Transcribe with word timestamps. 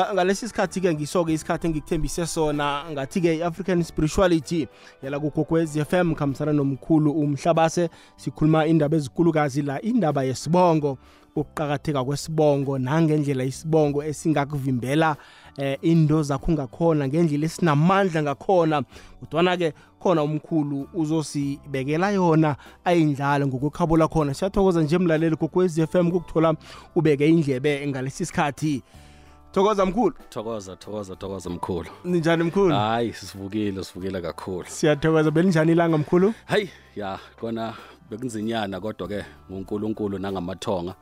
Ah, 0.00 0.14
ngalesi 0.14 0.48
sikhathi 0.48 0.80
ke 0.80 0.94
ngisoke 0.94 1.32
isikhathi 1.32 1.66
engikuthembise 1.66 2.26
sona 2.26 2.84
ngathi 2.90 3.20
ke 3.20 3.32
iAfrican 3.36 3.82
spirituality 3.82 4.68
yala 5.02 5.18
kugokwez 5.20 5.74
FM 5.74 6.14
khambisana 6.14 6.52
nomkhulu 6.52 7.10
umhlabase. 7.10 7.90
Sikhuluma 8.16 8.66
indaba 8.66 8.96
ezikulukazi 8.96 9.62
la 9.62 9.82
indaba 9.82 10.22
yesibongo 10.22 10.98
ukuqhakatheka 11.36 12.04
kwesibongo 12.04 12.78
nangendlela 12.78 13.44
isibongo 13.44 14.04
esingakuvimbela 14.04 15.16
eh 15.56 15.78
indo 15.82 16.22
zakho 16.22 16.52
ngakhona 16.52 17.08
ngendlela 17.08 17.46
esinamandla 17.46 18.22
ngakhona. 18.22 18.82
Kodwana 19.20 19.56
ke 19.56 19.72
khona 19.98 20.22
umkhulu 20.22 20.88
uzosibekela 20.94 22.10
yona 22.10 22.56
ayindlalo 22.84 23.46
ngokukhabula 23.46 24.08
khona 24.08 24.34
siyathokoza 24.34 24.82
nje 24.82 24.98
mlaleli 24.98 25.36
kokwez 25.36 25.74
FM 25.90 26.06
ukuthola 26.06 26.54
ubeke 26.94 27.28
indlebe 27.28 27.86
ngalesi 27.86 28.26
sikhathi. 28.26 28.82
Thokoza 29.52 29.86
mkhulu. 29.86 30.14
Thokoza 30.30 30.76
thokoza 30.76 31.16
thokoza 31.16 31.50
mkhulu. 31.50 31.88
Ninjani 32.04 32.42
mkhulu? 32.42 32.74
Hayi 32.74 33.12
sivukile 33.12 33.84
sivukile 33.84 34.20
kakhulu. 34.20 34.64
Siyathokoza. 34.68 35.30
Belinjani 35.30 35.72
ilanga 35.72 35.98
mkhulu? 35.98 36.34
Hayi 36.46 36.70
ya 36.96 37.18
kona 37.40 37.74
bekunzinyana 38.10 38.80
kodwa 38.80 39.08
ke 39.08 39.24
nguNkulunkulu 39.50 40.18
nangamathonga. 40.18 40.94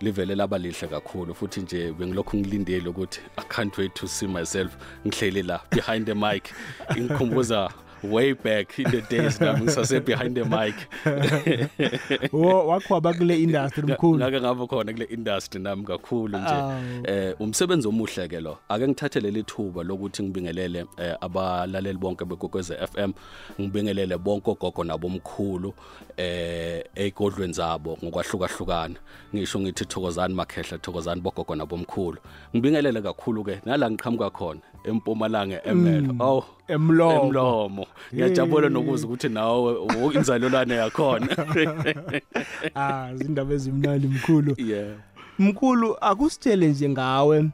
Livele 0.00 0.34
laba 0.34 0.58
lihle 0.58 0.88
kakhulu 0.88 1.34
futhi 1.34 1.60
nje 1.60 1.92
bengilokhu 1.92 2.36
ngilindele 2.36 2.88
ukuthi 2.88 3.20
i 3.36 3.42
can't 3.48 3.78
wait 3.78 3.94
to 3.94 4.08
see 4.08 4.26
myself 4.26 4.76
ngihleli 5.06 5.42
la 5.42 5.60
behind 5.70 6.06
the 6.06 6.14
mic 6.14 6.54
ngikhumbuza 6.98 7.70
way 8.02 8.32
back 8.32 8.78
in 8.78 8.90
the 8.90 9.00
days 9.00 9.40
nami 9.40 9.60
ngisase 9.66 10.04
behind 10.04 10.36
the 10.36 10.44
mic. 10.44 10.74
Wo 12.32 12.66
wakhwaba 12.66 13.14
kule 13.14 13.42
industry 13.42 13.82
mkhulu. 13.82 14.18
ngake 14.18 14.40
ngaba 14.40 14.66
khona 14.66 14.92
kule 14.92 15.04
industry 15.04 15.60
nami 15.60 15.84
kakhulu 15.84 16.38
nje. 16.38 16.48
Awu. 16.48 16.72
eh 17.04 17.34
umsebenzi 17.40 17.88
omuhle 17.88 18.28
ke 18.28 18.40
lo. 18.40 18.58
Ake 18.68 18.88
ngithathele 18.88 19.30
lithuba 19.30 19.82
lokuthi 19.82 20.22
ngibingelele 20.22 20.86
eh, 20.98 21.16
abalaleli 21.20 21.98
bonke 21.98 22.24
begokweze 22.24 22.74
FM 22.86 23.12
ngibingelele 23.60 24.18
bonke 24.18 24.50
ogogo 24.50 24.84
nabomkhulu 24.84 25.74
eh 26.16 26.84
egodlweni 26.94 27.52
zabo 27.52 27.98
ngokwahlukahlukana. 28.04 28.94
Ngisho 29.34 29.60
ngithi 29.60 29.84
thokozani 29.84 30.34
makhehla 30.34 30.78
thokozani 30.78 31.20
bogogo 31.20 31.54
nabomkhulu. 31.54 32.18
Ngibingelele 32.56 33.02
kakhulu 33.02 33.44
ke 33.44 33.60
nala 33.64 33.90
ngiqhamuka 33.90 34.30
khona 34.30 34.60
empumalanga 34.84 35.62
emelo 35.64 36.14
oh 36.20 36.44
emlomo. 36.68 37.22
Emlomo. 37.26 37.86
Ngiyajabula 38.14 38.68
nokuza 38.68 39.06
ukuthi 39.06 39.28
nawe 39.28 39.76
inzalelwane 40.14 40.74
yakhona. 40.74 41.26
Ah 42.74 43.10
izindaba 43.14 43.54
ezimnandi 43.54 44.06
mkhulu. 44.06 44.54
Yeah. 44.58 44.94
Mkhulu 45.38 45.96
akusitshele 46.00 46.68
nje 46.68 46.88
ngawe 46.88 47.44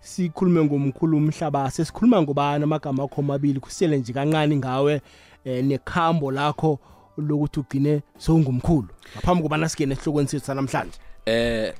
sikhulume 0.00 0.64
ngomkhulu 0.64 1.16
umhlaba 1.16 1.70
sesikhuluma 1.70 2.22
ngobani 2.22 2.64
amagama 2.64 3.02
akho 3.04 3.20
amabili 3.20 3.60
kusitshele 3.60 3.98
nje 3.98 4.12
kancane 4.12 4.56
ngawe 4.56 5.00
eh, 5.44 5.64
nekhambo 5.64 6.30
lakho 6.30 6.78
lokuthi 7.18 7.60
ugcine 7.60 8.02
sowungumkhulu 8.18 8.88
ngaphambi 9.16 9.42
kobana 9.42 9.68
singene 9.68 9.92
esihlokweni 9.94 10.28
sethu 10.28 10.46
sanamhlanje. 10.46 10.98
Eh 11.26 11.74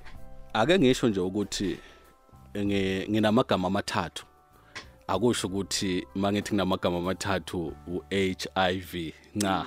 ake 0.53 0.79
ngisho 0.79 1.09
nje 1.09 1.21
ukuthi 1.21 1.79
ngi- 2.55 3.11
nginamagama 3.11 3.69
amathathu. 3.69 4.25
Akusho 5.07 5.47
ukuthi 5.49 6.07
mangithi 6.15 6.55
nginamagama 6.55 6.99
amathathu 6.99 7.73
uHIV. 7.87 9.13
Cha. 9.41 9.67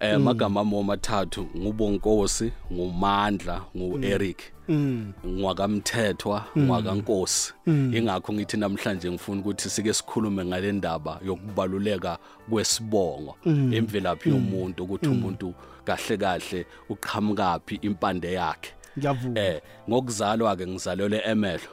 Eh 0.00 0.14
amagama 0.14 0.60
ami 0.60 0.78
amathathu 0.78 1.48
ngubonkosi, 1.56 2.52
ngumandla, 2.72 3.64
nguEric. 3.76 4.52
mm. 4.70 5.12
ngwakamthethwa 5.26 6.44
ngwakankosi 6.58 7.52
ingakho 7.66 8.32
ngithi 8.32 8.56
namhlanje 8.56 9.10
ngifuna 9.10 9.40
ukuthi 9.40 9.70
sike 9.70 9.92
sikhulume 9.92 10.44
ngale 10.44 10.72
ndaba 10.72 11.20
yokubaluleka 11.26 12.18
kwesibongo 12.50 13.36
imvelaphi 13.44 14.28
yomuntu 14.28 14.84
ukuthi 14.84 15.08
umuntu 15.08 15.54
kahle 15.84 16.16
kahle 16.16 16.66
uqhamukapi 16.88 17.74
impande 17.82 18.32
yakhe. 18.32 18.72
Ngiyavuma 19.00 19.40
eh 19.40 19.60
ngokuzalwa 19.88 20.56
ke 20.56 20.66
ngizalelwe 20.66 21.22
emelo 21.24 21.70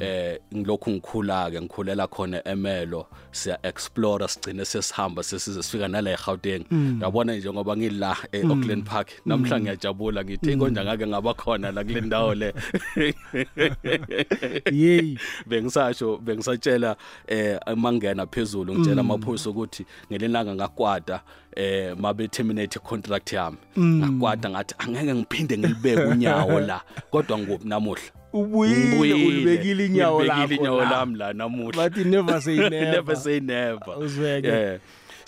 eh 0.00 0.38
ngilokhu 0.54 0.90
ngikhula 0.90 1.50
ke 1.50 1.60
ngikhulela 1.60 2.06
khona 2.06 2.38
emelo 2.48 3.06
siya 3.32 3.58
explore 3.62 4.28
sigcine 4.28 4.64
sesihamba 4.64 5.22
sesize 5.22 5.62
sifika 5.62 5.88
nala 5.88 6.10
eGauteng. 6.10 6.64
Yabona 7.02 7.36
nje 7.36 7.52
ngoba 7.52 7.76
ngila 7.76 8.16
eAuckland 8.32 8.84
Park 8.84 9.08
namhla 9.26 9.60
ngiyajabula 9.60 10.24
ngithi 10.24 10.56
konja 10.56 10.84
ngake 10.84 11.06
ngaba 11.06 11.34
khona 11.34 11.72
la 11.72 11.84
kule 11.84 12.00
ndawo 12.00 12.34
le. 12.34 12.54
Yeyi. 14.72 15.18
Bengisasho 15.46 16.18
bengisatshela 16.18 16.96
eh 17.26 17.58
mangena 17.76 18.26
phezulu 18.26 18.74
ngitshela 18.74 19.00
amaphoyisa 19.00 19.50
ukuthi 19.50 19.86
ngelinanga 20.10 20.54
ngakwada 20.54 21.20
eh 21.58 21.96
mabe 21.98 22.28
terminate 22.28 22.78
contract 22.78 23.32
yami. 23.32 23.56
Ngakwada 23.78 24.50
ngathi 24.50 24.74
angeke 24.78 25.14
ngiphinde 25.14 25.58
ngilibeke 25.58 26.02
unyawo 26.02 26.60
la. 26.60 26.80
Kodwa 27.10 27.38
ngoku 27.38 27.68
namuhla. 27.68 28.10
Ubuyile 28.32 29.14
ulibekile 29.26 29.86
inyawo 29.86 30.20
ngilibekile 30.20 30.46
lakho 30.46 30.54
inyawo 30.54 30.80
la. 30.80 30.90
lami 30.90 31.16
la 31.18 31.32
namuhla. 31.32 31.76
Bathi 31.76 32.04
never 32.04 32.40
say 32.42 32.56
never. 32.70 32.92
Never 32.92 33.16
say 33.16 33.40
never. 33.40 33.98
Uzweke. 33.98 34.48
yeah 34.48 34.78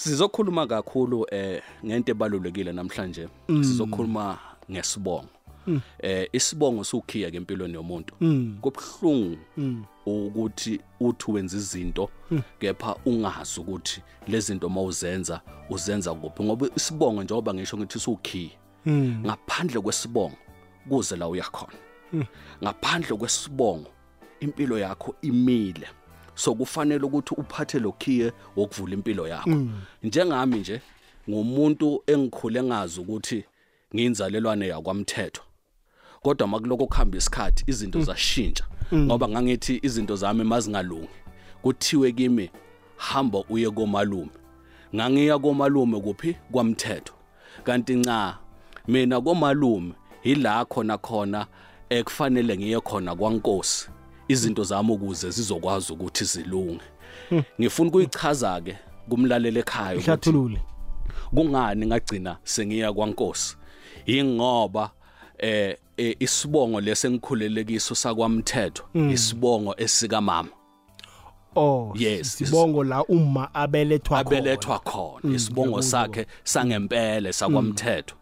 sizokhuluma 0.01 0.67
kakhulu 0.67 1.27
eh 1.31 1.63
ngento 1.85 2.13
ebalulekile 2.13 2.73
namhlanje. 2.73 3.29
Sizokhuluma 3.47 4.39
ngesibongo. 4.71 5.29
Eh 5.99 6.29
isibongo 6.33 6.85
sukhiya 6.85 7.31
ke 7.31 7.37
empilweni 7.37 7.75
yomuntu. 7.75 8.15
Kubhlungu 8.61 9.39
ukuthi 10.07 10.81
uthi 11.01 11.31
wenza 11.31 11.57
izinto 11.57 12.11
kepha 12.59 12.97
ungazi 13.07 13.61
ukuthi 13.61 14.03
lezi 14.29 14.47
zinto 14.47 14.69
mawuzenza 14.69 15.41
uzenza 15.71 16.15
kuphi. 16.15 16.43
Ngoba 16.43 16.69
isibongo 16.77 17.23
njengoba 17.23 17.55
ngisho 17.55 17.77
ngithi 17.79 17.99
sukhiya 17.99 18.51
ngaphandle 19.27 19.81
kwesibongo 19.81 20.37
kuze 20.89 21.17
la 21.17 21.29
uyakhona 21.29 21.79
ngaphandle 22.63 23.17
kwesibongo 23.17 23.91
impilo 24.41 24.79
yakho 24.79 25.15
imile. 25.23 25.87
So 26.35 26.55
kufanele 26.55 27.05
ukuthi 27.05 27.35
uphathe 27.35 27.79
lokhiye 27.79 28.33
wokuvula 28.57 28.95
impilo 28.95 29.29
yakho. 29.29 29.69
Njengami 30.03 30.59
nje 30.59 30.81
ngumuntu 31.29 32.03
engikhule 32.07 32.63
ngazi 32.63 33.01
ukuthi 33.01 33.45
ngiyinzalelwane 33.95 34.69
yakwamthetho. 34.69 35.43
Kodwa 36.23 36.47
makuloko 36.49 36.87
kuhamba 36.87 37.19
isikhathi 37.19 37.65
izinto 37.67 38.01
zashintsha. 38.03 38.65
Ngoba 38.95 39.29
ngangithi 39.29 39.81
izinto 39.83 40.17
zami 40.17 40.45
mazingalungi. 40.45 41.09
Kuthiwe 41.63 42.13
kimi 42.13 42.51
hamba 42.97 43.45
uye 43.49 43.71
komalume. 43.71 44.31
Ngangiya 44.95 45.39
komalume 45.39 46.01
kuphi? 46.01 46.37
Kwamthetho. 46.53 47.15
Kanti 47.65 47.95
nca 47.95 48.39
mina 48.89 49.21
komalume 49.21 49.93
ila 50.23 50.65
khona 50.65 50.99
khona 50.99 51.47
ekufanele 51.91 52.57
ngiye 52.59 52.81
khona 52.81 53.17
kwaNkosi 53.17 53.89
izinto 54.29 54.65
zami 54.65 54.93
ukuze 54.93 55.31
zizokwazi 55.31 55.93
ukuthi 55.93 56.25
zilunge. 56.25 56.85
Ngifuna 57.61 57.89
ukuyichaza 57.89 58.61
ke 58.61 58.77
kumlaleli 59.09 59.59
ekhaya 59.59 59.93
ukuthi 59.93 60.07
hlathulule 60.07 60.61
kungani 61.35 61.87
ngagcina 61.87 62.39
sengiya 62.45 62.93
kwaNkosi? 62.93 63.57
Ingoba 64.07 64.91
eh 65.39 65.71
eh, 65.71 65.77
isibongo 66.19 66.81
lesengikhulele 66.81 67.65
kiso 67.65 67.95
sakwamthetho 67.95 68.85
isibongo 69.13 69.75
esika 69.77 70.21
mama 70.21 70.49
oh 71.57 71.93
Yes, 71.99 72.37
sibongo 72.39 72.85
la 72.85 73.05
uma 73.05 73.55
abelethwa 73.55 74.25
khona. 74.25 74.39
abelethwa 74.39 74.79
khona 74.79 75.35
isibongo 75.37 75.83
sakhe 75.83 76.27
sangempela 76.45 77.33
sakwamthetho. 77.33 78.15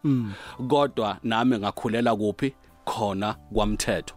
Kodwa 0.69 1.19
nami 1.22 1.59
ngakhulela 1.59 2.16
kuphi? 2.16 2.55
Khona 2.84 3.34
kwamthetho. 3.55 4.15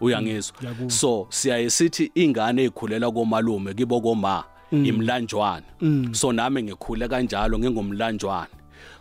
Uyangizwa? 0.00 0.56
so 0.86 1.26
siyaye 1.30 1.70
sithi 1.70 2.10
ingane 2.14 2.62
ezikhulela 2.62 3.10
komalume 3.10 3.74
kibo 3.74 4.00
koma 4.00 4.44
imlanjwana. 4.72 5.66
So 6.12 6.32
nami 6.32 6.62
ngikhule 6.62 7.08
kanjalo 7.08 7.58
ngingumlanjwana. 7.58 8.46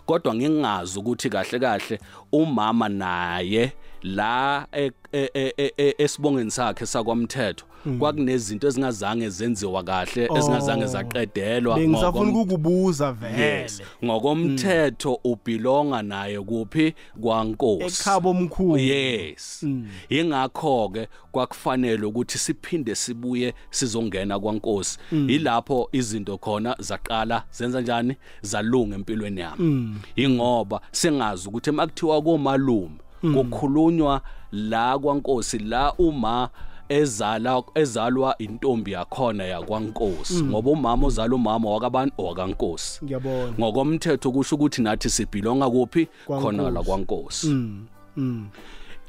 Kodwa 0.07 0.35
ngingazi 0.35 0.99
ukuthi 0.99 1.29
kahle 1.29 1.59
kahle 1.59 1.95
umama 2.31 2.87
naye 2.89 3.73
la 4.03 4.67
e- 4.71 4.91
e- 5.11 5.31
e- 5.33 5.53
e- 5.57 5.73
e- 5.77 5.95
esibongeni 5.97 6.51
sakhe 6.51 6.85
sakwamthetho 6.85 7.65
kwakunezinto 7.99 8.67
ezingazange 8.67 9.29
zenziwa 9.29 9.83
kahle 9.83 10.29
ezingazange 10.37 10.83
Oh. 10.83 10.87
zaqedelwa 10.87 11.75
bengisafuna 11.75 12.31
ngokom- 12.31 12.41
ukukubuza 12.41 13.11
vele. 13.11 13.69
Ngokomthetho 14.05 15.19
ubelonga 15.23 16.01
naye 16.03 16.39
kuphi? 16.41 16.93
kwaNkosi. 17.21 17.85
Ekhabo 18.01 18.29
omkhulu. 18.29 18.77
Yes. 18.77 19.65
Ingakho 20.09 20.89
ke 20.89 21.07
kwakufanele 21.31 22.05
ukuthi 22.05 22.37
siphinde 22.37 22.95
sibuye 22.95 23.53
sizongena 23.69 24.39
kwaNkosi. 24.39 24.99
Ilapho 25.11 25.89
izinto 25.91 26.37
khona 26.37 26.75
zaqala 26.79 27.43
zenza 27.51 27.81
njani? 27.81 28.15
Zalunga 28.41 28.95
empilweni 28.95 29.41
yami. 29.41 29.95
Ingoba 30.15 30.81
sengazi 30.91 31.47
ukuthi 31.49 31.71
makuthiwa 31.71 32.21
komalume 32.21 32.97
kukhulunywa 33.21 34.21
la 34.51 34.99
kwaNkosi 34.99 35.59
la 35.59 35.93
uma 35.93 36.49
ezala 36.89 37.63
ezalwa 37.75 38.37
intombi 38.37 38.91
yakhona 38.91 39.43
yakwaNkosi. 39.43 40.43
Ngoba 40.43 40.71
umama 40.71 41.07
ozala 41.07 41.35
umama 41.35 41.69
wakabantu 41.69 42.25
wakankosi. 42.25 43.05
Ngiyabona. 43.05 43.53
Ngokomthetho 43.59 44.31
kusho 44.31 44.55
ukuthi 44.55 44.81
nathi 44.81 45.09
sibhilonga 45.09 45.69
kuphi? 45.69 46.07
Khona 46.27 46.69
la 46.69 46.83
kwaNkosi. 46.83 47.47
Mm 47.47 47.87
mm. 48.17 48.47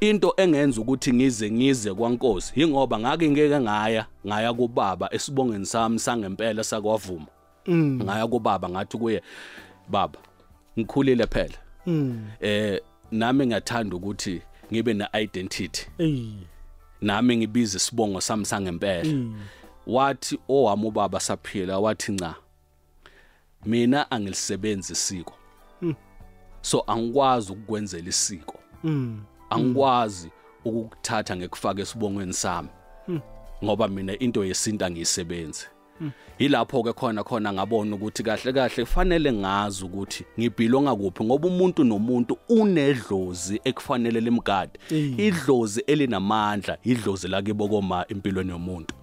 Into 0.00 0.34
engenza 0.36 0.80
ukuthi 0.80 1.12
ngize 1.12 1.50
ngize 1.50 1.94
kwaNkosi 1.94 2.60
ingoba 2.60 2.98
ngake 2.98 3.30
ngeke 3.30 3.60
ngaya 3.60 4.06
ngaya 4.26 4.54
kubaba 4.54 5.14
esibongeni 5.14 5.66
sami 5.66 5.98
sangempela 5.98 6.64
sakwavuma. 6.64 7.26
Mm. 7.66 8.00
Ngaya 8.02 8.26
kubaba 8.26 8.69
ngathi 8.69 8.98
kuye 8.98 9.22
baba 9.88 10.19
ngikhulile 10.78 11.26
phela. 11.26 11.58
Mm. 11.86 12.26
Eh 12.40 12.80
nami 13.10 13.46
ngiyathanda 13.46 13.96
ukuthi 13.96 14.42
ngibe 14.72 14.94
ne 14.94 15.06
identity 15.22 15.86
eh 15.98 16.32
nami 17.00 17.36
ngibiza 17.36 17.76
isibongo 17.76 18.20
sami 18.20 18.44
sangempela. 18.44 19.14
Wathi 19.86 20.38
owami 20.48 20.86
ubaba 20.86 21.20
saphila 21.20 21.78
wathi 21.78 22.12
nca 22.12 22.34
mina 23.66 24.10
angilisebenzi 24.10 24.92
isiko. 24.92 25.34
So 26.60 26.84
angikwazi 26.86 27.52
ukukwenzela 27.52 28.08
isiko. 28.08 28.58
Mm. 28.84 29.22
Angikwazi 29.50 30.30
ukukuthatha 30.64 31.36
ngekufaka 31.36 31.82
esibongweni 31.82 32.32
sami. 32.32 32.68
Ngoba 33.64 33.88
mina 33.88 34.18
into 34.18 34.44
yesintu 34.44 34.84
angiyisebenzi. 34.84 35.66
Yilapho 36.38 36.82
ke 36.82 36.92
khona 36.92 37.24
khona 37.24 37.52
ngabona 37.52 37.96
ukuthi 37.96 38.22
kahle 38.22 38.52
kahle 38.52 38.84
kufanele 38.84 39.32
ngazi 39.32 39.84
ukuthi 39.84 40.24
ngibhilonga 40.38 40.96
kuphi 40.96 41.24
ngoba 41.24 41.48
umuntu 41.48 41.84
nomuntu 41.84 42.38
unedlozi 42.48 43.60
ekufanele 43.64 44.20
limgade. 44.20 44.78
Idlozi 45.16 45.80
elinamandla 45.86 46.78
idlozi 46.84 47.28
lakibo 47.28 47.68
koma 47.68 48.04
empilweni 48.08 48.50
yomuntu. 48.50 48.94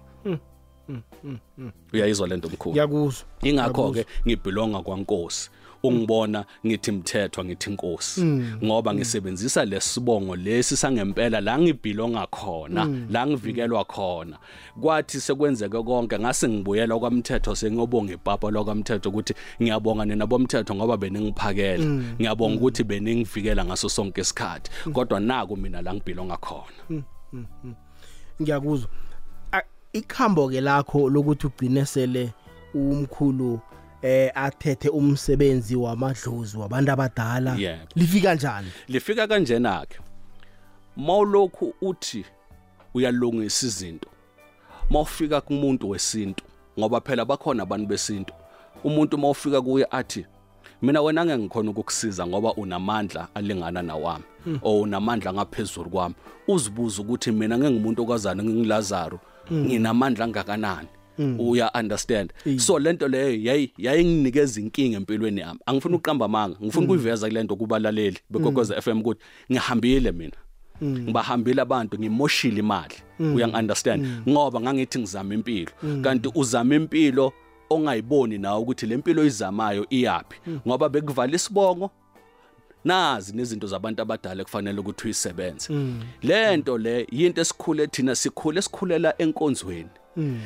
Uyayizwa 1.92 2.28
lento 2.28 2.48
mkhulu? 2.48 2.72
Ngiyakuzwa. 2.72 3.26
Ingakho 3.42 3.90
ke 3.90 4.06
ngibhilonga 4.26 4.82
kwaNkosi. 4.82 5.50
Ungibona 5.88 6.44
ngithi 6.66 6.92
mthethwa 6.92 7.44
ngithi 7.44 7.70
inkosi 7.70 8.24
ngoba 8.64 8.94
ngisebenzisa 8.94 9.64
lesibongo 9.64 10.36
lesi 10.36 10.76
sangempela 10.76 11.40
la 11.40 11.58
ngibhilonga 11.58 12.26
khona 12.26 13.06
la 13.10 13.26
ngivikelwa 13.26 13.84
khona. 13.84 14.38
Kwathi 14.80 15.20
sekwenzeke 15.20 15.82
konke 15.82 16.18
ngase 16.18 16.48
ngibuyela 16.48 16.98
kwamthetho 16.98 17.54
sengiyobonga 17.54 18.12
ipapa 18.12 18.50
lokwamthetho 18.50 19.08
ukuthi 19.08 19.34
ngiyabonga 19.62 20.04
nina 20.04 20.26
bomthetho 20.26 20.74
ngoba 20.74 20.96
beningiphakela 20.96 21.84
ngiyabonga 22.20 22.56
ukuthi 22.56 22.84
beningivikela 22.84 23.64
ngaso 23.64 23.88
sonke 23.88 24.20
isikhathi. 24.20 24.70
Kodwa 24.92 25.20
naku 25.20 25.56
mina 25.56 25.82
la 25.82 25.94
ngibhilonga 25.94 26.36
khona. 26.36 27.02
Ngiyakuzwa. 28.42 28.88
Ikhambo 29.92 30.48
ke 30.48 30.60
lakho 30.60 31.08
lokuthi 31.08 31.46
ugcine 31.46 31.86
sele 31.86 32.32
umkhulu 32.74 33.60
eh 34.02 34.30
athethe 34.34 34.88
umsebenzi 34.88 35.76
wamadlozi 35.76 36.56
wabantu 36.56 36.92
abadala. 36.92 37.54
Yebo. 37.56 37.82
lifika 37.94 38.34
njani? 38.34 38.68
Lifika 38.88 39.26
kanjena 39.26 39.86
ke 39.86 39.98
mawulokhu 40.96 41.74
uthi 41.80 42.24
uyalungisa 42.94 43.66
izinto 43.66 44.08
mawufika 44.90 45.40
kumuntu 45.40 45.90
wesintu 45.90 46.44
ngoba 46.78 47.00
phela 47.00 47.24
bakhona 47.24 47.62
abantu 47.62 47.86
besintu. 47.86 48.34
Umuntu 48.84 49.18
mawufika 49.18 49.62
kuye 49.62 49.86
athi 49.90 50.26
mina 50.82 51.02
wena 51.02 51.24
ngeke 51.24 51.38
ngikhona 51.38 51.70
ukukusiza 51.70 52.26
ngoba 52.26 52.54
unamandla 52.54 53.28
alingana 53.34 53.82
nawami 53.82 54.24
o 54.62 54.80
unamandla 54.80 55.32
ngaphezulu 55.32 55.90
kwami. 55.90 56.14
Uzibuza 56.48 57.02
ukuthi 57.02 57.32
mina 57.32 57.58
ngingumuntu 57.58 58.02
okazana 58.02 58.44
ngingilazaro 58.44 59.20
nginamandla 59.52 60.24
angakanani? 60.24 60.88
Uya 61.38 61.70
understand 61.74 62.32
so 62.56 62.78
lento 62.78 63.08
leyo 63.08 63.52
yayi 63.52 63.72
yayinginikeza 63.78 64.60
inkinga 64.60 64.96
empilweni 64.96 65.40
yami. 65.40 65.60
Angifuni 65.66 65.96
uqamba 65.96 66.24
amanga 66.24 66.56
ngifuna 66.62 66.84
ukuyiveza 66.84 67.26
kulento 67.28 67.56
kubalaleli 67.56 68.18
bekokoza 68.30 68.82
FM 68.82 69.00
ukuthi 69.00 69.20
ngihambile 69.52 70.12
mina. 70.12 70.36
Ngibahambile 70.82 71.62
abantu 71.62 71.98
ngimoshile 71.98 72.58
imali. 72.58 72.94
Uyangi 73.18 73.56
understand 73.56 74.06
ngoba 74.28 74.60
ngangithi 74.60 74.98
ngizama 74.98 75.34
impilo. 75.34 75.72
Kanti 76.02 76.30
uzama 76.34 76.74
impilo 76.74 77.32
ongayiboni 77.70 78.38
nawe 78.38 78.60
ukuthi 78.60 78.86
lempilo 78.86 79.24
izamayo 79.24 79.86
iyapi 79.90 80.36
ngoba 80.66 80.88
bekuvala 80.88 81.34
isibongo 81.34 81.90
nazi 82.84 83.36
nezinto 83.36 83.66
zabantu 83.66 84.02
abadala 84.02 84.44
kufanele 84.44 84.80
ukuthi 84.80 85.04
uyisebenze. 85.04 85.74
Lento 86.22 86.78
le 86.78 87.06
yinto 87.12 87.40
esikhule 87.40 87.86
thina 87.86 88.14
sikhule 88.14 88.62
sikhulela 88.62 89.14
enkonzweni. 89.18 89.90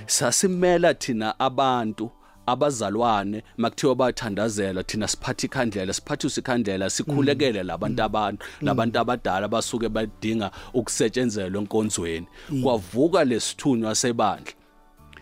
Sasimela 0.06 0.94
thina 0.94 1.40
abantu 1.40 2.10
abazalwane 2.46 3.42
makuthiwa 3.56 3.94
bathandazela 3.94 4.82
thina 4.82 5.08
siphatha 5.08 5.46
ikhandlela 5.46 5.92
siphathisa 5.92 6.40
ikhandlela 6.40 6.90
sikhulekele 6.90 7.62
labantu 7.62 8.02
abantu 8.02 8.44
labantu 8.60 8.98
abadala 8.98 9.48
basuke 9.48 9.88
badinga 9.88 10.50
ukusetshenzelwa 10.74 11.62
enkonzweni. 11.62 12.26
Kwavuka 12.62 13.24
lesithunywa 13.24 13.94
sebandla. 13.94 14.52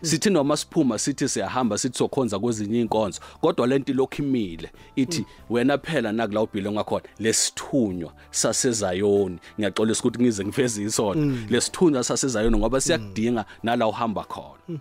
Sithi 0.02 0.30
noma 0.30 0.56
siphuma 0.56 0.98
sithi 0.98 1.28
siyahamba 1.28 1.78
sithi 1.78 1.98
sokhonza 1.98 2.38
kwezinye 2.38 2.80
inkonzo 2.80 3.20
kodwa 3.40 3.66
lento 3.66 3.92
lokhu 3.92 4.22
imile 4.22 4.70
ithi 4.96 5.24
wena 5.50 5.78
phela 5.78 6.12
nakula 6.12 6.42
ubhilo 6.42 6.72
ngakhona 6.72 7.04
lesithunywa 7.18 8.12
sasezayoni. 8.30 9.38
Ngiyaxolisa 9.60 10.00
ukuthi 10.00 10.22
ngize 10.22 10.44
ngiveze 10.44 10.82
isona 10.82 11.36
lesithunywa 11.50 12.04
sasezayoni 12.04 12.58
ngoba 12.58 12.80
siyakudinga 12.80 13.44
nala 13.62 13.86
uhamba 13.86 14.24
khona. 14.24 14.80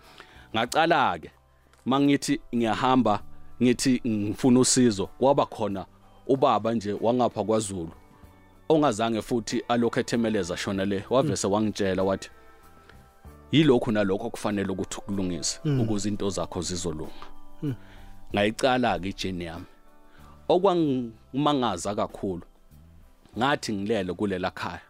Ngacala 0.56 1.20
ke 1.20 1.32
mangithi 1.86 2.40
ngiyahamba 2.56 3.24
ngithi 3.64 4.02
ngifuna 4.08 4.60
usizo 4.60 5.08
kwaba 5.08 5.46
khona 5.46 5.86
ubaba 6.28 6.74
nje 6.74 6.94
wangapha 7.02 7.44
kwaZulu 7.44 7.92
ongazange 8.70 9.22
futhi 9.22 9.64
alokho 9.68 10.00
ethemeleza 10.00 10.58
shona 10.58 10.86
le 10.86 11.04
wavese 11.10 11.48
wangitshela 11.48 12.04
wathi 12.04 12.30
yilokhu 13.52 13.92
nalokho 13.92 14.30
kufanele 14.30 14.72
ukuthi 14.72 14.98
ukulungise 14.98 15.60
ukuze 15.82 16.10
into 16.10 16.30
zakho 16.30 16.62
zizolunga. 16.62 17.28
Ngayicala 18.34 19.00
ke 19.00 19.10
ijeni 19.10 19.46
yami. 19.46 19.66
Okwangimangaza 20.50 21.96
kakhulu 21.96 22.44
ngathi 23.38 23.74
ngilele 23.74 24.14
kulela 24.14 24.52
khaya. 24.52 24.82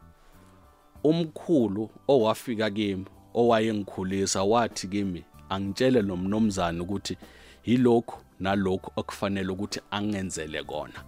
Umkhulu 1.04 1.90
owafika 2.08 2.70
kimi 2.70 3.06
owayengikhulisa 3.34 4.44
wathi 4.44 4.88
kimi 4.88 5.24
angitshele 5.50 6.02
nomnomzana 6.02 6.84
ukuthi 6.84 7.18
yilokhu 7.66 8.22
nalokhu 8.40 8.92
okufanele 8.96 9.52
ukuthi 9.52 9.82
angenzele 9.92 10.64
kona. 10.64 11.04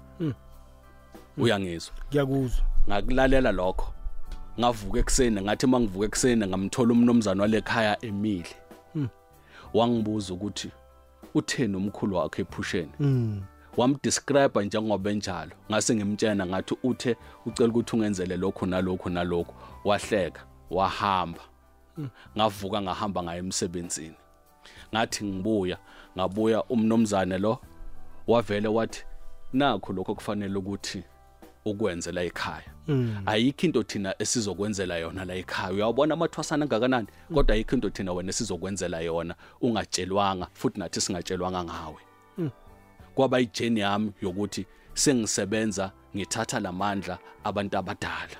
Uyangizwa? 1.37 1.93
Ngiyakuzwa. 2.09 2.65
Ngakulalela 2.87 3.51
lokho. 3.51 3.93
Ngavuka 4.59 4.99
ekseni 4.99 5.41
ngathi 5.41 5.67
mangivuka 5.67 6.05
ekseni 6.05 6.47
ngamthola 6.47 6.93
umnomzana 6.93 7.41
walekhaya 7.41 8.05
emile. 8.05 8.55
Wangibuza 9.73 10.33
ukuthi 10.33 10.71
utheni 11.33 11.75
umkhulu 11.75 12.15
wakhe 12.15 12.41
ephusheni? 12.41 12.91
Wamdescribe 13.77 14.65
njengoba 14.65 15.11
enjalo. 15.11 15.51
Ngase 15.71 15.95
ngimtshena 15.95 16.45
ngathi 16.45 16.75
uthe 16.83 17.15
ucela 17.45 17.69
ukuthi 17.69 17.95
ungenzele 17.95 18.37
lokho 18.37 18.65
nalokho 18.65 19.09
nalokho 19.09 19.53
wahleka 19.85 20.41
wahamba. 20.69 21.41
Ngavuka 22.37 22.81
ngahamba 22.81 23.23
ngaye 23.23 23.39
emsebenzini. 23.39 24.15
Ngathi 24.93 25.25
ngibuya 25.25 25.77
ngabuya 26.17 26.63
umnomzane 26.63 27.37
lo 27.37 27.59
wavele 28.27 28.67
wathi 28.67 29.03
nakho 29.53 29.93
lokho 29.93 30.15
kufanele 30.15 30.57
ukuthi 30.57 31.03
ukwenze 31.65 32.11
la 32.11 32.21
ekhaya. 32.23 32.73
Ayikho 33.25 33.65
into 33.65 33.83
thina 33.83 34.15
esizokwenzela 34.19 34.97
yona 34.97 35.25
la 35.25 35.35
ekhaya. 35.35 35.73
Uyawubona 35.73 36.13
amathwasana 36.13 36.65
angakanani? 36.65 37.07
Kodwa 37.33 37.55
ayikho 37.55 37.75
into 37.75 37.89
thina 37.89 38.13
wena 38.13 38.29
esizokwenzela 38.29 38.99
yona. 39.01 39.35
Ungatshelwanga 39.61 40.47
futhi 40.53 40.79
nathi 40.79 41.01
singatshelwanga 41.01 41.63
ngawe. 41.63 42.01
Kwaba 43.15 43.39
ijeni 43.39 43.79
yami 43.79 44.11
yokuthi 44.21 44.65
sengisebenza 44.93 45.91
ngithatha 46.15 46.59
lamandla 46.59 47.17
abantu 47.43 47.77
abadala. 47.77 48.37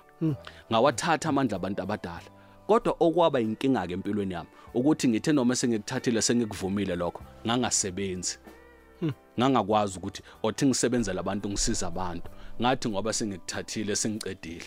Ngawathatha 0.71 1.29
amandla 1.29 1.55
abantu 1.55 1.81
abadala. 1.81 2.29
Kodwa 2.67 2.95
okwaba 2.99 3.39
inkinga 3.39 3.87
ke 3.87 3.93
empilweni 3.93 4.33
yami 4.33 4.49
ukuthi 4.73 5.07
ngithe 5.07 5.31
noma 5.33 5.55
sengikuthathile 5.55 6.21
sengikuvumile 6.21 6.95
lokho 6.95 7.23
ngangasebenzi. 7.45 8.37
Ngangakwazi 9.39 9.97
ukuthi 9.97 10.21
othi 10.43 10.65
ngisebenzela 10.65 11.19
abantu 11.19 11.49
ngisiza 11.49 11.87
abantu. 11.87 12.29
Ngathi 12.61 12.89
ngoba 12.89 13.13
sengikuthathile 13.13 13.95
sengicedile. 13.95 14.65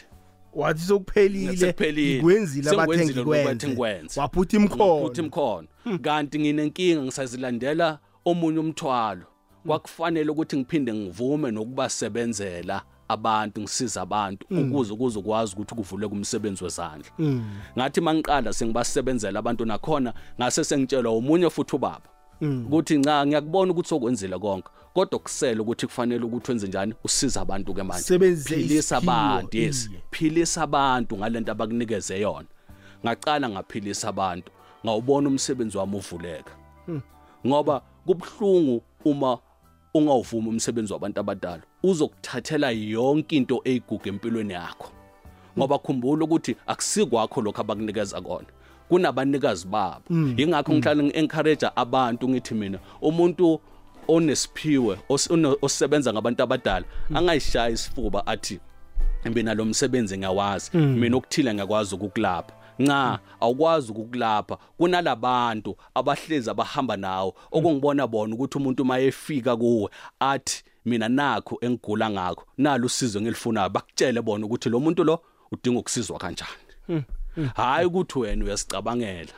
Wathi 0.55 0.81
sokuphelile 0.81 1.57
Sekuphelile. 1.57 2.15
ngikwenzile 2.15 2.71
abathe 2.71 2.99
Sengikwenzile 2.99 3.19
lokhu 3.19 3.35
abathe 3.35 3.69
ngikwenze 3.69 3.69
ngikwenze. 3.69 4.21
waphutha 4.21 4.61
Ngaphutha 4.61 5.23
imkhono 5.23 5.69
imkhono 5.87 6.01
kanti 6.03 6.39
nginenkinga 6.39 7.03
ngisazilandela 7.03 7.99
omunye 8.25 8.59
umthwalo. 8.59 9.27
Kwakufanele 9.67 10.31
ukuthi 10.31 10.57
ngiphinde 10.57 10.95
ngivume 10.95 11.51
nokubasebenzela 11.51 12.83
abantu 13.09 13.61
ngisiza 13.61 14.03
abantu 14.03 14.47
ukuze 14.51 14.95
kuzokwazi 14.95 15.53
ukuthi 15.55 15.75
kuvuleke 15.75 16.15
umsebenzi 16.15 16.65
wezandla. 16.65 17.11
Ngathi 17.79 18.01
mangiqala 18.01 18.53
sengibasebenzela 18.53 19.39
abantu 19.39 19.65
nakhona 19.65 20.15
ngase 20.39 20.65
sengitshelwa 20.65 21.17
umunye 21.17 21.51
futhi 21.51 21.77
ubaba. 21.77 22.09
Ukuthi 22.43 22.99
nca 22.99 23.27
ngiyakubona 23.27 23.73
ukuthi 23.73 23.89
sokwenzile 23.89 24.39
konke 24.39 24.69
kodwa 24.95 25.19
kusela 25.19 25.63
ukuthi 25.63 25.87
kufanele 25.87 26.25
ukuthi 26.25 26.51
wenze 26.51 26.69
njani 26.69 26.95
usiza 27.05 27.41
abantu 27.41 27.75
ke 27.75 27.83
manje. 27.83 28.03
Sebenzise 28.03 28.55
philisa 28.55 28.97
isiphiwo, 28.97 29.13
abantu 29.13 29.57
yes. 29.57 29.89
Iye. 29.91 30.01
philisa 30.11 30.63
abantu 30.63 31.17
ngalento 31.17 31.53
abakunikeze 31.53 32.21
yona. 32.21 32.49
Ngaqala 33.05 33.49
ngaphilisa 33.49 34.09
abantu 34.09 34.53
ngawubona 34.85 35.29
umsebenzi 35.29 35.79
wami 35.79 35.97
uvuleka. 35.97 36.53
Ngoba 37.47 37.83
kubhlungu 38.07 38.83
uma 39.05 39.39
ungawuvuma 39.95 40.49
umsebenzi 40.49 40.93
wabantu 40.93 41.21
abadala 41.21 41.63
uzokuthathela 41.83 42.71
yonke 42.71 43.37
into 43.37 43.61
eyigugu 43.65 44.09
empilweni 44.09 44.53
yakho. 44.53 44.91
Ngoba 45.59 45.79
khumbula 45.79 46.25
ukuthi 46.25 46.57
akusikwakho 46.67 47.41
lokho 47.41 47.61
abakunikeza 47.61 48.21
kona. 48.21 48.47
Kunabanikazi 48.93 49.67
babo. 49.67 50.03
Ingakho 50.37 50.73
ngihlala 50.75 51.03
ngi-encourage 51.03 51.67
abantu 51.77 52.29
ngithi 52.29 52.55
mina 52.55 52.79
umuntu 53.01 53.61
onesiphiwe 54.09 54.99
os- 55.09 55.31
ono- 55.31 55.57
osebenza 55.63 56.13
ngabantu 56.13 56.43
abadala 56.43 56.85
angayishaya 57.15 57.71
isifuba 57.71 58.27
athi 58.27 58.61
mina 59.35 59.55
lo 59.55 59.65
msebenzi 59.65 60.19
ngiyawazi. 60.19 60.71
Mina 60.77 61.17
okuthile 61.17 61.55
ngiyakwazi 61.55 61.95
ukukulapha. 61.95 62.53
Nca 62.79 63.19
awukwazi 63.41 63.93
ukukulapha. 63.93 64.57
Kunalabantu 64.79 65.77
abahlezi 65.95 66.51
abahamba 66.51 66.97
nawo 66.97 67.35
okungibona 67.53 68.07
bona 68.07 68.35
ukuthi 68.35 68.59
umuntu 68.59 68.85
mayefika 68.85 69.57
kuwe 69.57 69.91
athi 70.21 70.65
mina 70.85 71.09
nakho 71.09 71.59
engigula 71.61 72.11
ngakho 72.11 72.45
nalo 72.59 72.87
usizo 72.87 73.21
ngilifunayo 73.21 73.69
bakutshele 73.71 74.23
bona 74.23 74.47
ukuthi 74.47 74.69
lo 74.71 74.81
muntu 74.81 75.05
lo 75.05 75.21
udinga 75.53 75.79
ukusizwa 75.81 76.19
kanjani. 76.19 77.05
Hayi 77.55 77.87
ukuthi 77.87 78.19
wena 78.19 78.45
uyasicabangela. 78.45 79.33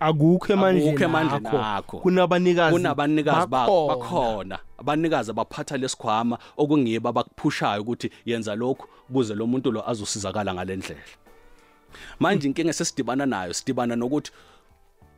Akukho 0.00 0.52
emandleni 0.52 0.88
Akukho 0.88 1.04
emandleni 1.04 1.48
akho. 1.48 1.98
kunabanikazi 1.98 2.72
kunabanikazi 2.76 3.46
ba- 3.46 3.66
bakhona. 3.66 4.58
abanikazi 4.78 5.30
abaphatha 5.30 5.76
lesikhwama 5.76 6.38
okungibo 6.56 7.08
abakuphushayo 7.08 7.82
ukuthi 7.82 8.10
yenza 8.26 8.54
lokhu 8.54 8.86
ukuze 9.10 9.34
lo 9.34 9.46
muntu 9.46 9.70
lo 9.72 9.80
azosizakala 9.90 10.54
ngalendlela 10.54 11.00
manje 12.18 12.48
inkinga 12.48 12.72
sesidibana 12.72 13.26
nayo 13.26 13.52
sidibana 13.54 13.96
nokuthi 13.96 14.32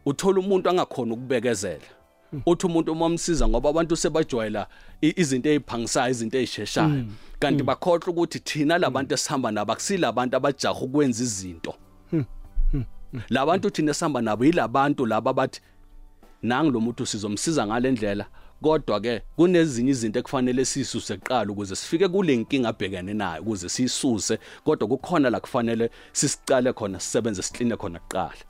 uthola 0.07 0.41
umuntu 0.41 0.69
angakhona 0.71 1.15
ukubekezela. 1.15 1.89
Uthi 2.47 2.67
umuntu 2.67 2.93
uma 2.93 3.07
umsiza 3.07 3.49
ngoba 3.49 3.69
abantu 3.71 3.97
sebajwayela 3.97 4.67
izinto 5.03 5.49
eziphangisayo 5.49 6.11
izinto 6.11 6.39
ezisheshayo 6.39 7.05
kanti 7.39 7.63
bakhohlwa 7.63 8.09
ukuthi 8.09 8.39
thina 8.39 8.79
labantu 8.79 9.15
esihamba 9.15 9.51
nabo 9.51 9.73
akusilabantu 9.73 10.37
abajaha 10.37 10.81
ukwenza 10.81 11.23
izinto. 11.23 11.75
Labantu 13.29 13.71
thina 13.71 13.91
esihamba 13.91 14.23
nabo 14.23 14.45
yilabantu 14.45 15.07
laba 15.07 15.33
bathi 15.33 15.61
nangi 16.43 16.71
lo 16.71 16.81
muntu 16.81 17.07
sizomsiza 17.07 17.67
ngalendlela 17.67 18.27
kodwa 18.63 19.01
ke 19.01 19.23
kunezinye 19.37 19.91
izinto 19.91 20.19
ekufanele 20.19 20.65
sisuse 20.65 21.17
kuqala 21.17 21.53
ukuze 21.53 21.77
sifike 21.77 22.09
kule 22.09 22.37
nkinga 22.37 22.69
abhekene 22.69 23.15
nayo 23.15 23.43
ukuze 23.43 23.69
siyisuse. 23.69 24.39
Kodwa 24.65 24.89
kukhona 24.89 25.31
la 25.31 25.41
kufanele 25.41 25.91
sisicale 26.13 26.73
khona 26.73 27.01
sisebenze 27.01 27.43
sikline 27.43 27.77
khona 27.77 27.99
kuqala. 27.99 28.43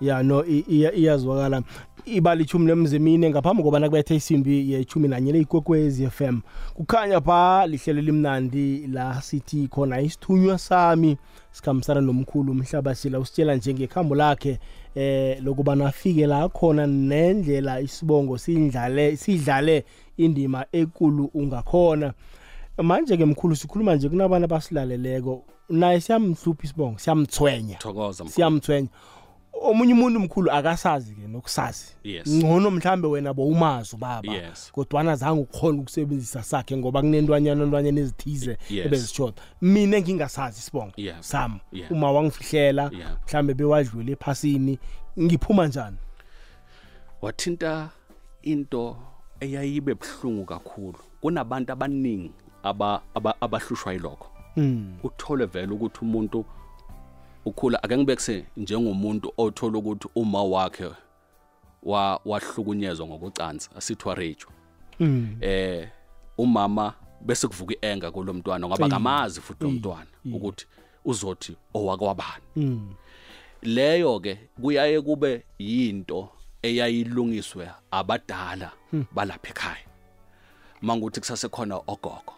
Ya 0.00 0.22
no 0.22 0.44
i- 0.44 0.64
iya- 0.68 0.92
iyazwakala. 0.94 1.62
Ibali 2.06 2.42
ichumi 2.42 2.66
lemzimine 2.66 3.30
ngaphambi 3.30 3.62
koba 3.62 3.78
nakubethe 3.78 4.14
isimbi 4.16 4.72
yechumi 4.72 5.08
nanye 5.08 5.32
leyikokwezi 5.32 6.06
FM 6.10 6.40
kukhanya 6.74 7.20
pha 7.20 7.66
lihlelo 7.66 8.00
limnandi 8.00 8.86
la 8.86 9.22
sithi 9.22 9.68
khona 9.68 10.00
isithunywa 10.00 10.58
sami 10.58 11.16
sikhambisana 11.52 12.00
nomkhulu 12.00 12.52
umhlaba 12.52 12.94
sila 12.94 13.18
usitshela 13.18 13.54
njengekhambo 13.54 14.14
lakhe 14.14 14.58
eh 14.94 15.42
lokuba 15.42 15.74
nafike 15.76 16.26
la 16.26 16.48
khona 16.48 16.86
nendlela 16.86 17.80
isibongo 17.80 18.38
sidlale 18.38 19.16
sidlale 19.16 19.84
indima 20.16 20.66
ekulu 20.72 21.30
ungakhona. 21.34 22.12
Manje 22.82 23.16
ke 23.16 23.24
mkhulu 23.24 23.56
sikhuluma 23.56 23.94
nje 23.94 24.08
kunabantu 24.08 24.44
abasilaleleko 24.44 25.44
naye 25.68 26.00
siyamhlupha 26.00 26.64
isibongo 26.64 26.98
siyamthwenya. 26.98 27.76
Thokoza 27.76 28.24
mkhulu. 28.24 28.34
siyamthwenya. 28.34 28.88
Omunye 29.52 29.92
umuntu 29.92 30.18
omkhulu 30.20 30.50
akasazi 30.50 31.14
ke 31.14 31.26
nokusazi 31.28 31.94
Yes. 32.04 32.28
ngcono 32.28 32.70
mhlambe 32.70 33.08
wena 33.08 33.34
bowumazi 33.34 33.96
ubaba 33.96 34.32
Yes. 34.32 34.70
kodwana 34.72 35.16
zange 35.16 35.40
ukhona 35.40 35.80
ukusebenzisa 35.80 36.42
sakhe 36.42 36.76
ngoba 36.76 37.00
kunentwanyana 37.00 37.66
ntwanyana 37.66 38.00
ezithize 38.00 38.56
Yes. 38.70 38.86
ebezishoda 38.86 39.42
mina 39.62 39.96
engingasazi 39.96 40.58
isibongo 40.58 40.92
Yeah. 40.96 41.22
sami 41.22 41.60
Yeah. 41.72 41.92
uma 41.92 42.12
wangifihlela 42.12 42.90
Yeah. 42.92 43.16
mhlambe 43.26 43.54
bewadlule 43.54 44.12
ephasini 44.12 44.78
ngiphuma 45.20 45.66
njani 45.66 45.96
wathinta 47.22 47.90
into 48.42 48.96
eyayibe 49.40 49.94
buhlungu 49.94 50.44
kakhulu 50.44 50.98
kunabantu 51.20 51.72
abaningi 51.72 52.32
aba 52.62 53.02
aba- 53.14 53.40
abahlushwa 53.40 53.92
yilokho 53.92 54.26
Mm. 54.56 54.94
uthole 55.02 55.44
vele 55.46 55.72
ukuthi 55.72 55.98
umuntu 56.02 56.44
ukhula 57.44 57.82
ake 57.82 57.96
ngibekse 57.96 58.44
njengomuntu 58.56 59.32
othola 59.38 59.78
ukuthi 59.78 60.08
uma 60.14 60.42
wakhe 60.42 60.90
wa 61.82 62.20
wahlukunyezwa 62.24 63.06
ngokucansa 63.06 63.70
asithiwa 63.76 64.14
rape 64.14 64.46
Mm. 65.00 65.36
eh 65.40 65.88
umama 66.38 66.94
bese 67.20 67.48
kuvuka 67.48 67.74
ienga 67.82 68.10
kulomntwana 68.10 68.66
ngoba 68.68 68.88
kamazi 68.88 69.40
futhi 69.40 69.64
umntwana 69.64 70.06
ukuthi 70.34 70.66
uzothi 71.04 71.56
owakwabani. 71.74 72.44
Mm. 72.56 72.94
leyo 73.62 74.20
ke 74.20 74.38
kuyaye 74.60 75.00
kube 75.00 75.44
yinto 75.58 76.28
eyayilungiswe 76.62 77.70
abadala 77.90 78.72
balapha 79.14 79.48
ekhaya. 79.48 79.86
Mangukuthi 80.82 81.20
kusasekhona 81.20 81.76
ogogo. 81.76 82.34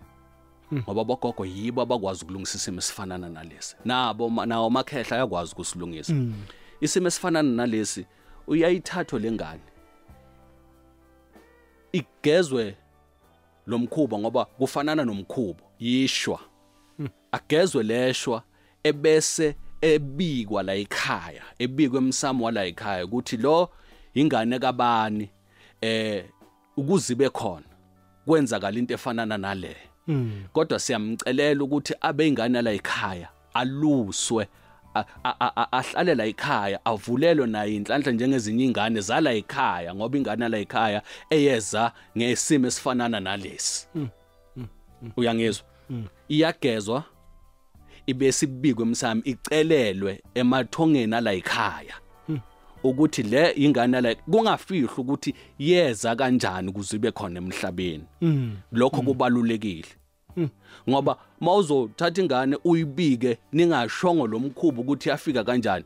Ngoba 0.72 1.04
bogogo 1.04 1.44
yibo 1.46 1.82
abakwazi 1.82 2.24
ukulungisa 2.24 2.56
isimo 2.56 2.78
esifanana 2.78 3.28
nalesi. 3.28 3.76
Nabo 3.84 4.30
ma- 4.30 4.46
nawo 4.46 4.70
makhehla 4.70 5.16
ayakwazi 5.16 5.52
ukusilungisa. 5.52 6.14
Isimo 6.80 7.06
esifanana 7.08 7.48
nalesi 7.50 8.06
uyayithathwa 8.46 9.18
lengane 9.20 9.60
igezwe 11.92 12.76
lo 13.66 13.78
mkhuba 13.78 14.18
ngoba 14.18 14.44
kufanana 14.44 15.04
nomkhubo 15.04 15.60
yishwa. 15.78 16.40
Agezwe 17.32 17.82
leshwa 17.82 18.42
ebese 18.84 19.56
ebikwa 19.80 20.62
la 20.62 20.74
ekhaya 20.74 21.42
ebikwe 21.58 21.98
emsamo 21.98 22.44
wala 22.44 22.64
ekhaya 22.64 23.04
ukuthi 23.04 23.36
lo 23.36 23.68
ingane 24.14 24.58
kabani 24.58 25.30
eh 25.80 26.24
ukuzibe 26.76 27.28
khona 27.30 27.66
kwenzakala 28.26 28.78
into 28.78 28.94
efanana 28.94 29.38
nale. 29.38 29.76
Kodwa 30.52 30.78
siyamcelela 30.78 31.64
ukuthi 31.64 31.94
abe 32.00 32.28
ingane 32.28 32.62
la 32.62 32.72
ekhaya 32.72 33.28
aluswe 33.54 34.48
ahlale 35.72 36.14
la 36.14 36.24
ekhaya 36.24 36.84
avulelwe 36.84 37.46
naye 37.46 37.76
inhlanhla 37.76 38.12
njengezinye 38.12 38.64
ingane 38.64 39.00
zala 39.00 39.32
ekhaya 39.32 39.94
ngoba 39.94 40.18
ingane 40.18 40.48
la 40.48 40.58
ekhaya 40.58 41.02
eyeza 41.30 41.92
ngesimo 42.16 42.66
esifanana 42.66 43.20
nalesi. 43.20 43.88
Uyangizwa? 45.16 45.64
Iyagezwa 46.28 47.04
ibe 48.06 48.32
sibikwe 48.32 48.84
emsamo 48.84 49.22
icelelwe 49.24 50.22
emathongeni 50.34 51.14
ala 51.14 51.32
ekhaya. 51.32 51.94
Ukuthi 52.84 53.22
le 53.22 53.52
ingane 53.56 54.00
la 54.00 54.14
kungafihlwa 54.14 54.98
ukuthi 54.98 55.34
yeza 55.58 56.16
kanjani 56.16 56.68
ukuze 56.68 56.96
ibe 56.96 57.10
khona 57.10 57.38
emhlabeni. 57.38 58.04
Lokho 58.72 59.02
kubalulekile. 59.02 59.88
Ngoba 60.88 61.16
mawuzothatha 61.40 62.22
ingane 62.22 62.58
uyibike 62.64 63.38
ningashongo 63.52 64.26
lomkhubo 64.26 64.80
ukuthi 64.80 65.08
yafika 65.08 65.44
kanjani. 65.44 65.84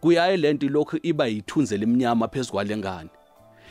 Kuyaye 0.00 0.36
lento 0.36 0.68
lokho 0.68 0.98
iba 1.02 1.26
yithunze 1.26 1.76
leminyama 1.76 2.28
phezulu 2.28 2.52
kwalengane 2.52 3.10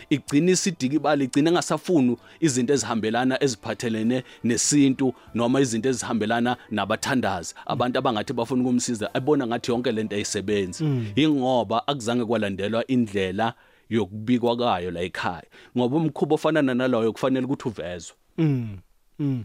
igcina 0.10 0.51
isidiki 0.51 0.96
ibali 0.96 1.24
igcina 1.25 1.50
engasafuni 1.50 2.17
izinto 2.39 2.74
ezihambelana 2.74 3.43
eziphathelene 3.43 4.24
nesintu 4.43 5.13
noma 5.34 5.60
izinto 5.60 5.89
ezihambelana 5.89 6.57
nabathandazi. 6.72 7.53
Abantu 7.65 8.00
abangathi 8.00 8.34
bafuna 8.34 8.62
ukumsiza 8.62 9.13
abona 9.13 9.48
ngathi 9.48 9.72
yonke 9.72 9.91
lento 9.91 10.15
ayisebenzi. 10.15 10.84
Ingoba 11.15 11.88
akuzange 11.88 12.25
kwalandelwa 12.25 12.88
indlela 12.88 13.53
yokubikwa 13.89 14.57
kwayo 14.57 14.91
la 14.91 15.01
ekhaya. 15.01 15.48
Ngoba 15.77 15.98
umkhubo 15.98 16.36
ofanana 16.36 16.74
naloyo 16.74 17.12
kufanele 17.13 17.46
ukuthi 17.46 17.67
uvezwe. 17.67 18.15
Mm. 18.38 18.77
Mm. 19.19 19.43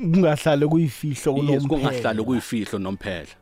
Kungahlale 0.00 0.66
kuyifihlo 0.66 1.36
yes 1.38 1.66
kungahlali 1.66 1.68
kunomphela 1.68 2.24
kuyifihlo 2.24 2.78
nomphela. 2.78 3.34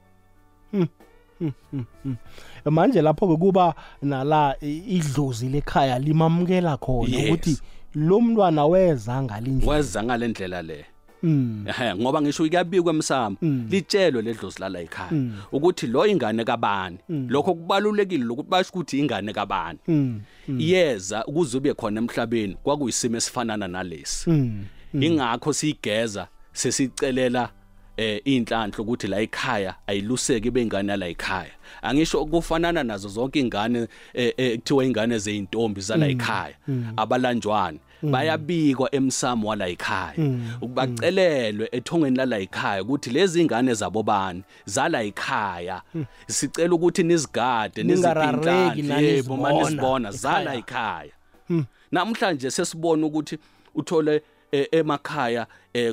Manje 2.65 3.03
lapho 3.03 3.29
ke 3.29 3.37
kuba 3.37 3.75
nala 4.03 4.57
i- 4.63 4.97
idlozi 4.97 5.49
lekhaya 5.49 5.99
limamukela 5.99 6.77
khona 6.77 7.17
Yes. 7.17 7.27
ukuthi 7.29 7.59
lo 7.95 8.21
mntwana 8.21 8.67
weza 8.67 9.23
ngalindlela 9.23 9.73
weza 9.73 10.03
ngalendlela 10.03 10.63
le. 10.63 10.85
Mm. 11.23 11.65
ehe 11.69 11.95
ngoba 11.95 12.23
ngisho 12.23 12.45
kuyabikwa 12.49 12.93
emsamo 12.93 13.37
litshelwe 13.71 14.23
ledlozi 14.23 14.61
lala 14.61 14.81
ekhaya 14.81 15.13
ukuthi 15.53 15.87
lo 15.87 16.07
ingane 16.07 16.45
kabani? 16.45 16.99
Lokho 17.09 17.55
kubalulekile 17.55 18.25
lokuthi 18.25 18.49
basho 18.51 18.71
ukuthi 18.73 18.99
ingane 18.99 19.33
kabani? 19.33 19.79
Mm. 19.89 20.21
yeza 20.59 21.25
ukuze 21.27 21.57
ube 21.59 21.75
khona 21.75 22.01
emhlabeni 22.01 22.55
kwakuyisimo 22.63 23.17
esifanana 23.17 23.69
nalesi. 23.69 24.31
Mm. 24.31 24.65
ingakho 25.01 25.53
siyigeza 25.53 26.29
sesicelela 26.55 27.51
eh 27.97 28.21
inhlanhla 28.25 28.79
ukuthi 28.79 29.07
la 29.07 29.21
ekhaya 29.21 29.75
ayiluseke 29.87 30.51
bengane 30.51 30.93
yala 30.93 31.07
ekhaya. 31.07 31.53
Angisho 31.83 32.27
kufanana 32.27 32.83
nazo 32.83 33.09
zonke 33.09 33.41
ingane 33.41 33.89
eh, 34.15 34.35
eh, 34.37 34.59
kuthiwa 34.59 34.85
ingane 34.85 35.19
zeintombi 35.19 35.81
zala 35.81 36.07
ekhaya 36.09 36.55
abalanjwana 36.97 37.79
bayabikwa 38.03 38.95
emsamo 38.95 39.49
wala 39.49 39.69
ekhaya. 39.69 40.15
Ukubacelelwe 40.61 41.69
ethongweni 41.73 42.17
lala 42.17 42.39
ekhaya 42.39 42.83
ukuthi 42.83 43.11
lezi 43.11 43.41
ingane 43.41 43.75
zabo 43.75 44.03
bani 44.03 44.43
zala 44.67 45.03
ekhaya. 45.03 45.83
Sicela 46.27 46.75
ukuthi 46.75 47.03
nizigade 47.03 47.83
Ningarareki 47.83 48.83
nizipinhlanhla 48.83 49.01
yebo 49.01 49.37
nanizibona 49.37 49.43
manizibona 49.43 50.11
zala 50.11 50.55
ekhaya. 50.55 51.13
ekhaya. 51.49 51.65
Namhlanje 51.93 52.51
sesibona 52.51 53.07
ukuthi 53.07 53.39
uthole 53.75 54.23
eh, 54.53 54.69
emakhaya 54.73 55.41
eh, 55.41 55.47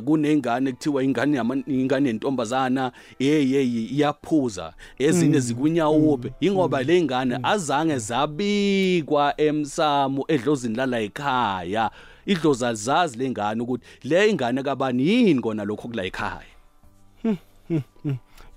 kunengane 0.06 0.72
kuthiwa 0.72 1.04
ingane 1.04 1.64
ingane 1.68 2.08
yentombazana 2.10 2.92
hey 3.20 3.46
hey 3.46 3.86
iyaphuza. 3.86 4.74
Ezinye 5.00 5.40
zikunyawupe 5.40 6.34
ingoba 6.40 6.84
le 6.84 7.02
ngane 7.04 7.40
azange 7.44 7.98
zabikwa 7.98 9.42
emsamo 9.42 10.26
edlozini 10.28 10.76
lala 10.76 11.00
ekhaya. 11.00 11.92
Idlozi 12.26 12.66
alizazi 12.66 13.18
lengane 13.18 13.62
ukuthi 13.62 13.86
le 14.04 14.30
ingane 14.30 14.64
kabani 14.64 15.08
yini 15.08 15.42
kona 15.42 15.66
lokho 15.66 15.88
kula 15.88 16.04
ekhaya? 16.04 16.42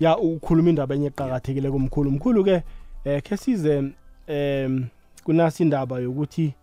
Ya 0.00 0.18
ukhuluma 0.18 0.70
indaba 0.70 0.94
enye 0.94 1.06
eqhakathekile 1.06 1.70
kumkhulu 1.70 2.10
mkhulu 2.10 2.44
ke 2.44 2.62
eh 3.04 3.22
ke 3.22 3.36
size 3.36 3.82
em 4.26 4.86
kunasi 5.24 5.62
indaba 5.62 5.98
yokuthi 5.98 6.54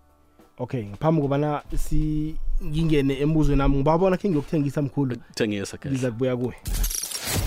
okay 0.57 0.85
ngaphambi 0.85 1.21
kobana 1.21 1.63
si 1.77 2.35
ngingene 2.65 3.19
embuzweni 3.19 3.57
nami 3.57 3.75
ngibabona 3.77 4.17
khe 4.17 4.29
ngiyokuthengisa 4.29 4.81
mkhulu. 4.81 5.15
Thengisa 5.35 5.77
ke 5.77 5.89
ngiza 5.89 6.11
kubuya 6.11 6.37
kuwe. 6.37 6.55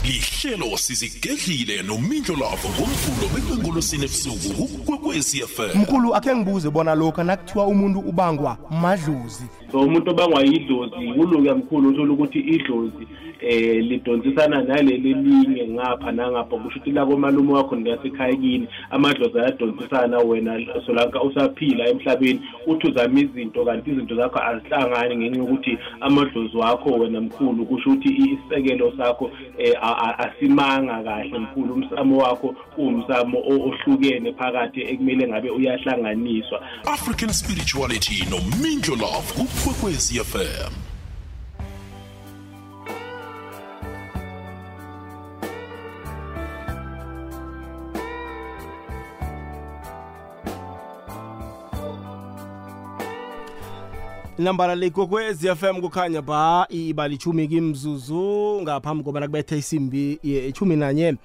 Lihlelo 0.05 0.77
sizigedlile 0.77 1.83
nomindlo 1.83 2.37
lavo 2.37 2.69
ngomvulo 2.69 3.29
bekwengolosini 3.35 4.05
ebusuku 4.05 4.69
kukwekwecfm 4.69 5.79
mkhulu 5.79 6.15
akhe 6.15 6.37
ngibuze 6.37 6.71
bona 6.71 6.95
lokhu 6.95 7.23
nakuthiwa 7.23 7.67
umuntu 7.67 8.01
ubangwa 8.01 8.59
madlozi 8.71 9.47
so 9.75 9.81
umuntu 9.81 10.11
obangwa 10.11 10.43
yidlozi 10.43 11.13
kuluke 11.17 11.53
mkhulu 11.53 11.89
uthola 11.89 12.13
ukuthi 12.13 12.39
idlozi 12.39 13.07
eh 13.41 13.85
lidonsisana 13.85 14.63
naleli 14.63 15.15
linye 15.15 15.69
ngapha 15.69 16.13
nangapha 16.13 16.57
kusho 16.57 16.79
ukuthi 16.79 16.91
la 16.91 17.07
komalume 17.07 17.53
wakho 17.53 17.77
ngasekhaya 17.77 18.37
kini 18.37 18.69
amadlozi 18.91 19.39
ayadonsisana 19.39 20.19
wena 20.19 20.61
solanka 20.87 21.23
usaphila 21.23 21.89
emhlabeni 21.89 22.41
uthi 22.67 22.87
uzama 22.89 23.21
izinto 23.21 23.65
kanti 23.65 23.91
izinto 23.91 24.17
zakho 24.17 24.39
azihlangani 24.39 25.17
ngenxa 25.17 25.39
yokuthi 25.39 25.79
amadlozi 26.01 26.57
wakho 26.57 26.91
wena 26.91 27.21
mkhulu 27.21 27.67
kusho 27.67 27.91
ukuthi 27.91 28.09
isisekelo 28.09 28.93
sakho 28.97 29.31
eh, 29.59 29.75
asimanga 30.19 31.03
kahle 31.03 31.39
mkhulu 31.39 31.75
umsamo 31.75 32.19
wakho 32.19 32.55
uwumsamo 32.79 33.39
ohlukene 33.39 34.33
phakathi 34.33 34.81
ekumele 34.81 35.29
ngabe 35.29 35.51
uyahlanganiswa. 35.51 36.61
African 36.87 37.33
spirituality 37.33 38.25
nomindlo 38.31 38.97
love 38.97 39.29
kukwekwezi 39.65 40.15
fm 40.25 40.73
inambala 54.39 54.75
lekokwezi 54.75 55.55
FM 55.55 55.81
kukhanya 55.81 56.23
ba 56.23 56.67
ibali 56.71 57.19
chumi 57.19 57.49
kimzuzu 57.49 58.61
ngaphambi 58.63 59.05
kobana 59.05 59.27
kubethe 59.27 59.59
isimbi 59.59 60.19
yechumi 60.23 60.77
nanye. 60.77 61.17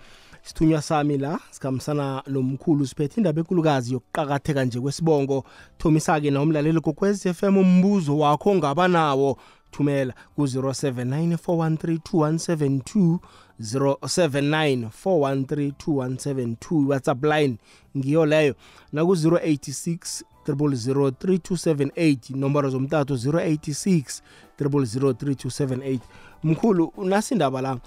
Sithunywa 0.49 0.81
sami 0.81 1.17
la 1.17 1.39
sikhambisana 1.51 2.23
nomkhulu 2.27 2.87
siphethe 2.87 3.21
indaba 3.21 3.39
enkulukazi 3.39 3.93
yokuqakatheka 3.93 4.65
nje 4.65 4.79
kwesibongo. 4.79 5.43
Thomisa-ke 5.77 6.31
na 6.31 6.41
umlaleli 6.41 6.81
kokwezi 6.81 7.33
FM 7.33 7.57
umbuzo 7.57 8.17
wakho 8.17 8.55
ngaba 8.55 8.87
nawo. 8.87 9.37
Thumela 9.71 10.13
ku-079 10.35 11.37
413 11.37 13.17
079 13.61 14.89
413 15.05 16.87
whatsapp 16.87 17.23
line 17.23 17.57
ngiyo 17.97 18.25
leyo. 18.25 18.55
Naku-086 18.93 20.23
0003278 20.47 22.35
nomboro 22.35 22.69
zomtato 22.69 23.13
086 23.15 24.21
0003278 24.59 25.99
mkhulu 26.43 26.93
nasindaba 27.03 27.61
la? 27.61 27.77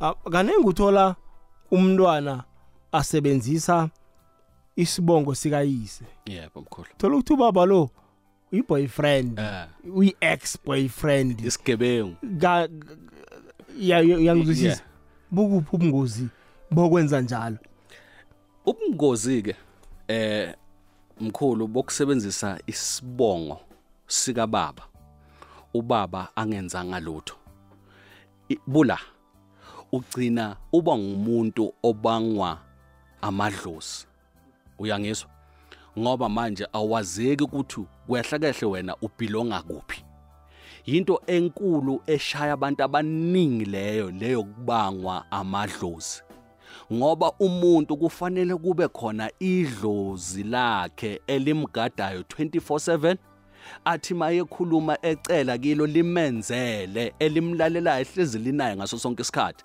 Ah, 0.00 0.14
kanengi 0.14 0.66
uthola 0.66 1.16
umntwana 1.72 2.44
asebenzisa 2.92 3.88
isibongo 4.76 5.34
sikayise. 5.34 6.04
Yebo 6.26 6.60
mkhulu. 6.60 6.88
Thola 6.98 7.14
ukuthi 7.16 7.32
ubaba 7.32 7.66
lo 7.66 7.90
uyi-boyfriend 8.52 9.40
uyi-ex 9.94 10.58
boyfriend 10.64 11.40
isigebengu. 11.40 12.16
Uyangizwisisa 13.78 14.82
bukuphi 15.30 15.76
ubungozi 15.76 16.26
bokwenza 16.70 17.20
njalo? 17.20 17.58
Ubungozi 18.66 19.42
ke 19.42 19.56
eh 20.08 20.54
mkhulu 21.20 21.68
bokusebenzisa 21.68 22.58
isibongo 22.66 23.60
sika 24.06 24.46
baba 24.46 24.82
ubaba 25.74 26.28
angenzanga 26.36 27.00
lutho. 27.00 27.34
I- 28.48 28.58
bula. 28.66 28.98
Ugcina 29.92 30.56
uba 30.72 30.98
ngumuntu 30.98 31.74
obangwa 31.82 32.58
amadlozi. 33.22 34.06
Uyangizwa 34.78 35.30
ngoba 35.98 36.28
manje 36.28 36.66
awazeki 36.72 37.44
ukuthi 37.44 37.84
kwehlakahle 38.06 38.66
wena 38.68 38.96
ubhilonga 39.02 39.62
kuphi. 39.62 40.04
Into 40.84 41.20
enkulu 41.26 42.02
eshaya 42.06 42.52
abantu 42.52 42.84
abaningi 42.84 43.64
leyo 43.64 44.10
leyo 44.10 44.44
kubangwa 44.44 45.30
amadlozi. 45.30 46.22
Ngoba 46.92 47.32
umuntu 47.32 47.96
kufanele 47.96 48.56
kube 48.56 48.88
khona 48.88 49.30
idlozi 49.38 50.42
lakhe 50.42 51.20
elimgadayo 51.26 52.20
24/7 52.20 53.16
athi 53.84 54.14
mayekhuluma 54.14 54.98
ecela 55.02 55.58
kilo 55.58 55.86
limenzele 55.86 57.14
elimlalelayo 57.18 58.00
ehlezi 58.00 58.38
linaye 58.38 58.76
ngaso 58.76 58.98
sonke 58.98 59.22
isikhathi. 59.22 59.64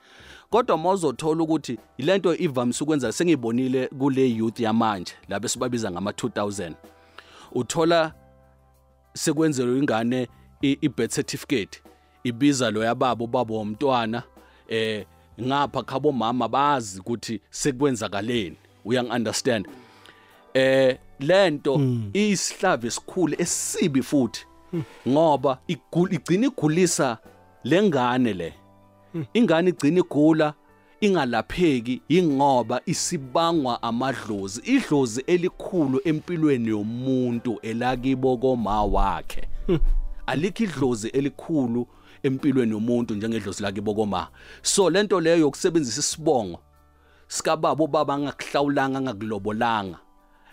Kodwa 0.50 0.78
mawuzothola 0.78 1.44
ukuthi 1.44 1.78
ilento 1.98 2.36
ivamise 2.36 2.84
ukwenza 2.84 3.12
sengibonile 3.12 3.88
kule 3.88 4.30
youth 4.30 4.60
yamanje 4.60 5.14
labe 5.30 5.48
sibabiza 5.48 5.92
ngama 5.92 6.12
2000 6.12 6.74
uthola 7.52 8.14
sekwenzelwe 9.14 9.80
ingane 9.80 10.28
i- 10.62 10.78
i-birth 10.82 11.14
certificate 11.16 11.82
ibiza 12.24 12.72
lo 12.72 12.84
yababo 12.84 13.24
ubaba 13.24 13.54
womntwana 13.56 14.24
eh 14.68 15.06
ngapha 15.42 15.84
khabo 15.84 16.12
mama 16.12 16.48
bazi 16.48 17.00
ukuthi 17.00 17.42
sekwenzakaleni. 17.50 18.58
Uyang 18.86 19.10
understand 19.16 19.68
eh 20.58 20.98
lento 21.20 21.74
isihlave 22.14 22.88
esikhulu 22.88 23.36
esibi 23.38 24.02
futhi 24.02 24.46
ngoba 25.08 25.60
igcina 25.68 26.48
igulisa 26.48 27.18
lengane 27.64 28.34
le. 28.34 28.54
Ingane 29.34 29.70
igcina 29.70 30.00
igula 30.00 30.54
ingalapheki 31.02 32.02
ingoba 32.10 32.82
isibangwa 32.86 33.84
amadlozi 33.84 34.62
idlozi 34.66 35.22
elikhulu 35.28 36.02
empilweni 36.04 36.70
yomuntu 36.70 37.60
elakibo 37.62 38.38
koma 38.38 38.84
wakhe. 38.84 39.48
Alikho 40.26 40.64
idlozi 40.64 41.08
elikhulu 41.08 41.88
empilweni 42.24 42.72
yomuntu 42.72 43.16
njengedlozi 43.16 43.64
lakibo 43.64 43.94
koma. 43.94 44.28
So 44.62 44.90
lento 44.90 45.22
leyo 45.22 45.38
yokusebenzisa 45.38 46.00
isibongo 46.00 46.60
sikababa 47.28 47.84
ubaba 47.84 48.14
angakuhlawulanga 48.14 48.98
angakulobolanga. 48.98 50.00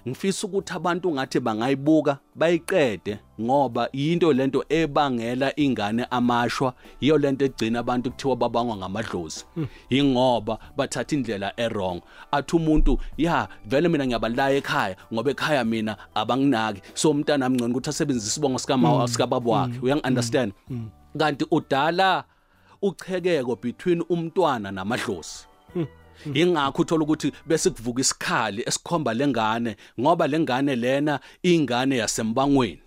Ngifisa 0.09 0.47
ukuthi 0.47 0.73
abantu 0.73 1.13
ngathi 1.13 1.41
bangayibuka 1.41 2.19
bayiqede 2.35 3.19
ngoba 3.41 3.89
into 3.93 4.33
lento 4.33 4.65
ebangela 4.69 5.53
ingane 5.57 6.05
amashwa. 6.11 6.75
Iyo 7.01 7.19
lento 7.19 7.45
egcina 7.45 7.79
abantu 7.79 8.11
kuthiwa 8.11 8.37
babangwa 8.37 8.77
ngamadlozi. 8.77 9.45
Ingoba 9.91 10.59
bathatha 10.77 11.17
indlela 11.17 11.53
errong 11.57 12.01
athi 12.33 12.57
umuntu 12.57 12.99
ya 13.17 13.49
vele 13.67 13.89
mina 13.89 14.07
ngiyabalaya 14.07 14.57
ekhaya 14.57 14.97
ngoba 15.13 15.31
ekhaya 15.31 15.65
mina 15.65 15.97
abanginaki. 16.15 16.83
So 16.95 17.11
umntana 17.11 17.47
amngcono 17.47 17.71
ukuthi 17.73 17.91
asebenzise 17.91 18.29
isibongo 18.29 18.59
sikama 18.59 19.09
sikababa 19.09 19.51
wakhe. 19.51 19.79
Uyangi 19.83 20.07
understand 20.07 20.53
kanti 21.19 21.47
udala 21.51 22.25
uchekeko 22.83 23.57
between 23.57 24.03
umntwana 24.09 24.73
namadlozi. 24.73 25.54
Ingakho 26.35 26.83
uthola 26.83 27.05
ukuthi 27.05 27.33
bese 27.47 27.71
kuvuka 27.71 28.01
isikhali 28.01 28.63
esikhomba 28.67 29.15
lengane 29.15 29.77
ngoba 30.01 30.27
lengane 30.27 30.77
lena 30.77 31.21
ingane 31.43 31.97
yasembangweni. 31.97 32.83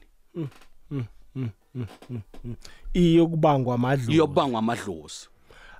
Iyokubangwa 2.93 3.75
amadlu 3.75 4.13
iyobangwa 4.13 4.59
amadlozi. 4.59 5.27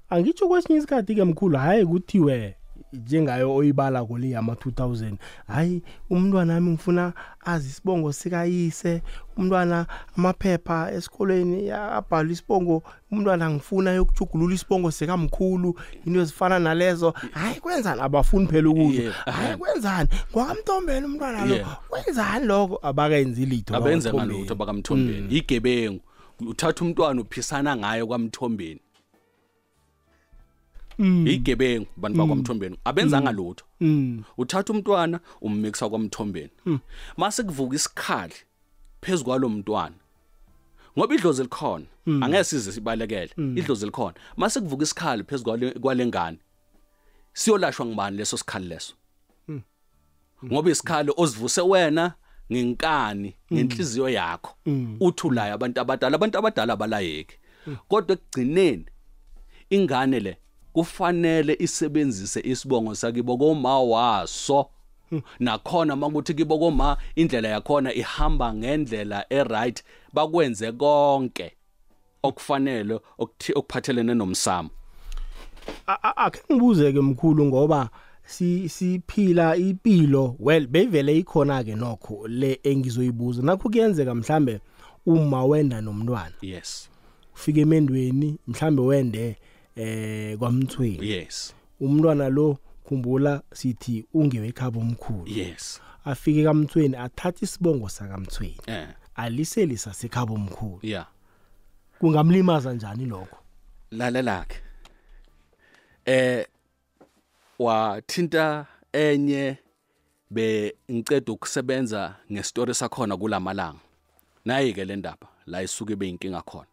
Angitsho 0.09 0.47
kwesinye 0.47 0.79
isikhathi 0.79 1.15
ke 1.15 1.23
mkhulu 1.23 1.57
hayi 1.57 1.85
kuthiwe 1.85 2.56
njengayo 2.93 3.55
oyibala 3.55 4.05
kole 4.05 4.29
yama 4.29 4.53
2000 4.53 5.15
hayi 5.47 5.83
umntwana 6.09 6.53
nami 6.53 6.71
ngifuna 6.71 7.13
azi 7.45 7.69
isibongo 7.69 8.13
sikayise 8.13 9.01
umntwana 9.37 9.85
amaphepha 10.17 10.91
esikoleni 10.91 11.71
abhalwa 11.71 12.31
isibongo 12.31 12.83
umntwana 13.11 13.49
ngifuna 13.49 13.91
yokuchugulula 13.91 14.55
isibongo 14.55 14.91
sikamkhulu 14.91 15.79
into 16.05 16.19
ezifana 16.21 16.59
nalezo. 16.59 17.13
Hayi 17.31 17.59
kwenzani? 17.59 18.01
Abafuni 18.01 18.47
phela 18.47 18.69
ukuzwa. 18.69 19.03
Yeah, 19.03 19.25
hayi 19.25 19.57
kwenzani? 19.57 20.09
Kwakamthombeni 20.31 21.05
umntwana 21.05 21.45
lo 21.45 21.55
Yeah. 21.55 21.79
kwenzani 21.89 22.45
lokho? 22.45 22.79
Abakenzi 22.81 23.45
litho 23.45 23.75
abenze 23.75 24.11
kwaMthombeni. 24.11 24.33
ngalutho 24.33 24.55
bakamthombeni. 24.55 25.35
igebengu 25.37 26.01
uthatha 26.39 26.85
umntwana 26.85 27.21
uphisana 27.21 27.77
ngaye 27.77 28.05
kwamthombeni. 28.05 28.81
Igebengu 30.99 31.87
bantu 31.97 32.17
bakwamthombeni. 32.17 32.77
Abenza 32.85 33.21
ngalutho. 33.21 33.65
Mm. 33.79 34.23
uthatha 34.37 34.73
umntwana 34.73 35.19
ummikisa 35.41 35.89
kwamthombeni. 35.89 36.49
Mase 37.17 37.43
kuvuka 37.43 37.75
isikhali 37.75 38.33
phezukwalo 39.01 39.49
mntwana 39.49 39.95
ngoba 40.97 41.15
idlozi 41.15 41.43
likhona. 41.43 41.85
Angeke 42.05 42.43
size 42.43 42.71
sibalekele 42.71 43.29
idlozi 43.55 43.85
likhona. 43.85 44.13
Mase 44.37 44.61
kuvuka 44.61 44.83
isikhali 44.83 45.23
phezukwale 45.23 45.71
kwalengane 45.71 46.37
siyolashwa 47.33 47.85
ngibani 47.85 48.17
leso 48.17 48.37
sikhali 48.37 48.67
leso? 48.67 48.93
Ngoba 50.45 50.71
isikhali 50.71 51.11
ozivuse 51.17 51.61
wena 51.61 52.13
ngenkani 52.51 53.35
ngenhliziyo 53.53 54.09
yakho 54.09 54.55
uthulayo 54.99 55.53
abantu 55.53 55.81
abadala. 55.81 56.15
Abantu 56.15 56.37
abadala 56.37 56.73
abalayeki. 56.73 57.35
Kodwa 57.87 58.13
ekugcineni 58.15 58.85
ingane 59.69 60.19
le 60.19 60.37
kufanele 60.77 61.55
isebenzise 61.59 62.39
isibongo 62.39 62.95
sakibo 62.95 63.37
koma 63.37 63.79
waso 63.81 64.69
nakhona 65.39 65.95
makuthi 65.95 66.33
kibo 66.33 66.59
koma 66.59 66.97
indlela 67.15 67.47
yakhona 67.49 67.93
ihamba 67.93 68.53
ngendlela 68.53 69.25
eright 69.29 69.83
bakwenze 70.13 70.71
konke 70.71 71.51
okufanele 72.23 72.99
okuthi- 73.19 73.53
okuphathelene 73.55 74.13
nomsamo. 74.13 74.69
A- 75.87 75.99
a- 76.03 76.17
akhe 76.17 76.41
ngibuze 76.51 76.93
ke 76.93 77.01
mkhulu 77.01 77.45
ngoba 77.45 77.89
si 78.25 78.69
siphila 78.69 79.55
impilo 79.55 80.35
well 80.39 80.67
beyivele 80.67 81.17
ikhona 81.17 81.63
ke 81.63 81.75
nokho 81.75 82.27
le 82.27 82.59
engizoyibuza. 82.63 83.41
Nakho 83.41 83.69
kuyenzeka 83.69 84.15
mhlambe 84.15 84.59
uma 85.05 85.45
wenda 85.45 85.81
nomntwana. 85.81 86.35
Yes. 86.41 86.89
Ufika 87.35 87.61
emendweni 87.61 88.37
mhlambe 88.47 88.81
wende 88.81 89.37
eh 89.77 90.37
kwamthweni. 90.37 91.09
Yes. 91.09 91.53
Umntwana 91.79 92.29
lo 92.29 92.57
khumbula 92.83 93.41
sithi 93.53 94.05
ungewe 94.13 94.47
ekhaba 94.47 94.79
omkhulu. 94.79 95.27
Yes. 95.27 95.81
Afike 96.05 96.43
kamthweni 96.43 96.95
athatha 96.95 97.45
isibongo 97.45 97.89
sakamthweni. 97.89 98.61
Eh. 98.67 98.87
Aliselisa 99.15 99.93
sekhaba 99.93 100.33
omkhulu. 100.33 100.79
Yeah 100.81 101.07
kungamlimaza 101.99 102.73
njani 102.73 103.05
lokho? 103.05 103.37
Lalelakhe 103.91 104.61
eh 106.05 106.47
wathinta 107.59 108.65
enye 108.93 109.57
be 110.29 110.75
ngiceda 110.91 111.33
ukusebenza 111.33 112.15
ngestory 112.31 112.73
sakhona 112.73 113.17
kulamalanga 113.17 113.79
nayi 114.45 114.73
ke 114.73 114.85
le 114.85 114.95
ndaba 114.95 115.27
la 115.45 115.61
isuke 115.61 115.95
beyinkinga 115.95 116.41
khona. 116.41 116.67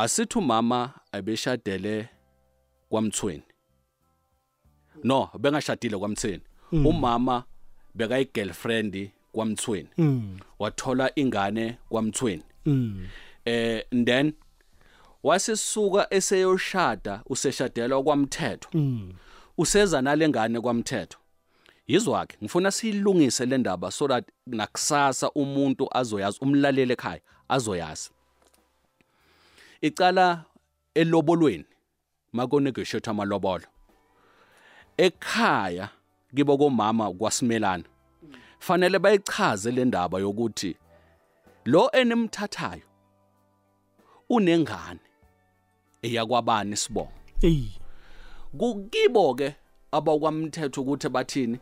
Asithi 0.00 0.38
umama 0.38 0.92
abeshadele 1.12 2.08
kwamthweni. 2.88 3.42
No 5.04 5.30
bengashadile 5.38 5.98
kwamthweni. 5.98 6.42
Umama 6.72 7.44
bekayi 7.94 8.30
girlfriend 8.34 9.10
kwamthweni 9.32 9.88
wathola 10.58 11.10
ingane 11.16 11.78
kwamthweni. 11.88 12.42
Mm. 12.66 13.06
Eh 13.44 13.82
and 13.92 14.06
then 14.06 14.32
wasisuka 15.22 16.06
eseyoshada 16.10 17.22
useshadelwa 17.26 18.02
kwamthetho. 18.02 18.68
Useza 19.58 20.02
nalengane 20.02 20.60
kwamthetho. 20.60 21.18
Yizwakhe 21.86 22.36
ngifuna 22.42 22.70
siyilungise 22.70 23.46
le 23.46 23.58
ndaba 23.58 23.90
so 23.90 24.08
that 24.08 24.24
nakusasa 24.46 25.30
umuntu 25.30 25.88
azoyazi 25.96 26.38
umlaleli 26.40 26.92
ekhaya 26.92 27.20
azoyazi. 27.48 28.10
Icala 29.80 30.44
elobolweni 30.94 31.64
mako 32.32 32.60
negotiate 32.60 33.10
amalobolo 33.10 33.66
ekhaya 34.96 35.88
kibo 36.36 36.58
komama 36.58 37.12
kwasimelana 37.12 37.84
fanele 38.58 38.98
bayichaze 38.98 39.70
le 39.70 39.84
ndaba 39.84 40.18
yokuthi 40.18 40.76
lo 41.64 41.90
enimthathayo 41.92 42.82
unengane 44.28 45.00
eyakwabani 46.02 46.76
sibongo 46.76 47.12
ey 47.42 47.80
kukibo 48.58 49.34
ke 49.34 49.54
abakwamthetho 49.92 50.80
ukuthi 50.82 51.08
bathini? 51.08 51.58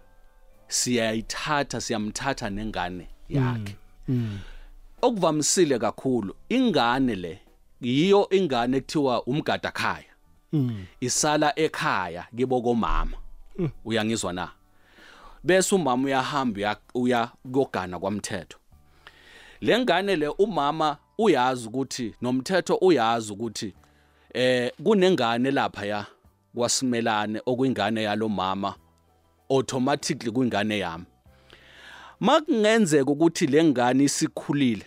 Siyayithatha 0.68 1.80
siyamthatha 1.80 2.50
nengane 2.50 3.08
yakhe. 3.28 3.76
Okuvamisile 5.02 5.78
kakhulu 5.78 6.36
ingane 6.48 7.14
le 7.14 7.40
yiyo 7.80 8.28
ingane 8.30 8.76
ekuthiwa 8.76 9.22
umgada 9.26 9.70
khaya. 9.70 10.04
Isala 11.00 11.52
ekhaya 11.58 12.26
kibo 12.36 12.62
komama. 12.62 13.16
Uyangizwa 13.84 14.32
na? 14.32 14.50
Bese 15.44 15.74
umama 15.74 16.04
uyahamba 16.04 16.58
uya- 16.60 16.76
uya 16.94 17.30
kogana 17.52 17.98
kwamthetho. 17.98 18.58
Lengane 19.60 20.16
le 20.16 20.28
umama 20.28 20.96
uyazi 21.18 21.68
ukuthi 21.68 22.14
nomthetho 22.22 22.74
uyazi 22.80 23.32
ukuthi 23.32 23.74
eh 24.34 24.72
kunengane 24.84 25.50
lapha 25.50 25.86
ya 25.86 26.06
kwasimelane 26.54 27.40
okuyingane 27.46 28.02
yalomama 28.02 28.74
automatically 29.50 30.30
kuyingane 30.30 30.78
yami. 30.78 31.04
Makungenzeka 32.20 33.10
ukuthi 33.10 33.46
lengane 33.46 34.04
isikhulile 34.04 34.86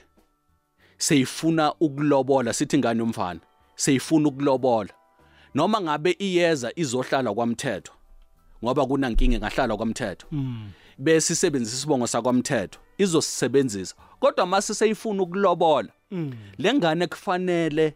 seyifuna 1.01 1.73
ukulobola 1.79 2.53
sithi 2.53 2.75
ingane 2.75 2.99
yomfana 2.99 3.39
seyifuna 3.75 4.29
ukulobola. 4.29 4.89
Noma 5.55 5.81
ngabe 5.81 6.15
iyeza 6.19 6.71
izohlala 6.75 7.33
kwamthetho 7.33 7.93
ngoba 8.63 8.85
kunankinga 8.85 9.37
ngahlala 9.39 9.77
kwamthetho 9.77 10.27
bese 10.97 11.33
isebenzisa 11.33 11.77
isibongo 11.77 12.07
sakwamthetho 12.07 12.79
izosisebenzisa. 12.97 13.95
Kodwa 14.19 14.45
mase 14.45 14.73
seyifuna 14.73 15.23
ukulobola 15.23 15.89
lengane 16.57 17.07
kufanele 17.07 17.93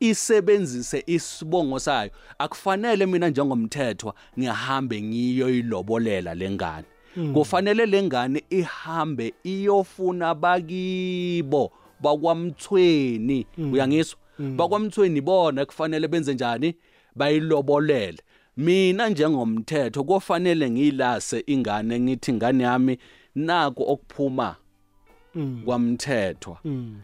isebenzise 0.00 1.04
isibongo 1.06 1.78
sayo. 1.78 2.10
Akufanele 2.38 3.06
mina 3.06 3.28
njengomthethwa 3.28 4.14
ngihambe 4.38 5.02
ngiyoyilobolela 5.02 6.34
lengane 6.34 6.84
kufanele 7.34 7.86
lengane 7.86 8.44
ihambe 8.50 9.34
iyofuna 9.44 10.34
bakibo. 10.34 11.72
Bakwamthweni 12.00 13.46
uyangizwa 13.72 14.18
bakwamthweni 14.56 15.20
bona 15.20 15.66
kufanele 15.66 16.08
benze 16.08 16.34
njani? 16.34 16.74
Bayilobolele. 17.16 18.18
Mina 18.56 19.08
njengomthetho 19.08 20.04
kufanele 20.04 20.70
ngilase 20.70 21.44
ingane 21.46 22.00
ngithi 22.00 22.30
ingane 22.30 22.64
yami 22.64 22.98
naku 23.34 23.82
okuphuma 23.82 24.56
kwamthethwa. 25.64 26.58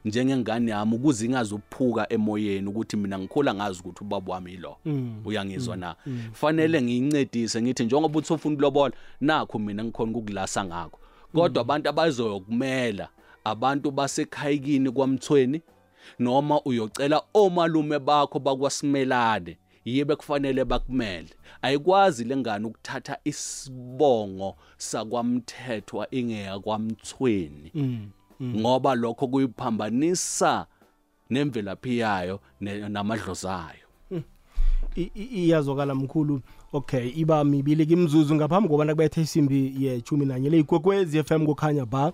Njengengane 0.04 0.70
yami 0.70 0.94
ukuze 0.94 1.26
ingazophuka 1.26 2.12
emoyeni 2.12 2.68
ukuthi 2.68 2.96
mina 2.96 3.18
ngikhula 3.18 3.54
ngazi 3.54 3.80
ukuthi 3.80 4.04
ubaba 4.04 4.33
wami 4.33 4.50
yilo. 4.50 4.76
Uyangizwa 5.24 5.76
na? 5.76 5.94
Fanele 6.33 6.83
ngiyincedise 6.83 7.62
ngithi 7.62 7.85
njengoba 7.85 8.18
uthi 8.18 8.33
ufuna 8.33 8.54
ukulobola 8.54 8.94
nakho 9.20 9.59
mina 9.59 9.85
ngikhona 9.85 10.11
ukukulasa 10.11 10.64
ngakho. 10.64 10.98
Kodwa 11.35 11.61
abantu 11.62 11.88
abazoyokumela 11.88 13.09
abantu 13.44 13.90
basekhayikini 13.90 14.90
kwamthweni 14.90 15.62
noma 16.18 16.61
uyocela 16.64 17.22
omalume 17.35 17.98
bakho 17.98 18.38
bakwasimelane 18.38 19.59
yibe 19.85 20.16
kufanele 20.16 20.64
bakumele. 20.64 21.28
Ayikwazi 21.62 22.24
lengane 22.24 22.66
ukuthatha 22.66 23.18
isibongo 23.24 24.57
sakwamthethwa 24.76 26.07
ingeya 26.14 26.59
kwamthweni. 26.59 27.72
Ngoba 28.42 28.94
lokho 28.94 29.28
kuyiphambanisa 29.28 30.66
nemvelaphi 31.30 31.98
yayo 31.98 32.40
ne- 32.61 32.88
namadlozi 32.88 33.46
ayo. 33.48 33.85
I- 34.96 35.11
i- 35.14 35.44
iyazwakala 35.44 35.94
mkhulu. 35.94 36.40
Okay 36.72 37.09
iba 37.16 37.44
mibili 37.44 37.87
kimzuzu 37.87 38.35
ngaphambi 38.35 38.68
kobana 38.68 38.92
kubethe 38.94 39.20
isimbi 39.20 39.85
yechumi 39.85 40.26
nanye 40.26 40.50
le 40.50 40.59
ikwekwezi 40.59 41.22
FM 41.22 41.46
kukhanya 41.46 41.87
ba. 41.87 42.12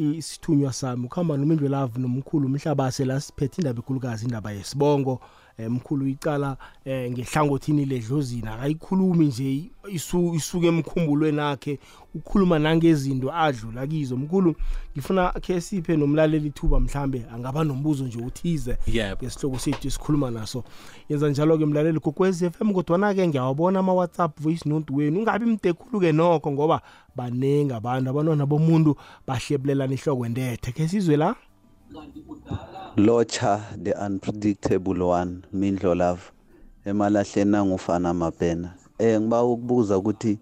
Isithunywa 0.00 0.72
sami 0.72 1.04
ukuhamba 1.06 1.36
nomindwe 1.36 1.68
love 1.68 2.00
nomkhulu 2.00 2.46
umhlabase 2.46 3.04
la 3.04 3.20
siphethe 3.20 3.56
indaba 3.60 3.78
enkulukazi 3.80 4.24
indaba 4.24 4.52
yesibongo. 4.52 5.20
Eh, 5.60 5.70
mkhulu 5.70 6.06
icala 6.06 6.56
eh, 6.84 7.10
ngehlangothini 7.12 7.84
ledlozini 7.84 8.48
akayikhulumi 8.48 9.26
nje 9.26 9.70
isu, 9.92 10.34
isuke 10.34 10.66
emkhumbulweni 10.66 11.40
akhe 11.40 11.78
ukhuluma 12.14 12.58
nangezinto 12.58 13.32
adlula 13.32 13.86
kizo. 13.86 14.16
Mkhulu 14.16 14.54
ngifuna 14.92 15.30
khe 15.30 15.60
siphe 15.60 15.96
nomlaleli 15.96 16.48
ithuba 16.48 16.80
mhlambe 16.80 17.24
angaba 17.34 17.64
nombuzo 17.64 18.04
nje 18.04 18.18
uthize 18.18 18.76
Yebo. 18.86 19.16
ngesihloko 19.22 19.58
sethu 19.58 19.88
esikhuluma 19.88 20.30
naso. 20.30 20.64
Yenza 21.08 21.28
njalo 21.28 21.58
ke 21.58 21.66
mlaleli 21.66 22.00
kokwezi 22.00 22.50
FM 22.50 22.72
kodwa 22.72 23.14
ke 23.14 23.28
ngiyawabona 23.28 23.78
ama 23.78 23.92
WhatsApp 23.92 24.40
voice 24.40 24.68
note 24.68 24.92
wenu. 24.92 25.18
Ungabi 25.18 25.46
mdekhulu 25.46 26.00
ke 26.00 26.12
nokho 26.12 26.52
ngoba 26.52 26.80
banengi 27.16 27.72
abantu 27.72 28.10
abantwana 28.10 28.46
bomuntu 28.46 28.96
bahlebulelana 29.26 29.94
ihloko 29.94 30.26
endethe 30.26 30.72
ke 30.72 30.88
sizwe 30.88 31.16
la? 31.16 31.36
Locha 32.96 33.62
the 33.82 33.92
unpredictable 34.00 35.08
one 35.08 35.44
Mindlo 35.52 35.94
Love. 35.96 36.32
Emalahleni 36.86 37.56
angufana 37.56 38.14
mabhena 38.14 38.74
eh 38.98 39.20
ngiba 39.20 39.44
ukubuza 39.44 39.98
ukuthi 39.98 40.38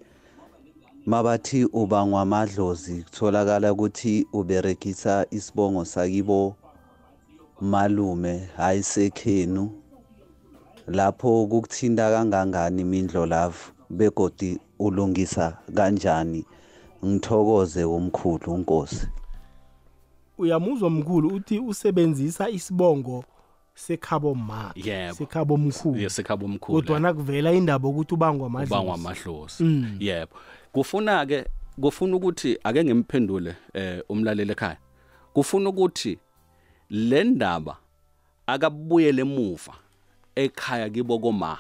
mabathi 1.07 1.65
uba 1.65 2.07
ngwamadlozi 2.07 3.03
kutholakala 3.03 3.73
ukuthi 3.73 4.27
uberegisa 4.33 5.27
isibongo 5.31 5.85
sakibo 5.85 6.57
malume 7.61 8.49
hayi 8.57 8.83
sekhenu. 8.83 9.71
Lapho 10.87 11.47
kukuthinta 11.47 12.11
kangangani 12.11 12.85
Mindlo 12.85 13.27
Love 13.27 13.59
begodi 13.91 14.59
ulungisa 14.79 15.59
kanjani? 15.75 16.45
Ngithokoze 17.05 17.85
umkhulu 17.85 18.53
unkosi 18.55 19.09
uyamuzwa 20.39 20.91
mkhulu 20.91 21.29
uthi 21.29 21.59
usebenzisa 21.59 22.51
isibongo 22.51 23.25
sekhabo 23.75 24.35
ma 24.35 24.73
Yebo. 24.75 25.15
sekhabo 25.15 25.57
mkhulu. 25.57 26.01
Yesekhaba 26.01 26.45
omkhulu 26.45 26.79
kodwa 26.79 27.01
nakuvela 27.01 27.53
indaba 27.53 27.89
ukuthi 27.89 28.15
ubangwa 28.15 28.47
amadlozi 28.47 28.75
ubangwa 28.75 28.95
amahlozi 28.95 29.65
yebo. 30.01 30.33
Kufuna 30.73 31.27
ke 31.27 31.45
kufuna 31.81 32.17
ukuthi 32.17 32.59
ake 32.65 32.85
ngimphendule 32.85 33.57
eh 33.75 34.03
umlaleli 34.09 34.53
ekhaya. 34.53 34.77
Kufuna 35.33 35.69
ukuthi 35.69 36.19
le 36.91 37.25
ndaba 37.25 37.77
akabuyele 38.47 39.23
emuva 39.23 39.75
ekhaya 40.35 40.91
kibo 40.91 41.19
koma. 41.19 41.59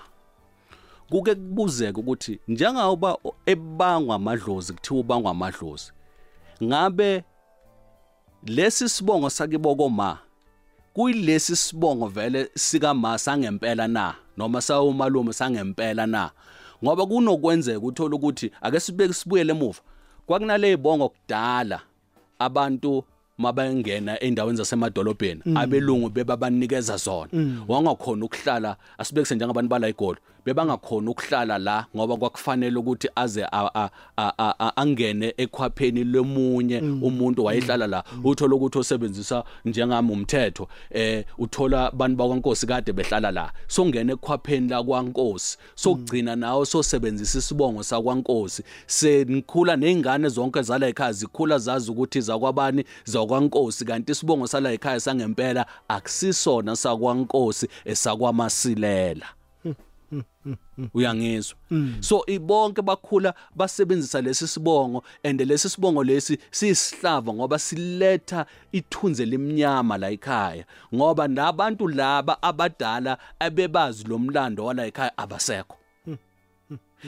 Kuke 1.10 1.34
kubuzeke 1.34 2.00
ukuthi 2.00 2.40
njengoba 2.48 3.18
ebangwa 3.46 4.16
amadlozi 4.16 4.72
kuthiwa 4.72 5.00
ubangwa 5.00 5.30
amadlozi 5.30 5.92
ngabe 6.64 7.24
lesi 8.46 8.88
sibongo 8.88 9.30
sakibo 9.30 9.74
koma 9.76 10.18
kuyilesi 10.94 11.56
sibongo 11.56 12.06
vele 12.06 12.50
sika 12.54 12.94
ma 12.94 13.18
sangempela 13.18 13.88
na 13.88 14.14
noma 14.36 14.60
sawumalume 14.60 15.32
sangempela 15.32 16.06
na? 16.06 16.30
Ngoba 16.84 17.06
kunokwenzeka 17.06 17.80
uthola 17.80 18.16
ukuthi 18.16 18.50
ake 18.62 18.80
sibeke 18.80 19.12
sibuyele 19.12 19.52
emuva. 19.52 19.80
Kwakunale 20.26 20.72
ibongo 20.72 21.08
kudala 21.08 21.80
abantu 22.38 23.04
mabangena 23.38 24.20
endaweni 24.20 24.58
zasemadolobheni 24.58 25.42
abelungu 25.54 26.08
bebabanikeza 26.08 26.96
zona. 26.96 27.30
Wangakhona 27.68 28.24
ukuhlala 28.24 28.76
asibekise 28.98 29.34
njengabantu 29.34 29.68
bala 29.68 29.88
igolo. 29.88 30.18
Bebangakhona 30.46 31.10
ukuhlala 31.10 31.58
la 31.58 31.86
ngoba 31.96 32.16
kwakufanele 32.16 32.78
ukuthi 32.78 33.08
aze 33.16 33.44
a- 33.44 33.70
a- 33.74 33.90
a- 34.16 34.32
a- 34.38 34.54
a- 34.58 34.72
angene 34.76 35.34
ekhwapheni 35.36 36.04
lomunye 36.04 36.78
umuntu 36.80 37.44
wayehlala 37.44 37.86
la. 37.86 38.04
Uthola 38.24 38.54
ukuthi 38.56 38.78
osebenzisa 38.78 39.44
njengami 39.64 40.12
umthetho 40.12 40.68
eh 40.90 41.24
uthola 41.38 41.86
abantu 41.92 42.16
bakwankosi 42.16 42.66
kade 42.66 42.92
behlala 42.92 43.30
la. 43.30 43.52
Songena 43.66 44.12
ekhwapheni 44.12 44.68
la 44.68 44.82
kwankosi 44.82 45.58
sokugcina 45.74 46.36
nawe 46.36 46.66
sosebenzisa 46.66 47.38
isibongo 47.38 47.82
sakwankosi. 47.82 48.62
Senikhula 48.86 49.76
nezingane 49.76 50.28
zonke 50.28 50.62
zala 50.62 50.86
ekhaya 50.88 51.12
zikhula 51.12 51.58
zazi 51.58 51.90
ukuthi 51.90 52.20
zakwabani 52.20 52.84
zakwankosi 53.04 53.84
kanti 53.84 54.12
isibongo 54.12 54.46
sala 54.46 54.72
ekhaya 54.72 55.00
sangempela 55.00 55.66
akusisona 55.88 56.76
sakwankosi 56.76 57.68
esakwamasilela. 57.84 59.37
Uyangizwa 60.94 61.58
so 62.00 62.24
ibonke 62.26 62.82
bakhula 62.82 63.34
basebenzisa 63.56 64.20
lesi 64.20 64.48
sibongo 64.48 65.04
and 65.24 65.40
lesi 65.40 65.68
sibongo 65.70 66.04
lesi 66.04 66.38
siyisihlava 66.50 67.34
ngoba 67.34 67.58
siletha 67.58 68.46
ithunze 68.72 69.26
lemnyama 69.26 69.98
la 69.98 70.10
ekhaya. 70.10 70.64
Ngoba 70.94 71.28
nabantu 71.28 71.88
laba 71.88 72.42
abadala 72.42 73.18
abebazi 73.38 74.04
lomlando 74.04 74.64
wala 74.64 74.86
ekhaya 74.86 75.18
abasekho. 75.18 75.76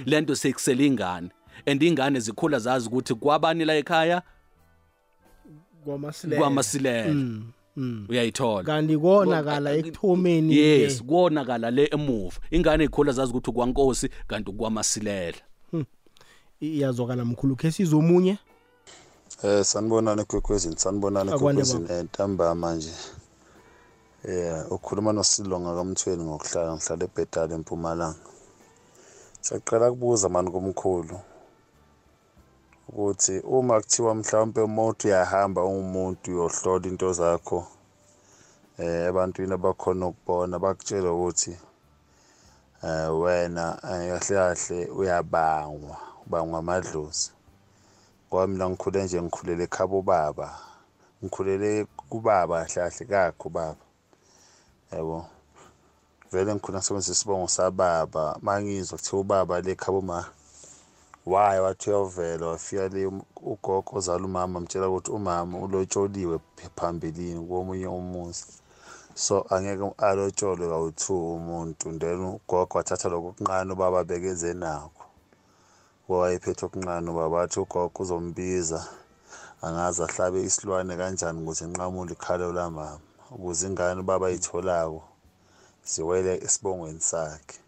Lento 0.07 0.35
sekusela 0.35 0.83
ingane 0.83 1.31
and 1.67 1.83
ingane 1.83 2.21
zikhula 2.21 2.59
zazi 2.59 2.89
ukuthi 2.89 3.15
kwabani 3.15 3.65
la 3.65 3.75
ekhaya? 3.75 4.23
Kwamasilela 5.85 6.41
kwamasilela 6.41 7.15
uyayithola. 8.09 8.63
Kanti 8.63 8.99
konakala 8.99 9.73
ekuthomeni 9.73 10.57
yes 10.57 11.03
konakala 11.03 11.71
le 11.71 11.89
emuva. 11.93 12.41
Ingane 12.51 12.85
ikhula 12.85 13.13
zazi 13.13 13.31
ukuthi 13.31 13.53
kwankosi 13.53 14.09
kanti 14.27 14.53
kwamasilela 14.53 15.39
iyazwakala 16.61 17.25
mkhulu. 17.25 17.57
Khe 17.57 17.71
sizomunye 17.71 18.39
Eh 19.43 19.65
sanibonani 19.65 20.21
ekwekwezini 20.21 20.79
sanibonani 20.79 21.31
Akwande 21.33 21.63
ekwekwezini 21.63 22.01
entambama 22.01 22.75
nje. 22.75 22.93
Eh 24.29 24.73
ukhuluma 24.73 25.13
noSilonga 25.13 25.75
kaMthweni 25.75 26.25
ngokuhlala 26.25 26.77
ngihlala 26.77 27.05
eBhetali 27.05 27.55
eMpumalanga. 27.55 28.21
Saqala 29.41 29.91
kubuza 29.91 30.29
mani 30.29 30.51
kumkhulu 30.51 31.17
ukuthi 32.91 33.39
uma 33.57 33.75
kuthiwa 33.81 34.15
mhlawumbe 34.15 34.61
umuntu 34.63 35.01
uyahamba 35.07 35.61
umuntu 35.65 36.25
uyohlola 36.31 36.87
into 36.91 37.09
zakho 37.13 37.59
eh 38.83 39.07
ebantwini 39.09 39.55
abakhona 39.55 40.05
ukubona 40.11 40.55
bakutshela 40.65 41.09
ukuthi 41.13 41.53
eh 42.87 43.09
wena 43.21 43.65
eh, 43.91 44.11
kahle 44.11 44.35
kahle 44.39 44.79
uyabangwa 44.99 45.97
ubangwa 46.27 46.59
amadlozi. 46.59 47.31
Ngoba 48.27 48.47
mina 48.47 48.71
ngikhule 48.71 49.05
nje 49.05 49.23
ngikhulele 49.23 49.65
ekhaba 49.65 49.97
ubaba 50.03 50.49
ngikhulele 51.23 51.71
kubaba 52.11 52.57
kahle 52.65 52.91
kahle 52.91 53.05
kakho 53.11 53.49
ubaba. 53.49 53.85
Yabo? 54.93 55.19
Vele 56.33 56.55
ngikhula 56.55 56.79
ngisebenzisa 56.79 57.13
isibongo 57.13 57.49
sababa 57.49 58.25
mangizwa 58.43 58.99
kuthiwa 58.99 59.21
ubaba 59.21 59.55
le 59.61 59.73
ekhaba 59.73 59.99
uma 59.99 60.19
waye 61.27 61.61
wathi 61.61 61.91
uyovela 61.91 62.47
wafika 62.47 62.89
le 62.89 63.07
ugogo 63.53 63.91
ozala 63.99 64.25
umama 64.25 64.61
mtshela 64.61 64.89
ukuthi 64.89 65.11
umama 65.11 65.59
ulotsholiwe 65.59 66.39
phambilini 66.77 67.47
komunye 67.49 67.87
umuzi. 67.87 68.47
So 69.15 69.45
angeke 69.51 69.95
alotsholwe 69.99 70.69
kawu-two 70.69 71.35
umuntu 71.37 71.99
then 71.99 72.21
ugogo 72.21 72.79
wathatha 72.79 73.09
lokho 73.09 73.33
kuncane 73.33 73.73
ubaba 73.73 74.05
bekeze 74.05 74.55
nakho. 74.55 75.05
Wayephethe 76.09 76.67
okuncane 76.67 77.11
ubaba 77.11 77.37
wathi 77.37 77.61
ugogo 77.61 78.03
uzombiza 78.03 78.81
angaze 79.63 80.05
ahlabe 80.05 80.43
isilwane 80.43 80.97
kanjani 80.97 81.43
ukuze 81.43 81.65
nqamule 81.67 82.13
ikhalo 82.13 82.53
lamama 82.53 83.01
ukuze 83.31 83.67
ingane 83.67 84.01
ubaba 84.01 84.27
ayitholako 84.27 85.03
ziwele 85.85 86.33
esibongweni 86.47 87.01
sakhe. 87.01 87.60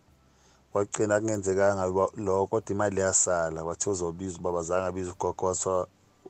Kwagcina 0.72 1.20
kungenzekanga 1.20 1.86
lokho 2.16 2.46
kodwa 2.46 2.70
imali 2.72 3.00
yasala. 3.00 3.64
Wathi 3.64 3.90
uzobiza 3.90 4.38
ubaba 4.38 4.62
zange 4.62 4.86
abiza 4.86 5.12
ugogo 5.12 5.46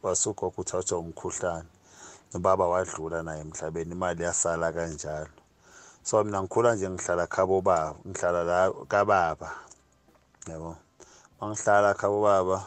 wasugogo 0.03 0.61
uthathwa 0.61 0.99
umkhuhlane. 0.99 1.69
Ubaba 2.35 2.69
wadlula 2.69 3.23
naye 3.23 3.41
emhlabeni 3.41 3.93
imali 3.93 4.23
yasala 4.23 4.73
kanjalo. 4.73 5.31
So 6.03 6.25
mina 6.25 6.43
ngikhula 6.43 6.75
nje 6.75 6.91
ngihlala 6.91 7.27
khabo 7.27 7.61
baba 7.61 7.95
ngihlala 8.09 8.43
la 8.45 8.73
kababa. 8.89 9.51
Yabo. 10.49 10.77
Mangihlala 11.41 11.95
khabo 11.95 12.23
baba 12.23 12.59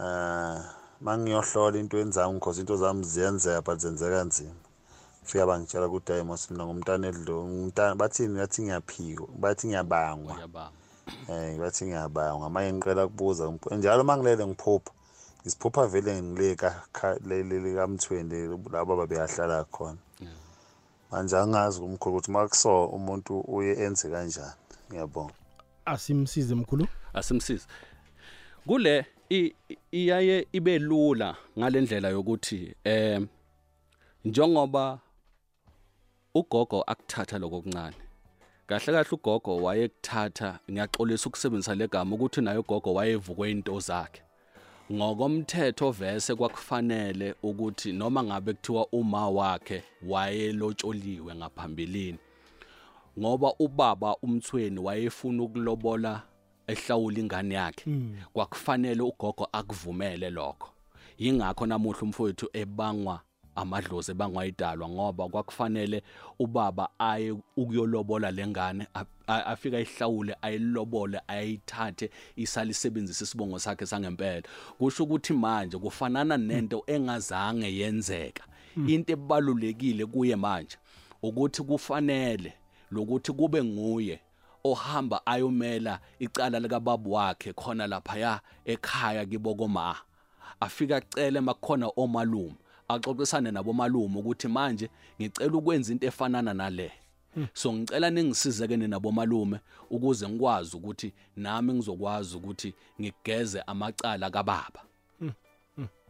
eh 0.00 0.62
mangiyohlola 1.04 1.78
into 1.78 1.98
enzami 1.98 2.34
because 2.34 2.58
into 2.58 2.76
zami 2.76 3.04
ziyenzeka 3.04 3.62
but 3.62 3.78
zenzeka 3.78 4.10
kanzima 4.10 4.63
fika 5.24 5.46
bangitshela 5.46 5.86
ukuthi 5.86 6.12
hayi 6.12 6.24
mos 6.24 6.50
mina 6.50 6.64
ngumntana 6.66 7.08
edlo 7.08 7.44
ngumntana 7.44 7.94
bathini 7.94 8.38
bathi 8.38 8.62
ngiyaphiko 8.62 9.26
bathi 9.38 9.66
ngiyabangwa. 9.66 10.34
Ngiyabanga. 10.34 10.72
eh 11.28 11.58
bathi 11.58 11.84
ngiyabanga 11.84 12.38
ngamanye 12.38 12.72
ngiqela 12.72 13.06
kubuza 13.08 13.44
ngipho- 13.44 13.74
njalo 13.76 14.04
mangilele 14.04 14.46
ngiphupha 14.46 14.92
isiphupha 15.44 15.86
vele 15.86 16.22
ngileka 16.22 16.86
leli 17.26 17.74
kamthweni 17.74 18.58
laba 18.72 18.96
babeyahlala 18.96 19.64
khona. 19.64 19.98
Manje 21.10 21.36
angazi 21.36 21.80
umkhulu 21.80 22.16
ukuthi 22.16 22.30
makuso 22.30 22.86
umuntu 22.86 23.40
uye 23.40 23.72
enze 23.84 24.10
kanjani. 24.10 24.52
Ngiyabonga. 24.90 25.34
Asimsize 25.84 26.54
mkhulu? 26.54 26.86
Asimsize. 27.14 27.66
Kule 28.66 29.06
i- 29.30 29.54
i- 29.68 29.78
iyaye 29.92 30.46
ibe 30.52 30.78
lula 30.78 31.36
ngalendlela 31.58 32.08
yokuthi 32.08 32.74
eh 32.84 33.20
njengoba 34.24 34.98
ugogo 36.34 36.82
akuthatha 36.82 37.38
lokuncane 37.38 37.96
kahle 38.66 38.92
kahle 38.92 39.08
ugogo 39.12 39.56
wayekuthatha 39.56 40.58
ngiyaxolisa 40.70 41.28
ukusebenzisa 41.28 41.74
legama 41.74 42.14
ukuthi 42.16 42.40
naye 42.40 42.58
ugogo 42.58 42.94
wayevukwe 42.94 43.50
into 43.50 43.80
zakhe. 43.80 44.22
Ngokomthetho 44.92 45.90
vese 45.90 46.34
kwakufanele 46.34 47.34
ukuthi 47.42 47.92
noma 47.92 48.24
ngabe 48.24 48.52
kuthiwa 48.52 48.86
uma 48.92 49.28
wakhe 49.28 49.82
wayelotsholiwe 50.08 51.34
ngaphambilini 51.34 52.18
ngoba 53.18 53.54
ubaba 53.58 54.16
umthweni 54.16 54.80
wayefuna 54.80 55.42
ukulobola 55.42 56.22
ehlawula 56.66 57.18
ingane 57.18 57.54
yakhe 57.54 57.84
kwakufanele 58.32 59.02
ugogo 59.02 59.48
akuvumele 59.52 60.30
lokho. 60.30 60.68
Yingakho 61.18 61.66
namuhla 61.66 62.02
umfowethu 62.02 62.48
ebangwa 62.52 63.20
amadlozi 63.56 64.10
ebangwa 64.10 64.46
idalwa 64.46 64.88
ngoba 64.88 65.28
kwakufanele 65.28 66.02
ubaba 66.38 66.88
aye 66.98 67.36
ukuyolobola 67.56 68.30
lengane 68.30 68.86
afika 69.26 69.80
ihlawule 69.80 70.36
ayilobole 70.42 71.20
ayithathe 71.28 72.10
isalisebenzisa 72.36 73.24
isibongo 73.24 73.58
sakhe 73.58 73.86
sangempela. 73.86 74.42
Kusho 74.78 75.04
ukuthi 75.04 75.32
manje 75.32 75.78
kufanana 75.78 76.36
nento 76.36 76.84
engazange 76.86 77.76
yenzeka. 77.76 78.44
Into 78.86 79.12
ebalulekile 79.12 80.06
kuye 80.06 80.36
manje 80.36 80.76
ukuthi 81.22 81.62
kufanele 81.62 82.52
lokuthi 82.90 83.32
kube 83.32 83.64
nguye 83.64 84.20
ohamba 84.64 85.26
ayomela 85.26 86.00
icala 86.18 86.60
likababu 86.60 87.12
wakhe 87.12 87.52
khona 87.52 87.86
laphaya 87.86 88.40
ekhaya 88.64 89.26
kibokoma 89.26 89.96
afika 90.60 90.96
acele 90.96 91.40
makukhona 91.40 91.90
omalume 91.96 92.54
axoxisane 92.88 93.50
nabomalume 93.50 94.18
ukuthi 94.18 94.48
manje 94.48 94.90
ngicela 95.20 95.56
ukwenza 95.56 95.92
into 95.92 96.06
efanana 96.06 96.54
nale. 96.54 96.92
So 97.52 97.72
ngicela 97.72 98.10
ningisizeke 98.10 98.76
nina 98.76 99.00
bomalume 99.00 99.60
ukuze 99.90 100.28
ngikwazi 100.28 100.76
ukuthi 100.76 101.12
nami 101.36 101.72
ngizokwazi 101.72 102.36
ukuthi 102.36 102.74
ngigeze 103.00 103.60
amacala 103.60 104.30
kababa. 104.30 104.80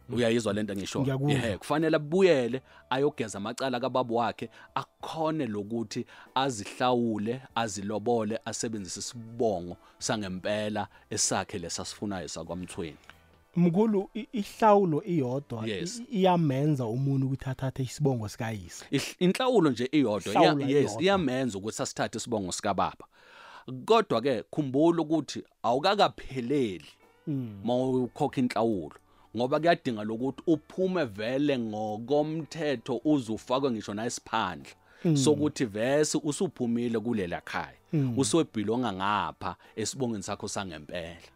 Uyayizwa 0.09 0.53
lento 0.53 0.75
ngisho? 0.75 1.01
Ngiyakuzwa. 1.01 1.31
Ehhe, 1.31 1.57
kufanele 1.57 1.95
abuyele 1.95 2.61
ayogeza 2.89 3.37
amacala 3.37 3.79
kababa 3.79 4.15
wakhe 4.15 4.49
akhone 4.75 5.45
lokuthi 5.47 6.05
azihlawule 6.35 7.41
azilobole 7.55 8.39
asebenzise 8.45 8.99
isibongo 8.99 9.77
sangempela 9.99 10.87
esakhe 11.09 11.57
lesasifunayo 11.57 12.27
sakwamthweni. 12.27 12.97
Mkhulu 13.55 14.09
ihlawulo 14.33 15.03
iyodwa 15.03 15.67
iyamenza 16.11 16.85
umuntu 16.85 17.25
ukuthi 17.25 17.49
athathe 17.49 17.83
isibongo 17.83 18.29
sikayise. 18.29 18.85
Inhlawulo 19.19 19.69
nje 19.69 19.89
iyodwa 19.91 20.55
yes 20.67 20.97
iyamenza 20.99 21.57
ukuthi 21.57 21.81
asithathe 21.81 22.17
isibongo 22.17 22.51
sikababa. 22.51 23.05
Kodwa 23.85 24.21
ke 24.21 24.43
khumbula 24.51 25.01
ukuthi 25.01 25.43
awukakapheleli 25.63 26.89
mawukhokha 27.63 28.41
inhlawulo 28.41 28.95
ngoba 29.37 29.59
kuyadinga 29.59 30.03
lokuthi 30.03 30.43
uphume 30.47 31.05
vele 31.05 31.59
ngokomthetho 31.59 33.01
uzufakwe 33.05 33.71
ngisho 33.71 33.93
nasiphandla 33.93 34.71
sokuthi 35.13 35.65
vese 35.65 36.19
usuphumile 36.23 36.99
kulela 36.99 37.41
khaya 37.41 37.77
uswebhilonga 38.17 38.93
ngapha 38.93 39.55
esibongeni 39.75 40.23
sakho 40.23 40.47
sangempela. 40.47 41.29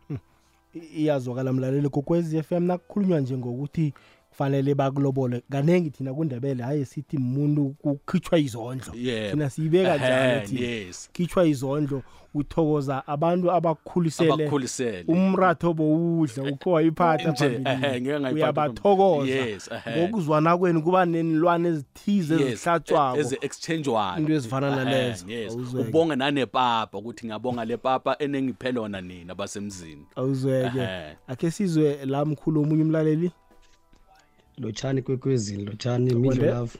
Iyazwakala 0.73 1.53
mlaleli 1.53 1.89
kokwezi 1.89 2.43
FM 2.43 2.63
nakukhulunywa 2.63 3.19
nje 3.19 3.37
ngokuthi 3.37 3.93
kufanele 4.39 4.75
bakulobole 4.75 5.41
kanengi 5.51 5.89
thina 5.89 6.13
kundebele 6.13 6.63
haye 6.63 6.85
sithi 6.85 7.17
umuntu 7.17 7.75
kukhitshwa 7.81 8.39
izondlo 8.39 8.93
Yebo. 8.95 9.31
thina 9.31 9.49
siyibeka 9.49 9.95
Ehhe, 9.95 10.07
njalo 10.07 10.47
thina 10.47 10.61
yes. 10.67 11.09
khitshwa 11.13 11.45
izondlo 11.45 12.01
uthokoza 12.33 13.07
abantu 13.07 13.51
abakukhulisele 13.51 14.33
Abakukhulisele. 14.33 15.03
umratho 15.07 15.73
bowudla 15.73 16.43
ukho 16.43 16.71
wayiphatha 16.71 17.31
Nje, 17.31 17.49
phambili 17.49 17.69
ehhe, 17.69 18.01
ngeke 18.01 18.19
ngayiphatha 18.19 18.31
uyabathokoza 18.33 19.31
Yes, 19.31 19.69
ehhe. 19.71 20.01
ngokuzwana 20.07 20.57
kwenu 20.57 20.81
kuba 20.83 21.05
nenilwane 21.05 21.69
ezithize 21.69 22.35
ezihlatshwako 22.35 23.17
eze 23.19 23.37
exchangewayo 23.41 24.19
Into 24.19 24.33
ezifana 24.33 24.75
nalezo. 24.75 25.25
yes 25.29 25.53
Awuzweke. 25.53 25.89
ubonge 25.89 26.15
nanepapa 26.15 26.97
ukuthi 26.97 27.25
ngiyabonga 27.25 27.65
le 27.65 27.77
papa 27.77 28.15
enengiphelona 28.19 29.01
nina 29.01 29.35
basemzini 29.35 30.05
awuzweke 30.15 30.79
Ehhe. 30.79 31.15
akhe 31.27 31.51
sizwe 31.51 32.05
la 32.05 32.25
mkhulu 32.25 32.61
omunye 32.61 32.83
umlaleli 32.83 33.31
lotshani 34.59 35.01
kwekwezini 35.01 35.65
lotshani 35.65 36.15
midlo 36.15 36.45
love 36.45 36.79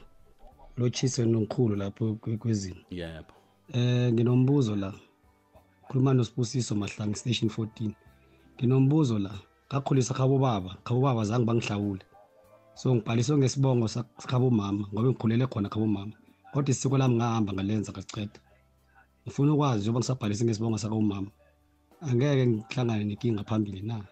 lotshise 0.76 1.24
nomkhulu 1.24 1.76
lapho 1.76 2.14
kwekwezini 2.14 2.84
yebo. 2.90 3.34
Eh 3.72 4.12
nginombuzo 4.12 4.76
la 4.76 4.94
khuluma 5.88 6.14
nosibusiso 6.14 6.74
mahlanga 6.74 7.16
station 7.16 7.50
14 7.50 7.90
nginombuzo 8.56 9.18
la 9.18 9.32
ngakhulisa 9.68 10.14
khabo 10.14 10.38
baba 10.38 10.76
khabo 10.84 11.00
baba 11.00 11.24
zange 11.24 11.44
bangihlawule. 11.44 12.04
So 12.74 12.94
ngibhaliswe 12.94 13.38
ngesibongo 13.38 13.88
sakhabo 13.88 14.50
mama 14.50 14.88
ngoba 14.92 15.08
ngikhulele 15.08 15.46
khona 15.46 15.68
khabo 15.68 15.86
mama. 15.86 16.12
Kodwa 16.52 16.70
isiko 16.70 16.98
lami 16.98 17.14
ngahamba 17.14 17.52
ngalenza 17.52 17.92
ngaceda 17.92 18.40
ngifuna 19.22 19.52
ukwazi 19.54 19.80
njengoba 19.80 19.98
ngisabhalise 20.00 20.44
ngesibongo 20.44 21.00
mama 21.00 21.30
angeke 22.00 22.46
ngihlangane 22.46 23.04
nenkinga 23.04 23.44
phambili 23.44 23.82
na? 23.82 24.04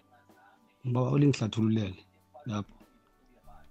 Ngiba 0.86 1.10
ulingihlathululele 1.10 2.04
lapho 2.46 2.77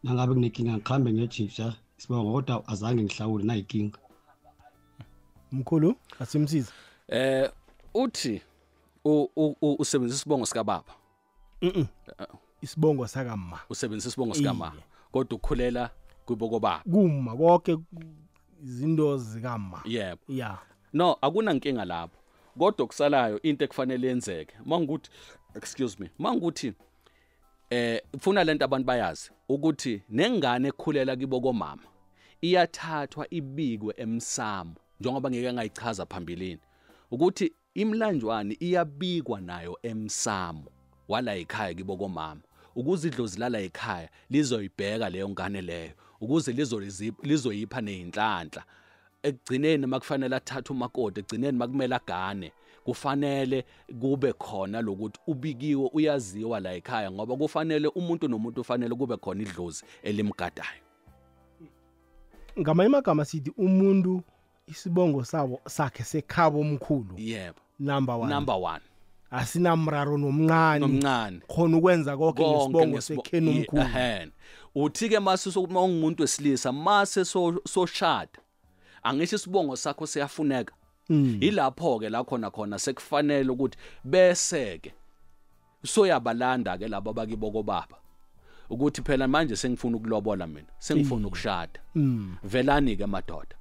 nangabe 0.03 0.33
kunenkinga 0.33 0.73
ngikhambe 0.73 1.13
ngejipsha 1.13 1.73
isibongo 1.97 2.31
kodwa 2.33 2.67
azange 2.67 3.03
ngihlawule 3.03 3.43
nayinkinga. 3.43 3.97
Mkhulu 5.51 5.95
asimsize. 6.19 6.71
Eh 7.07 7.51
uthi 7.93 8.41
u- 9.05 9.29
u- 9.35 9.55
u- 9.61 9.75
usebenzisa 9.79 10.19
isibongo 10.19 10.45
sika 10.45 10.63
baba 10.63 10.93
isibongo 12.61 13.07
sakama 13.07 13.59
usebenzisa 13.69 14.09
isibongo 14.09 14.33
sika 14.33 14.53
mama 14.53 14.81
kodwa 15.11 15.35
ukukhulela 15.37 15.89
kwiboko 16.25 16.59
baba 16.59 16.83
kuma 16.83 17.35
konke 17.37 17.77
izinto 18.63 19.17
zikama 19.17 19.81
yebo. 19.85 20.21
Ya. 20.27 20.57
No 20.93 21.17
akunankinga 21.21 21.85
lapho. 21.85 22.17
Kodwa 22.59 22.83
okusalayo 22.83 23.41
into 23.41 23.65
ekufanele 23.65 24.07
yenzeke 24.07 24.53
mangukuthi 24.65 25.09
excuse 25.55 25.97
me 25.99 26.09
mangukuthi 26.19 26.73
eh 27.69 28.01
ufuna 28.13 28.43
lento 28.43 28.65
abantu 28.65 28.85
bayazi. 28.87 29.31
Ukuthi 29.49 30.01
nengane 30.09 30.67
ekhulela 30.67 31.15
kibo 31.15 31.41
komama 31.41 31.83
iyathathwa 32.41 33.27
ibikwe 33.33 33.93
emsamo 33.97 34.75
njengoba 34.99 35.29
ngeke 35.31 35.53
ngayichaza 35.53 36.05
phambilini. 36.05 36.61
Ukuthi 37.11 37.53
imlanjwane 37.73 38.57
iyabikwa 38.59 39.41
nayo 39.41 39.79
emsamo 39.83 40.65
wala 41.07 41.35
ekhaya 41.35 41.73
kibo 41.73 41.97
komama. 41.97 42.41
Ukuze 42.75 43.07
idlozi 43.07 43.39
lala 43.39 43.59
ekhaya 43.59 44.09
lizoyibheka 44.29 45.09
leyo 45.09 45.29
ngane 45.29 45.61
leyo. 45.61 45.91
Ukuze 46.21 46.51
lizolizi- 46.51 47.13
lizoyipha 47.23 47.81
nezinhlanhla 47.81 48.63
ekugcineni 49.23 49.85
makufanele 49.87 50.35
athathe 50.35 50.73
umakoti 50.73 51.19
ekugcineni 51.19 51.57
makumele 51.57 51.95
agane 51.95 52.51
kufanele 52.87 53.65
kube 54.01 54.33
khona 54.33 54.81
lokuthi 54.81 55.19
ubikiwe 55.27 55.89
uyaziwa 55.93 56.59
la 56.59 56.73
ekhaya 56.73 57.11
ngoba 57.11 57.35
kufanele 57.35 57.87
umuntu 57.87 58.27
nomuntu 58.27 58.61
ufanele 58.61 58.95
kube 58.95 59.17
khona 59.17 59.41
idlozi 59.41 59.83
elimgadayo. 60.03 60.81
Ngamanye 62.59 62.87
amagama 62.87 63.25
sithi 63.25 63.51
umuntu 63.57 64.21
isibongo 64.67 65.23
sabo 65.23 65.59
sakhe 65.67 66.03
sekhabo 66.03 66.59
omkhulu. 66.59 67.15
Yebo. 67.17 67.59
Number 67.79 68.15
one. 68.15 68.29
Number 68.33 68.55
1 68.55 68.79
asinamraro 69.31 70.17
nomncane. 70.17 70.79
Nomncane. 70.79 71.39
Khona 71.47 71.77
ukwenza 71.77 72.17
konke 72.17 72.41
ngesibongo 72.43 72.87
ngesibongo. 72.87 73.01
sekheni 73.01 73.51
Ye- 73.51 73.59
omkhulu. 73.59 73.81
ehhe. 73.81 74.31
uthi 74.75 75.09
ke 75.09 75.19
mase 75.19 75.59
uma 75.59 75.81
ungumuntu 75.83 76.21
wesilisa 76.23 76.71
mase 76.71 77.25
so 77.25 77.59
soshada 77.67 78.39
angisho 79.03 79.35
isibongo 79.35 79.75
sakho 79.75 80.07
siyafuneka. 80.07 80.73
Mm. 80.73 80.76
Ilapho 81.41 81.99
ke 81.99 82.09
la 82.09 82.23
khona 82.23 82.51
khona 82.51 82.79
sekufanele 82.79 83.49
ukuthi 83.49 83.77
bese 84.03 84.77
ke 84.81 84.93
soyabalanda 85.85 86.77
ke 86.77 86.87
labo 86.87 87.13
bakiboko 87.13 87.63
baba 87.63 87.97
ukuthi 88.69 89.01
phela 89.01 89.27
manje 89.27 89.55
sengifuna 89.55 89.97
ukulobola 89.97 90.47
mina 90.47 90.67
sengifuna 90.79 91.27
ukushada. 91.27 91.79
Mm. 91.95 92.35
velani 92.43 92.95
ke 92.97 93.05
madoda. 93.05 93.55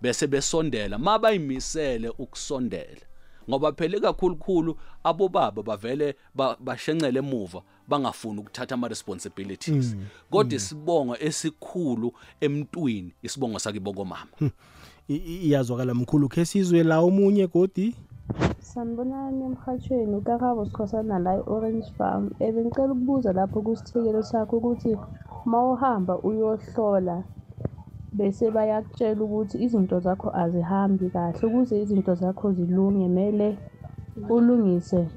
Bese 0.00 0.26
besondela 0.26 0.98
mabayimisele 0.98 2.08
ukusondela. 2.08 3.06
Ngoba 3.50 3.72
phela 3.72 4.00
kakhulukhulu 4.00 4.78
abobaba 5.04 5.62
bavele 5.62 6.14
ba- 6.34 6.56
bashencele 6.60 7.18
emuva 7.18 7.62
bangafuni 7.88 8.40
ukuthatha 8.40 8.74
ama 8.74 8.88
responsibilities 8.88 9.96
kodwa 10.30 10.56
isibongo 10.56 11.16
esikhulu 11.20 12.12
emntwini 12.40 13.12
isibongo 13.22 13.58
sakiboko 13.58 14.04
mama 14.04 14.50
iyazwakala 15.08 15.94
mkhulu 15.94 16.28
khe 16.28 16.44
sizwe 16.44 16.82
la 16.82 17.00
omunye 17.00 17.46
godi 17.46 17.94
sanibonani 18.60 19.44
emhathweni 19.44 20.14
ukarabo 20.16 20.64
sikhosana 20.66 21.18
la 21.18 21.32
e-orange 21.40 21.90
farm 21.98 22.24
um 22.40 22.52
bengicela 22.54 22.92
ukubuza 22.92 23.32
lapho 23.32 23.62
kusithekelo 23.62 24.22
sakho 24.22 24.56
ukuthi 24.56 24.92
uma 25.46 25.58
uhamba 25.72 26.14
uyohlola 26.28 27.16
bese 28.16 28.50
bayakutshela 28.50 29.20
ukuthi 29.24 29.56
izinto 29.64 30.00
zakho 30.00 30.28
azihambi 30.42 31.10
kahle 31.10 31.42
ukuze 31.48 31.74
izinto 31.82 32.14
zakho 32.14 32.52
zilunge 32.52 33.08
mele 33.08 33.58
ulungise 34.34 35.08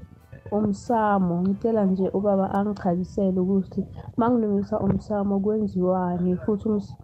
umsamo. 0.51 1.41
Ngicela 1.41 1.85
nje 1.85 2.09
ubaba 2.17 2.51
angichazisele 2.57 3.39
ukuthi 3.39 3.81
uma 4.17 4.29
ngilungisa 4.31 4.79
umsamo 4.79 5.39
kwenziwani 5.39 6.37
futhi 6.37 6.67
ums- 6.69 6.95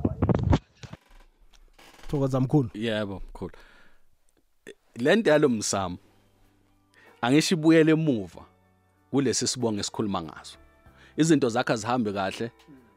thokoza 2.11 2.39
mkhulu 2.39 2.69
yebo 2.73 3.21
mkhulu. 3.29 3.51
Lento 4.95 5.29
yalomsamo 5.29 5.97
angisho 7.21 7.55
ibuyele 7.55 7.91
emuva 7.91 8.41
kulesi 9.11 9.47
sibongo 9.47 9.79
esikhuluma 9.79 10.21
ngaso. 10.21 10.57
Izinto 11.17 11.49
zakhe 11.49 11.73
azihambe 11.73 12.13
kahle 12.13 12.51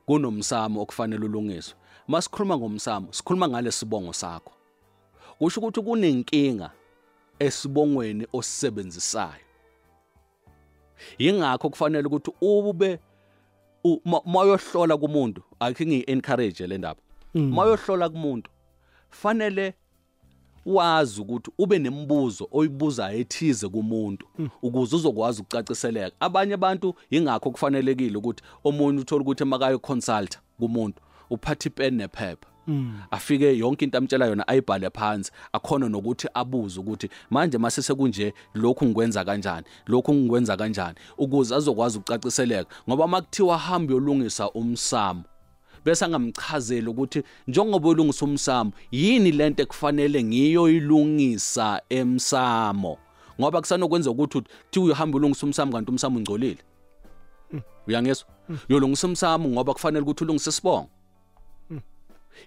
kunomsamo 0.06 0.82
okufanele 0.82 1.24
ulungiswe. 1.24 1.74
Masikhuluma 2.08 2.58
ngomsamo 2.58 3.12
sikhuluma 3.12 3.48
ngale 3.48 3.72
sibongo 3.72 4.12
sakho. 4.12 4.52
Kusho 5.38 5.60
ukuthi 5.60 5.82
kunenkinga 5.82 6.70
esibongweni 7.38 8.26
osisebenzisayo. 8.32 9.44
Yingakho 11.18 11.70
kufanele 11.70 12.06
ukuthi 12.06 12.30
ube 12.40 12.98
mayohlola 14.26 14.96
kumuntu 14.96 15.42
akhe 15.60 15.86
ngi-encourage 15.86 16.66
le 16.66 16.78
ndaba. 16.78 17.00
Mayohlola 17.34 18.08
kumuntu 18.08 18.50
fanele 19.14 19.74
wazi 20.66 21.20
ukuthi 21.20 21.50
ube 21.58 21.78
nemibuzo 21.78 22.48
oyibuzayo 22.52 23.18
ethize 23.18 23.68
kumuntu 23.68 24.26
ukuze 24.62 24.96
uzokwazi 24.96 25.42
ukucaciseleka. 25.42 26.16
Abanye 26.20 26.54
abantu 26.54 26.94
yingakho 27.10 27.50
kufanelekile 27.50 28.16
ukuthi 28.16 28.42
omunye 28.64 29.00
uthola 29.00 29.22
ukuthi 29.22 29.44
makayo 29.44 29.78
consult 29.78 30.38
kumuntu 30.58 31.00
uphatha 31.30 31.68
ipen 31.68 31.94
nephepha. 31.94 32.48
Afike 33.10 33.58
yonke 33.58 33.84
into 33.84 33.98
amtshela 33.98 34.26
yona 34.26 34.48
ayibhale 34.48 34.90
phansi 34.90 35.30
akhona 35.52 35.88
nokuthi 35.88 36.28
abuze 36.34 36.80
ukuthi 36.80 37.08
manje 37.30 37.58
mase 37.58 37.82
sekunje 37.82 38.34
lokhu 38.54 38.86
ngikwenza 38.86 39.24
kanjani 39.24 39.66
lokhu 39.86 40.14
ngikwenza 40.14 40.56
kanjani 40.56 40.96
ukuze 41.18 41.54
azokwazi 41.54 41.98
ukucaciseleka. 41.98 42.74
Ngoba 42.88 43.06
makuthiwa 43.06 43.58
hambe 43.58 43.92
yolungisa 43.92 44.50
umsamo 44.50 45.24
bese 45.84 46.04
angamchazeli 46.04 46.88
ukuthi 46.88 47.22
njengoba 47.48 47.88
ulungisa 47.88 48.24
umsamo 48.24 48.72
yini 48.90 49.32
lento 49.32 49.62
ekufanele 49.62 50.24
ngiyoyilungisa 50.24 51.82
emsamo? 51.88 52.98
Ngoba 53.40 53.60
kusanokwenza 53.60 54.10
ukuthi 54.10 54.42
thi 54.70 54.80
uyahamba 54.80 55.16
ulungisa 55.16 55.46
umsamo 55.46 55.72
kanti 55.72 55.90
umsamo 55.90 56.18
ungcolile. 56.18 56.62
Uyangizwa? 57.86 58.28
Uyolungisa 58.68 59.06
umsamo 59.06 59.48
ngoba 59.48 59.72
kufanele 59.72 60.02
ukuthi 60.02 60.24
ulungise 60.24 60.50
isibongo? 60.50 60.88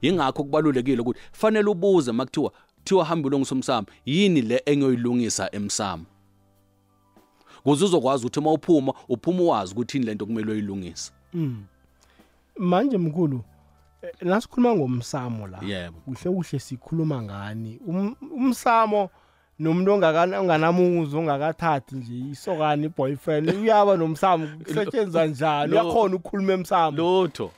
Ingakho 0.01 0.43
kubalulekile 0.43 1.01
ukuthi 1.01 1.19
fanele 1.31 1.69
ubuze 1.69 2.11
makuthiwa 2.11 2.51
thiwa 2.83 3.05
hamba 3.05 3.27
ulungisa 3.27 3.55
umsamo 3.55 3.87
yini 4.05 4.41
le 4.41 4.61
engiyoyilungisa 4.65 5.55
emsamo? 5.55 6.05
Kuze 7.63 7.85
uzokwazi 7.85 8.25
ukuthi 8.25 8.39
uma 8.39 8.51
uphuma 8.51 8.93
uphuma 9.09 9.43
uwazi 9.43 9.73
ukuthi 9.73 9.97
yini 9.97 10.05
lento 10.05 10.25
kumele 10.25 10.51
uyilungise. 10.51 11.11
Manje 12.59 12.97
mkhulu 12.97 13.43
eh, 14.01 14.11
nasikhuluma 14.21 14.75
ngomsamo 14.75 15.47
la. 15.47 15.57
Kuhle 16.05 16.31
kuhle 16.35 16.59
sikhuluma 16.59 17.21
ngani? 17.21 17.79
Um- 17.87 18.15
umsamo 18.35 19.09
nomuntu 19.59 19.91
onganamuzi 19.93 21.17
ongakathathi 21.17 21.95
nje 21.95 22.13
isokani 22.31 22.85
i-boyfriend 22.85 23.49
uyaba 23.49 23.97
nomsamo 23.97 24.47
kusetshenzwa 24.63 25.25
njani? 25.25 25.71
uyakhona 25.73 26.15
ukukhuluma 26.15 26.53
emsamo? 26.53 26.97
Lutho 26.97 27.51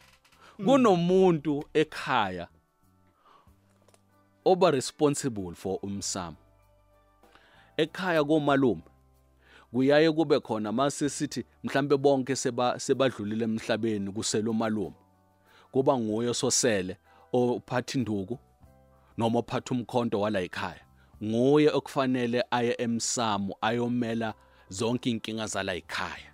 kunomuntu 0.66 1.64
ekhaya 1.74 2.48
oba 4.46 4.72
responsible 4.72 5.56
for 5.56 5.80
umsamo. 5.84 6.38
Ekhaya 7.78 8.24
komalume 8.24 8.82
kuyaye 9.74 10.12
kube 10.12 10.40
khona 10.40 10.72
mase 10.72 11.10
sithi 11.10 11.46
mhlambe 11.64 11.98
bonke 11.98 12.36
seba 12.36 12.80
sebadlulile 12.80 13.44
emhlabeni 13.46 14.12
kuselo 14.12 14.54
malume 14.54 14.96
kuba 15.72 15.98
nguye 15.98 16.34
sosele 16.34 16.98
ophatha 17.34 17.98
induku 18.00 18.40
noma 19.18 19.40
ophatha 19.40 19.76
umkhonto 19.76 20.20
wala 20.22 20.42
ekhaya. 20.42 20.82
Nguye 21.24 21.70
okufanele 21.70 22.44
aye 22.52 22.76
emsamo 22.80 23.56
ayomela 23.62 24.34
zonke 24.70 25.10
inkinga 25.10 25.48
zala 25.48 25.76
ekhaya. 25.76 26.32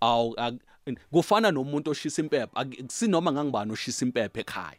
Awu 0.00 0.34
ak- 0.36 0.60
kufana 1.10 1.50
nomuntu 1.50 1.90
oshisa 1.90 2.22
impepha 2.22 2.54
Ak- 2.56 2.90
sinoma 2.90 3.32
ngangibani 3.32 3.72
oshisa 3.72 4.04
impepha 4.06 4.40
ekhaya. 4.40 4.78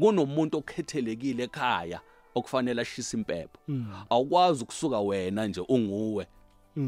Kunomuntu 0.00 0.58
okhethelekile 0.58 1.44
ekhaya. 1.44 2.00
Okufanele 2.36 2.80
ashisa 2.82 3.16
impepha 3.16 3.58
awukwazi 4.10 4.62
ukusuka 4.64 5.00
wena 5.00 5.46
nje 5.46 5.60
unguwe 5.68 6.26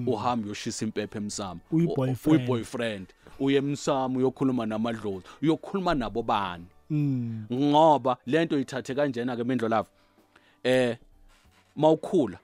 uhambe 0.07 0.45
uyoshisa 0.47 0.85
impepha 0.85 1.19
emsamo. 1.19 1.61
Uyi-boyfriend. 1.73 2.27
uyi-boyfriend 2.27 3.07
uye 3.41 3.57
emsamo 3.59 4.19
uyokhuluma 4.19 4.67
namadlozi 4.67 5.25
uyokhuluma 5.43 5.95
nabo 5.95 6.23
bani 6.23 6.65
Mm. 6.91 7.47
ngoba 7.53 8.17
lento 8.27 8.59
ithathe 8.59 8.95
kanjena 8.95 9.37
ke 9.37 9.45
mendlo 9.45 9.69
lava 9.69 9.89
eh 10.65 10.97
mawukhula 11.77 12.39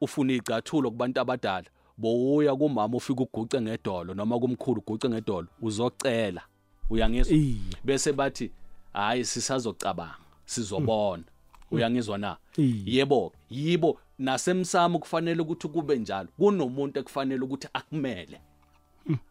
ufuna 0.00 0.32
igcathulo 0.32 0.90
kubantu 0.90 1.20
abadala 1.20 1.66
bowuya 1.98 2.56
kumama 2.56 2.96
ufika 2.96 3.22
uguce 3.22 3.60
ngedolo 3.60 4.14
noma 4.14 4.38
kumkhulu 4.38 4.80
uguce 4.86 5.08
ngedolo 5.08 5.46
uzocela 5.62 6.42
uyangizwa? 6.90 7.36
Iye. 7.36 7.56
bese 7.84 8.12
bathi 8.12 8.50
hayi 8.92 9.24
sisazocabanga 9.24 10.18
sizobona. 10.44 11.22
Uyangizwa 11.70 12.18
na? 12.18 12.36
Iye. 12.56 12.82
yebo 12.86 13.32
yibo. 13.50 13.98
Nasemsamo 14.18 14.98
kufanele 14.98 15.42
ukuthi 15.42 15.68
kube 15.68 15.98
njalo. 15.98 16.28
Kunomuntu 16.36 16.98
ekufanele 17.00 17.40
ukuthi 17.44 17.68
akumele. 17.72 18.40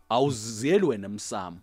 Awuziyeli 0.10 0.86
wena 0.86 1.06
emsamo 1.08 1.58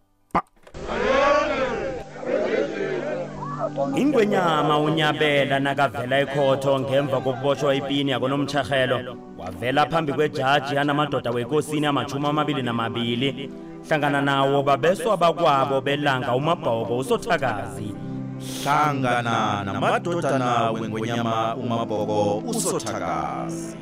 ingwenyama 3.96 4.80
unyabela 4.80 5.60
nakavela 5.60 6.20
ekhotho 6.20 6.80
ngemva 6.80 7.22
kokuboshwa 7.22 7.76
ipini 7.76 8.12
yakonomtshahelo 8.12 9.18
wavela 9.40 9.86
phambi 9.86 10.14
kwejaji 10.14 10.76
yanamadoda 10.76 11.32
wekosini 11.32 11.86
amajumi 11.86 12.28
amabili 12.28 12.62
namabili. 12.62 13.52
Hlangana 13.88 14.22
nawo 14.22 14.64
babeswa 14.64 15.18
bakwabo 15.18 15.82
belanga 15.82 16.36
umabhoko 16.36 16.98
usothakazi. 16.98 17.94
Hlangana 18.40 19.64
namadodana 19.66 20.72
wengonyama 20.72 21.56
umabhoko 21.56 22.38
usothakazi 22.48 23.76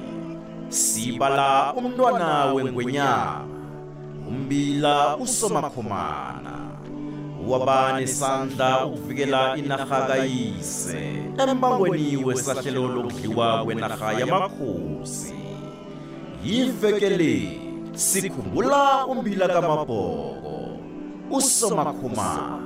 sibala 0.69 1.73
umntwana 1.73 2.45
wengwenyama 2.53 3.45
umbila 4.27 5.17
usomakhomana 5.17 6.53
waba 7.47 7.99
nesandla 7.99 8.85
ukuvikela 8.85 9.57
inarha 9.57 9.99
kayise. 10.07 11.23
Embangweni 11.39 12.17
wesahlelo 12.25 12.87
lokudliwa 12.87 13.63
kwenarha 13.63 14.13
yamakhosi. 14.19 15.33
Yivekele 16.43 17.59
sikhumbula 17.93 19.05
umbila 19.05 19.47
kamabhoko 19.47 20.77
usomakhomana 21.31 22.59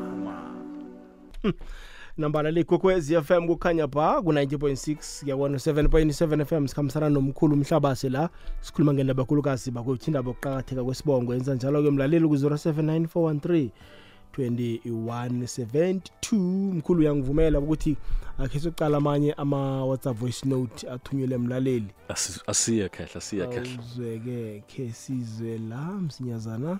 nambala 2.18 2.52
le 2.52 2.64
kokwezi 2.64 3.22
FM 3.22 3.48
kukhanya 3.48 3.88
ba 3.88 4.18
ku90.6 4.20 5.30
yakwana 5.30 5.58
7.7 5.58 6.46
FM 6.46 6.68
sikhambisana 6.68 7.10
nomkhulu 7.10 7.54
umhlabase 7.56 8.10
la 8.10 8.30
sikhuluma 8.62 8.94
ngendaba 8.94 9.26
khulukazi 9.26 9.72
bakwethindaba 9.72 10.30
okuqakatheka 10.32 10.84
kwesibongo. 10.84 11.34
Yenza 11.34 11.56
njalo 11.56 11.84
ke 11.84 11.90
mlaleli 11.92 12.28
ku 12.28 12.36
079413 12.36 13.70
2172 14.38 16.74
mkhulu 16.74 17.00
uyangivumela 17.00 17.60
ukuthi 17.60 17.98
akhe 18.40 18.60
socala 18.60 18.98
amanye 18.98 19.34
ama 19.34 19.86
WhatsApp 19.86 20.18
voice 20.18 20.46
note 20.50 20.90
athunyelwe 20.90 21.36
emlaleli 21.36 21.88
Asi- 22.10 22.42
asiye 22.48 22.90
khehla 22.90 23.16
asiye 23.16 23.48
khehla. 23.48 23.74
Awuzweke 23.80 24.64
khe 24.68 24.92
sizwe 24.94 25.58
la 25.58 25.86
msinyazana. 25.86 26.80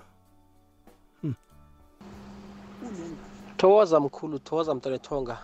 Thokoza 3.62 4.00
mkhulu 4.00 4.38
thokoza 4.38 4.74
mntanethonga 4.74 5.38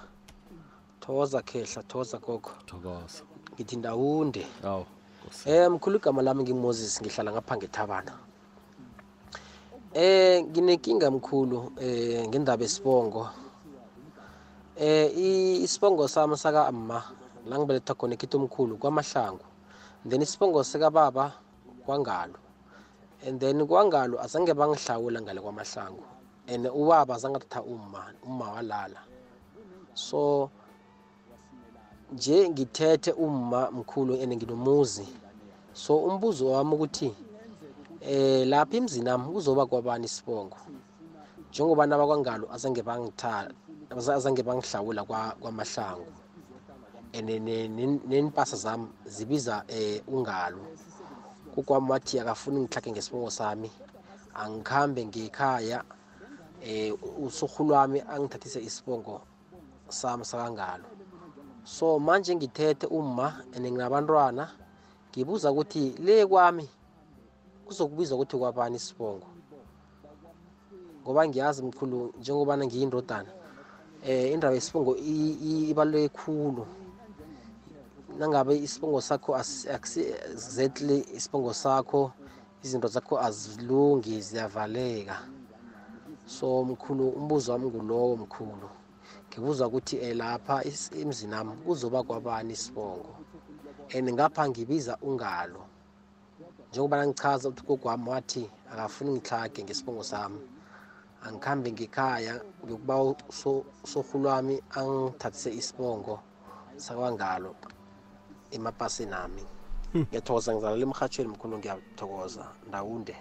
thokoza 1.01 1.43
khehla 1.43 1.83
thokoza 1.83 2.19
gogo. 2.19 2.51
Thokoza. 2.67 3.23
Ngithi 3.55 3.77
ndawunde. 3.77 4.47
Awu 4.65 4.87
eh 5.47 5.71
mkhulu 5.71 5.97
igama 5.97 6.23
lami 6.23 6.43
ngimoses 6.43 7.01
ngihlala 7.01 7.33
ngapha 7.33 7.57
ngethabana. 7.57 8.13
Eh 9.95 10.43
nginenkinga 10.43 11.11
mkhulu 11.11 11.73
eh 11.81 12.27
ngendaba 12.29 12.65
esibongo 12.65 13.29
eh 14.77 15.15
isibongo 15.63 16.09
sami 16.09 16.37
saka 16.37 16.67
amma 16.67 17.03
la 17.47 17.59
ngibeletha 17.59 17.95
khona 17.95 18.15
ekhithi 18.15 18.37
omkhulu 18.37 18.77
kwamahlangu. 18.79 19.45
Then 20.09 20.23
isibongo 20.23 20.65
sika 20.65 20.91
baba 20.91 21.33
kwangalo. 21.87 22.39
And 23.27 23.39
then 23.39 23.67
kwangalo 23.67 24.19
azange 24.19 24.55
bangihlawula 24.55 25.23
ngale 25.23 25.41
kwamahlangu. 25.41 26.18
And 26.49 26.67
ubaba 26.67 27.15
azange 27.15 27.37
athatha 27.37 27.63
umma 27.63 28.13
umma 28.27 28.53
walala. 28.53 29.01
So 29.95 30.51
nje 32.13 32.49
ngithethe 32.49 33.13
umma 33.13 33.71
mkhulu 33.71 34.15
and 34.23 34.33
nginomuzi. 34.35 35.09
So 35.73 35.97
umbuzo 35.99 36.51
wami 36.51 36.75
ukuthi 36.75 37.15
eh 38.01 38.47
lapha 38.47 38.77
emzini 38.77 39.05
nami 39.05 39.33
kuzoba 39.33 39.67
kwabani 39.67 40.05
isibongo? 40.07 40.57
Njengoba 41.51 41.87
nabakwangalo 41.87 42.49
azange 42.53 42.83
bangithatha 42.83 43.51
azange 44.15 44.43
bangihlawula 44.43 45.05
kwa- 45.05 45.35
kwamahlangu. 45.41 46.13
And 47.15 47.27
ne- 47.29 47.69
ne- 47.69 48.01
nempasa 48.09 48.57
zami 48.57 48.89
zibiza 49.07 49.65
eh 49.69 50.03
ungalo. 50.09 50.59
Kukwami 51.55 51.91
wathi 51.91 52.21
akafuni 52.21 52.61
ngihlake 52.61 52.93
ngesibongo 52.93 53.31
sami. 53.31 53.71
Angikhambe 54.35 55.07
ngekhaya 55.07 55.83
eh 56.63 56.93
usuhulu 57.19 57.75
wami 57.75 58.01
angithathise 58.01 58.61
isibongo 58.61 59.21
sami 59.89 60.25
sakangalo. 60.25 60.85
So 61.65 61.99
manje 61.99 62.35
ngithethe 62.37 62.87
uma 62.87 63.45
and 63.55 63.67
nginabantwana 63.67 64.49
ngibuza 65.11 65.51
ukuthi 65.53 65.95
le 65.99 66.27
kwami 66.27 66.69
kuzokubizwa 67.67 68.17
ukuthi 68.17 68.37
kwabani 68.37 68.77
isibongo? 68.77 69.27
Ngoba 71.03 71.29
ngiyazi 71.29 71.63
mkhulu 71.63 72.15
njengobana 72.19 72.67
ngiyindodana 72.67 73.31
eh 74.05 74.33
indaba 74.33 74.55
yesibongo 74.55 74.97
i- 74.97 75.39
i- 75.43 75.71
ibaluleke 75.71 76.09
khulu. 76.19 76.67
Nangabe 78.19 78.57
isibongo 78.57 79.01
sakho 79.01 79.35
asi- 79.37 79.69
akusi 79.71 80.01
exactly 80.33 81.07
isibongo 81.17 81.55
sakho 81.55 82.13
izinto 82.63 82.89
zakho 82.89 83.21
azilungi 83.21 84.21
ziyavaleka. 84.21 85.17
So 86.29 86.65
mkhulu 86.65 87.09
umbuzo 87.09 87.53
wami 87.53 87.67
ngulowo 87.67 88.17
mkhulu. 88.17 88.69
Ngibuza 89.29 89.67
ukuthi 89.67 89.97
eh 89.97 90.17
lapha 90.17 90.65
emzini 91.01 91.31
nami 91.31 91.53
kuzoba 91.57 92.03
kwabani 92.03 92.53
isibongo? 92.53 93.17
And 93.95 94.11
ngapha 94.13 94.49
ngibiza 94.49 94.97
ungalo. 95.03 95.65
Njengoba 96.71 97.07
ngichaza 97.07 97.49
ukuthi 97.49 97.67
gogwami 97.67 98.09
wathi 98.11 98.51
akafuni 98.73 99.11
ngihlage 99.11 99.63
ngesibongo 99.63 100.03
sami. 100.05 100.41
Angikhambe 101.23 101.73
ngekhaya 101.73 102.41
ngiyokuba 102.65 103.15
sohulu 103.85 104.29
wami 104.29 104.63
angithathise 104.71 105.51
isibongo 105.55 106.21
sakwangalo 106.77 107.55
emapasini 108.51 109.15
ami. 109.15 109.45
Ngiyathokoza 109.97 110.53
ngizalela 110.53 110.83
emhatshweni 110.83 111.31
mkhulu 111.31 111.59
ngiyathokoza. 111.59 112.45
Ndawunde. 112.69 113.17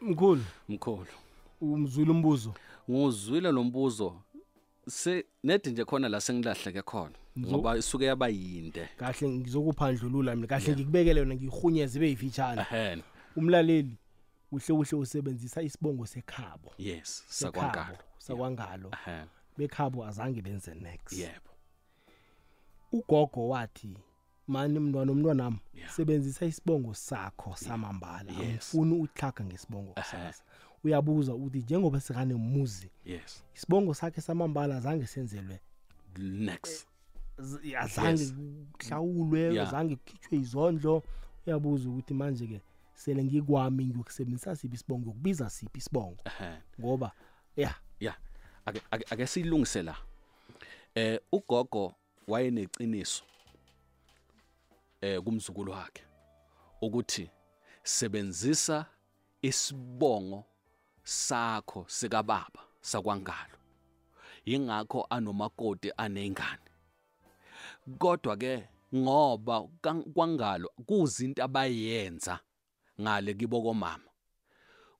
Mkhulu. 0.00 0.44
Mkhulu. 0.68 1.25
Umzwile 1.60 2.10
umbuzo. 2.10 2.54
Nguzwile 2.90 3.52
lo 3.52 3.64
mbuzo. 3.64 4.22
Se 4.88 5.24
nedi 5.44 5.70
nje 5.70 5.84
khona 5.84 6.08
la 6.08 6.20
sengilahleke 6.20 6.82
khona 6.82 7.14
Ngizo- 7.38 7.50
ngoba 7.50 7.76
isuke 7.76 8.04
yaba 8.04 8.28
yinde. 8.28 8.88
Kahle 8.96 9.28
ngizokuphandlulula 9.28 10.36
mina 10.36 10.46
kahle 10.46 10.64
Yeah. 10.66 10.76
ngikubekele 10.78 11.20
yona 11.20 11.34
ngiyihunyeze 11.34 11.98
ibe 11.98 12.08
yifitshane 12.08 12.60
ehena. 12.62 13.02
Umlaleli 13.36 13.96
uhle 14.52 14.72
uhle 14.74 14.96
usebenzisa 14.98 15.62
isibongo 15.62 16.06
sekhabo. 16.06 16.72
Yes 16.78 17.24
Sekhabo, 17.28 17.58
sakwangalo. 17.60 17.98
sakwangalo. 18.18 18.90
Ehena. 19.06 19.28
Bekhabo 19.58 20.04
azange 20.06 20.42
benze 20.42 20.74
next. 20.74 21.12
Yebo. 21.12 21.50
Ugogo 22.92 23.48
wathi 23.48 23.98
mani 24.48 24.78
mntwana 24.78 25.12
umntwanami 25.12 25.58
Yeah. 25.74 25.90
sebenzisa 25.90 26.46
isibongo 26.46 26.94
sakho 26.94 27.56
samambala. 27.56 28.32
Yes. 28.32 28.40
angifuni 28.40 28.94
uhlaga 28.94 29.44
ngesibongo 29.44 29.92
Ehhe. 29.96 30.06
sasa 30.10 30.44
uyabuza 30.86 31.34
ukuthi 31.34 31.58
njengoba 31.58 32.00
sekanemuzi 32.00 32.90
yes. 33.04 33.44
isibongo 33.54 33.94
sakhe 33.94 34.20
samambala 34.20 34.76
azange 34.76 35.06
senzelwe 35.06 35.60
next. 36.18 36.86
Z- 37.38 37.76
azange 37.76 38.22
Yes. 38.22 38.34
kuhlawulwe 38.78 39.40
Yeah. 39.54 39.68
azange 39.68 39.96
kukhitshwe 39.96 40.38
izondlo. 40.38 41.02
Uyabuza 41.46 41.88
ukuthi 41.88 42.14
manje 42.14 42.46
ke 42.46 42.60
sele 42.94 43.24
ngikwami 43.24 43.84
ngiyokusebenzisa 43.86 44.56
siphi 44.56 44.74
isibongo 44.74 45.00
ngiyokubiza 45.02 45.50
siphi 45.50 45.78
isibongo? 45.78 46.16
Ehena 46.24 46.62
ngoba 46.80 47.12
ya. 47.56 47.74
Ya. 48.00 48.14
Ake 48.66 48.80
ake- 48.90 49.06
ake 49.10 49.26
silungise 49.26 49.82
la. 49.82 49.96
Eh 50.94 51.20
ugogo 51.32 51.94
wayeneqiniso 52.28 53.24
eh 55.00 55.20
kumzukulu 55.22 55.72
wakhe 55.72 56.02
ukuthi 56.80 57.30
sebenzisa 57.82 58.86
isibongo 59.42 60.44
sakho 61.06 61.84
sika 61.88 62.22
baba 62.22 62.60
sakwangalo. 62.80 63.58
Ingakho 64.44 65.06
anomakoti 65.10 65.92
anengane. 65.96 66.70
Kodwa 67.98 68.36
ke 68.36 68.68
ngoba 68.94 69.62
kwangalo 70.14 70.70
kuzinto 70.86 71.44
abayenza 71.44 72.40
ngale 73.00 73.34
kibo 73.34 73.62
komama. 73.62 74.10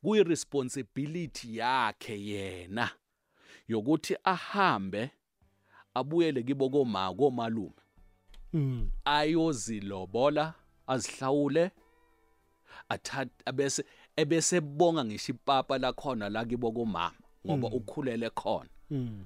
Kuyiresponsibility 0.03 1.57
yakhe 1.57 2.25
yena 2.25 2.91
yokuthi 3.69 4.17
ahambe 4.25 5.11
abuyele 5.95 6.43
kibo 6.43 6.71
koma 6.71 7.15
komalume. 7.15 7.83
Mm. 8.53 8.91
ayozilobola 9.05 10.55
azihlawule 10.87 11.71
athatha 12.89 13.53
bese 13.53 13.85
ebese 14.17 14.61
bonga 14.61 15.05
ngisho 15.05 15.33
ipapa 15.33 15.79
lakhona 15.79 16.29
la 16.29 16.45
kibo 16.45 16.73
komama 16.73 17.13
ngoba 17.47 17.69
Mm. 17.69 17.75
ukhulele 17.75 18.31
khona. 18.31 18.71
Mm. 18.91 19.25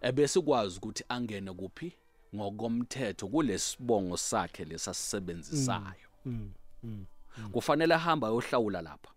ebese 0.00 0.38
ukwazi 0.38 0.78
ukuthi 0.78 1.04
angene 1.08 1.52
kuphi 1.52 1.92
ngokomthetho 2.34 3.28
kulesibongo 3.28 4.16
sakhe 4.16 4.64
lesasisebenzisayo 4.64 6.08
Mm. 6.26 7.06
Kufanele 7.52 7.94
ahamba 7.94 8.28
ayohlawula 8.28 8.82
lapha. 8.82 9.10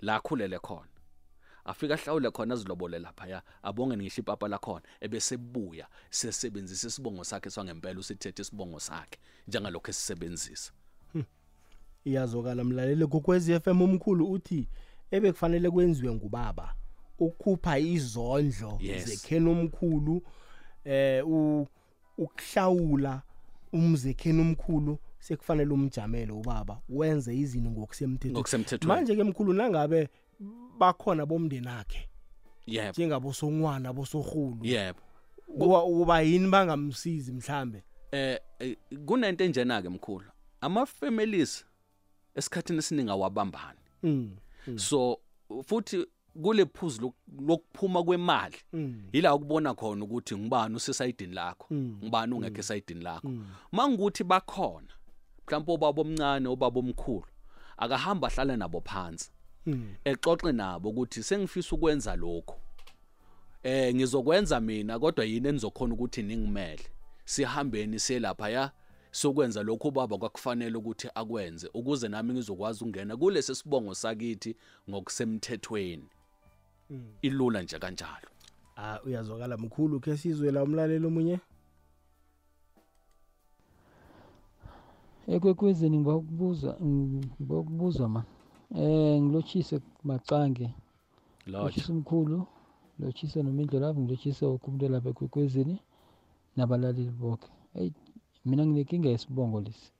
La 0.00 0.14
akhulele 0.16 0.58
khona. 0.58 0.88
Afika 1.64 1.94
ahlawule 1.94 2.30
khona 2.30 2.54
azilobole 2.54 2.98
lapha 2.98 3.42
abonge 3.62 3.96
ngisho 3.96 4.20
ipapa 4.20 4.48
lakhona 4.48 4.82
ebese 5.00 5.36
buya 5.36 5.88
sesebenzisa 6.10 6.86
isibongo 6.88 7.24
sakhe 7.24 7.50
swangempela 7.50 8.00
usithethe 8.00 8.42
isibongo 8.42 8.80
sakhe 8.80 9.18
njengalokho 9.48 9.90
esisebenzisa. 9.90 10.72
Iyazokala 12.10 12.64
mlaleli 12.64 13.06
kokwezi 13.06 13.60
FM 13.60 13.82
omkhulu 13.82 14.30
uthi 14.30 14.68
ebekufanele 15.10 15.70
kwenziwe 15.70 16.14
ngubaba 16.14 16.74
ukukhupha 17.18 17.78
izondlo 17.78 18.78
Yes. 18.80 19.04
zekheni 19.04 19.50
omkhulu 19.50 20.22
eh 20.84 21.28
u- 21.28 21.66
ukuhlawula 22.18 23.22
umzekheni 23.72 24.40
omkhulu 24.40 24.98
sekufanele 25.18 25.70
umjamele 25.74 26.32
ubaba 26.32 26.80
wenze 26.88 27.36
izinto 27.36 27.70
ngokusemthethweni. 27.70 28.32
Ngokusemthethweni. 28.34 28.86
manje 28.94 29.16
ke 29.16 29.24
mkhulu 29.24 29.52
nangabe 29.52 30.08
bakhona 30.78 31.26
bomndeni 31.26 31.68
akhe 31.68 32.08
yebo 32.66 32.90
njengabosongwana 32.90 33.92
bosorhulu 33.92 34.58
yebo. 34.62 35.00
kuba 35.58 35.84
uba 35.84 36.20
yini 36.20 36.48
bangamsizi 36.50 37.32
mhlambe? 37.32 37.82
Eh 38.12 38.38
eh, 38.58 38.76
kunento 39.06 39.44
enjena 39.44 39.82
ke 39.82 39.88
mkhulu 39.88 40.26
ama 40.60 40.86
families 40.86 41.64
esikhathini 42.36 42.78
esiningi 42.78 43.10
awabambani 43.10 43.78
mm. 44.02 44.36
so 44.76 45.18
futhi 45.64 46.06
kule 46.42 46.64
phuzu 46.64 47.02
lok- 47.02 47.46
lokuphuma 47.46 48.02
kwemali 48.04 48.56
Mm. 48.72 49.02
yila 49.12 49.34
ukubona 49.34 49.74
khona 49.74 50.04
ukuthi 50.04 50.36
ngibani 50.36 50.76
usesayidini 50.76 51.34
lakho 51.34 51.66
Mm. 51.70 51.98
ngibani 52.02 52.34
ungekho 52.34 52.58
esayidini 52.60 53.02
lakho 53.04 53.30
mangukuthi 53.72 54.24
bakhona 54.24 54.88
mhlawumbe 55.46 55.72
obaba 55.72 56.02
omncane 56.02 56.48
obaba 56.48 56.80
omkhulu 56.80 57.26
akahamba 57.76 58.28
ahlale 58.28 58.56
nabo 58.56 58.80
phansi 58.80 59.30
Mm. 59.66 59.94
exoxe 60.04 60.52
nabo 60.52 60.88
ukuthi 60.88 61.22
sengifisa 61.22 61.76
ukwenza 61.76 62.16
lokho 62.16 62.56
eh 63.62 63.94
ngizokwenza 63.94 64.60
mina 64.60 64.98
kodwa 64.98 65.24
yini 65.24 65.48
enizokhona 65.48 65.94
ukuthi 65.94 66.22
ningimele 66.22 66.86
sihambeni 67.24 67.98
selapha 67.98 68.48
ya 68.50 68.72
sokwenza 69.16 69.62
lokho 69.62 69.90
baba 69.90 70.18
kwakufanele 70.18 70.76
ukuthi 70.76 71.08
akwenze 71.14 71.70
ukuze 71.74 72.08
nami 72.08 72.32
ngizokwazi 72.34 72.84
ukungena 72.84 73.16
kulesi 73.16 73.54
sibongo 73.54 73.94
sakithi 73.94 74.56
ngokusemthethweni. 74.90 76.08
Ilula 77.22 77.62
nje 77.62 77.78
kanjalo. 77.78 78.28
Ah 78.76 79.00
uyazwakala 79.06 79.56
mkhulu 79.56 80.00
ke 80.00 80.16
sizwe 80.16 80.50
la 80.50 80.62
umlaleli 80.62 81.06
omunye? 81.06 81.40
Ekwekwezeni 85.28 85.98
ngibakubuza 85.98 86.76
ngibakubuza 86.84 88.08
ma. 88.08 88.24
Eh 88.74 89.22
ngilotshise 89.22 89.80
macange. 90.04 90.74
Lodge 91.46 91.64
lochisa 91.64 91.92
umkhulu 91.92 92.46
lochisa 92.98 93.42
nomindlo 93.42 93.80
lapho 93.80 94.00
ngilochisa 94.00 94.46
wonke 94.46 94.66
umuntu 94.66 94.88
lapha 94.88 95.08
ekwekwezini 95.10 95.80
nabalaleli 96.56 97.10
bonke 97.10 97.48
eyi 97.74 97.92
mina 98.46 98.62
nginenkinga 98.66 99.08
yesibongo 99.08 99.60
lesi. 99.60 99.90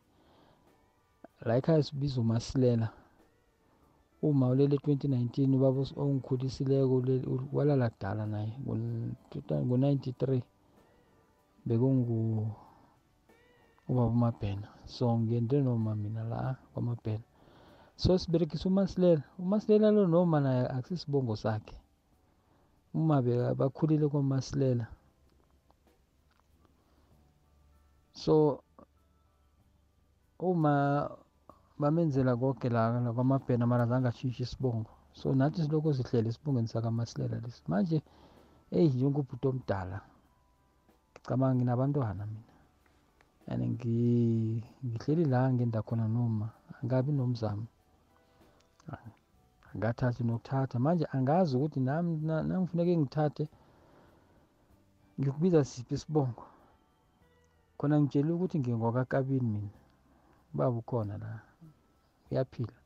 La 1.47 1.57
ekhaya 1.59 1.83
sibiza 1.83 2.21
umasilela. 2.21 2.89
Uma 4.23 4.49
ulele 4.49 4.77
2019 4.77 5.55
ubaba 5.57 5.81
os- 5.81 5.97
ongikhulisileko 5.97 6.95
ulele- 7.01 7.27
ul- 7.33 7.49
walala 7.53 7.91
kudala 7.91 8.27
naye 8.27 8.53
ngo-93 9.67 10.43
bekungu 11.67 12.17
ubaba 13.89 14.11
umabhena. 14.17 14.69
So 14.85 15.19
ngiyente 15.19 15.61
noma 15.61 15.95
mina 15.95 16.23
la 16.25 16.57
kwamabhena. 16.73 17.25
So 17.97 18.19
siberekisa 18.19 18.69
umasilela. 18.69 19.23
Umasilela 19.39 19.91
lo 19.91 20.07
noma 20.07 20.41
naye 20.41 20.63
akusisibongo 20.69 21.37
sakhe. 21.37 21.77
Uma 22.95 23.23
be- 23.23 23.55
bakhulile 23.55 24.09
kwamasilela 24.09 24.87
so 28.23 28.35
uma 30.39 30.75
bamenzela 31.79 32.33
konke 32.37 32.69
la 32.69 33.01
la 33.01 33.13
kwamabhena 33.13 33.67
mara 33.67 33.87
zange 33.87 34.09
ashintshe 34.09 34.43
isibongo. 34.43 34.91
So 35.13 35.35
nathi 35.35 35.63
silokho 35.63 35.93
sihlele 35.95 36.29
esibongweni 36.29 36.69
sakamasilela 36.69 37.41
lesi. 37.45 37.63
Manje 37.69 38.03
eyi 38.71 38.89
njengobhuti 38.89 39.47
omdala 39.49 39.99
ngicabanga 41.13 41.55
nginabantwana 41.57 42.27
mina. 42.27 42.53
And 43.49 43.63
ngi- 43.63 44.65
ngihleli 44.85 45.25
la 45.25 45.53
ngenda 45.53 45.83
khona 45.83 46.09
noma 46.09 46.47
angabi 46.83 47.13
nomzamo. 47.13 47.67
Angathathi 49.75 50.25
nokuthatha. 50.25 50.79
Manje 50.79 51.05
angazi 51.13 51.57
ukuthi 51.57 51.81
nami 51.81 52.17
na- 52.27 52.43
nangifuneke 52.43 52.97
ngithathe 52.97 53.45
ngikubiza 55.21 55.65
siphi 55.65 55.95
isibongo. 55.95 56.43
Khona 57.79 58.01
ngitshele 58.01 58.31
ukuthi 58.33 58.59
ngingwakakabini 58.59 59.49
mina? 59.55 59.75
Ubaba 60.55 60.77
ukhona 60.83 61.19
la. 61.19 61.41
Uyaphila. 62.31 62.79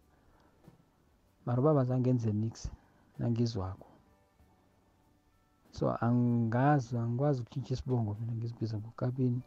Mara 1.46 1.60
ubaba 1.60 1.84
zangenze 1.84 2.32
nix 2.32 2.70
nangizwako. 3.18 3.86
So 5.70 5.84
angazi 6.06 6.96
angikwazi 6.98 7.40
ukutshintsha 7.40 7.74
isibongo 7.74 8.16
mina 8.20 8.34
ngizibiza 8.34 8.78
ngokabini. 8.78 9.42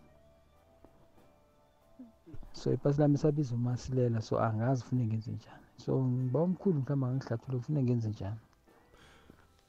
So 2.53 2.73
ipasi 2.73 2.99
lami 3.01 3.17
sabiza 3.17 3.55
umasilela 3.55 4.21
so 4.21 4.39
angazi 4.39 4.83
fune 4.83 5.05
ngenze 5.05 5.31
njani. 5.31 5.67
So 5.77 6.03
ngiba 6.05 6.41
umkhulu 6.41 6.79
mhlawumbe 6.79 7.07
angihlathule 7.07 7.59
fune 7.59 7.83
ngenze 7.83 8.09
njani. 8.09 8.39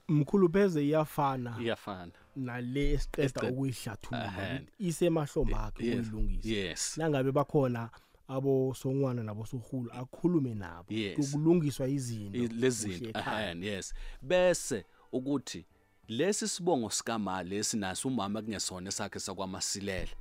Mkhulu 0.08 0.48
pheze 0.48 0.84
iyafana. 0.84 1.56
Iyafana. 1.60 2.12
Nale 2.37 2.93
esiqeda 2.93 3.51
ukuyihlathulula 3.51 4.61
isemahlombe 4.78 5.55
akhe 5.55 5.87
Yes. 5.87 6.07
ukuyilungisa 6.07 6.49
yes. 6.49 6.99
Nangabe 6.99 7.32
bakhona 7.32 7.91
abosongwana 8.28 9.22
nabosorhulu 9.22 9.93
akhulume 9.93 10.55
nabo 10.55 10.89
ukulungiswa 11.18 11.89
izinto 11.89 12.55
lezinto 12.57 13.20
yes. 13.61 13.95
Bese 14.22 14.85
ukuthi 15.12 15.64
lesi 16.09 16.49
sibongo 16.49 16.91
sikama 16.91 17.43
lesi 17.43 17.76
naso 17.76 18.09
umama 18.09 18.43
kungesona 18.43 18.91
sakhe 18.91 19.20
sakwamasilela. 19.20 20.12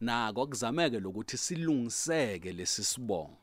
Nako 0.00 0.42
akuzameke 0.42 1.00
lokuthi 1.00 1.36
silungiseke 1.36 2.52
lesi 2.52 2.84
sibongo. 2.84 3.36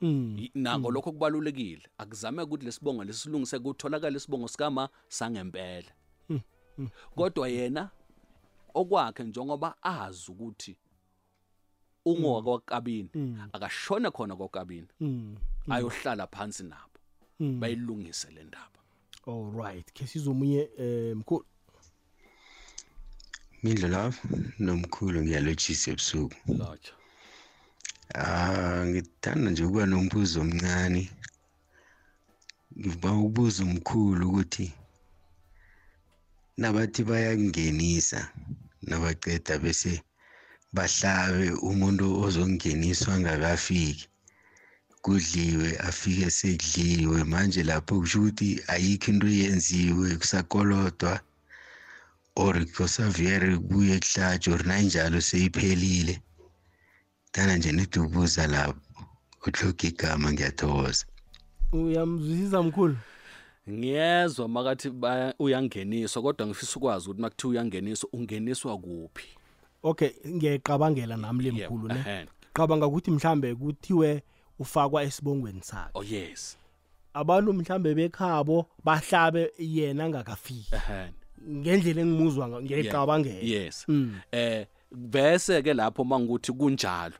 Mm. 0.00 0.48
Nako 0.54 0.90
lokho 0.90 1.12
kubalulekile. 1.12 1.82
Akuzameke 1.98 2.42
ukuthi 2.44 2.64
lesibongo 2.64 3.04
lesilungiseke 3.04 3.62
kutholakala 3.62 4.16
isibongo 4.16 4.48
sikama 4.48 4.88
sangempela. 5.08 5.92
Kodwa 7.16 7.48
yena 7.48 7.90
okwakhe 8.74 9.24
njengoba 9.24 9.74
azi 9.82 10.30
ukuthi 10.30 10.76
ungokwakabini 12.04 13.08
akashone 13.52 14.10
khona 14.10 14.36
kwakabini 14.36 14.88
Mm. 15.00 15.36
ayohlala 15.70 16.26
phansi 16.26 16.62
nabo 16.64 16.98
Mm. 17.40 17.60
bayilungise 17.60 18.30
le 18.30 18.44
ndaba 18.44 18.80
all 19.26 19.50
right 19.56 19.92
ke 19.92 20.06
sizomunye 20.06 20.68
eh 20.78 21.16
mkhulu 21.16 21.44
Mindlo 23.62 23.88
lapho 23.88 24.28
nomkhulu 24.58 25.22
ngiyalotshisa 25.22 25.90
ebusuku. 25.90 26.36
lotsha 26.58 26.92
Ah 28.14 28.84
ngithanda 28.86 29.50
nje 29.50 29.64
ukuba 29.64 29.86
nombuzo 29.86 30.40
omncane. 30.40 31.10
Ngiba 32.78 33.12
ukubuza 33.12 33.64
umkhulu 33.64 34.28
ukuthi 34.28 34.72
nabathi 36.60 37.02
bayangenisa 37.04 38.20
nabaqeda 38.88 39.54
bese 39.62 39.92
bahlabe 40.76 41.48
umuntu 41.70 42.04
ozongeniswa 42.24 43.14
ngakafiki 43.20 44.06
kudliwe 45.04 45.68
afike 45.88 46.30
sekudliwe. 46.38 47.18
Manje 47.32 47.62
lapho 47.62 47.94
kusho 48.00 48.18
ukuthi 48.20 48.48
ayikho 48.72 49.10
into 49.12 49.28
yenziwe 49.40 50.16
kusakolodwa 50.20 51.12
or 52.36 52.56
kusavere 52.74 53.56
kubuye 53.56 53.96
kuhlatshwe 54.04 54.54
or 54.54 54.62
nayinjalo 54.66 55.20
seyiphelile. 55.28 56.14
Thana 57.32 57.56
nje 57.56 57.72
nidubuza 57.72 58.46
lapho 58.46 58.80
uhloga 59.46 59.84
igama 59.88 60.32
ngiyathokoza. 60.32 61.04
Uyamzwisisa 61.72 62.62
mkhulu? 62.62 62.96
Ngiyezwa 63.70 64.48
makathi 64.48 64.90
baya- 64.90 65.34
uyangeniswa 65.38 66.22
kodwa 66.22 66.46
ngifisa 66.46 66.76
ukwazi 66.76 67.04
ukuthi 67.10 67.22
makuthiwa 67.22 67.50
uyangeniswa 67.52 68.08
ungeniswa 68.12 68.78
kuphi? 68.78 69.28
Okay 69.82 70.10
ngiyayiqabangela 70.28 71.16
nami 71.16 71.44
le 71.44 71.48
Yebo, 71.58 71.74
mkhulu 71.74 71.88
ne. 71.94 72.00
ahen. 72.00 72.26
qabanga 72.52 72.86
ukuthi 72.86 73.10
mhlambe 73.10 73.54
kuthiwe 73.54 74.22
ufakwa 74.58 75.02
esibongweni 75.02 75.62
sakhe. 75.62 75.90
Oh 75.94 76.02
yes. 76.04 76.56
Abantu 77.14 77.52
mhlambe 77.52 77.94
bekhabo 77.94 78.66
bahlabe 78.84 79.52
yena 79.58 80.04
angakafiki. 80.04 80.74
Ahen 80.74 81.12
ngendlela 81.50 82.00
engimuzwa 82.00 82.48
nga- 82.48 82.54
Yeah. 82.56 82.64
ngiyayicabangela 82.64 83.38
yes. 83.42 83.84
Mm. 83.88 84.18
eh 84.32 84.66
bese 84.90 85.62
ke 85.62 85.74
lapho 85.74 86.04
mangukuthi 86.04 86.52
kunjalo 86.52 87.14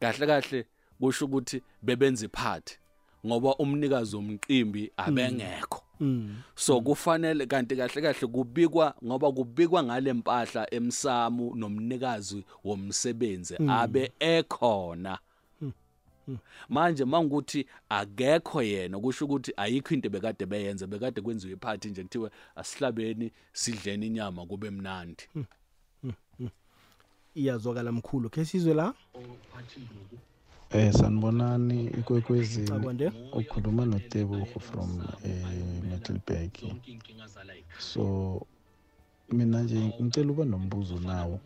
kahle 0.00 0.26
kahle 0.26 0.64
kusho 1.00 1.24
ukuthi 1.24 1.62
bebenza 1.82 2.24
iphathi 2.26 2.78
ngoba 3.26 3.56
umnikazi 3.56 4.16
womqimbi 4.16 4.92
abengekho. 4.96 5.82
Mm. 6.00 6.42
so 6.54 6.80
kufanele 6.80 7.46
kanti 7.46 7.76
kahle 7.76 8.02
kahle 8.02 8.26
kubikwa 8.26 8.94
ngoba 9.04 9.32
kubikwa 9.32 9.82
ngale 9.82 10.12
mpahla 10.12 10.74
emsamu 10.74 11.54
nomnikazi 11.54 12.44
womsebenzi 12.64 13.56
abe 13.68 14.12
ekhona. 14.20 15.18
Manje 16.68 17.04
mangukuthi 17.04 17.66
akekho 17.88 18.62
yena 18.62 18.98
kusho 18.98 19.24
ukuthi 19.24 19.52
ayikho 19.56 19.94
into 19.94 20.10
bekade 20.10 20.46
beyenze 20.46 20.86
bekade 20.86 21.20
kwenziwe 21.20 21.52
iphathi 21.52 21.88
nje 21.88 22.02
kuthiwe 22.02 22.30
asihlabeni 22.56 23.32
sidleni 23.52 24.06
inyama 24.06 24.46
kube 24.46 24.70
mnandi. 24.70 25.24
Iyazwakala 27.34 27.92
mkhulu. 27.92 28.30
Ke 28.30 28.44
sizwe 28.44 28.74
la? 28.74 28.94
Eh 30.70 30.92
sanibonani 30.92 31.84
ikwekwezini 31.84 32.70
Akwande. 32.70 33.12
ukhuluma 33.32 33.84
noTebogo 33.86 34.60
from 34.60 35.00
eh 35.24 35.44
Middelburg. 35.90 36.50
So 37.78 38.46
mina 39.32 39.62
nje 39.62 39.92
ngicela 40.02 40.30
uba 40.32 40.44
nombuzo 40.44 40.98
nawo. 40.98 41.40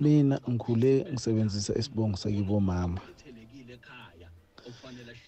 Mina 0.00 0.40
ngikhule 0.50 1.06
ngisebenzisa 1.12 1.74
isibongo 1.78 2.16
sakibo 2.16 2.60
mama. 2.60 3.00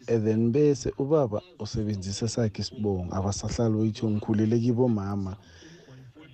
And 0.09 0.25
then 0.25 0.53
bese 0.53 0.93
ubaba 0.99 1.43
usebenzisa 1.59 2.29
sakhe 2.29 2.63
isibongo 2.63 3.15
abasahlali 3.15 3.75
wethu 3.77 4.11
ngikhulele 4.11 4.59
kibo 4.61 4.89
mama. 4.89 5.37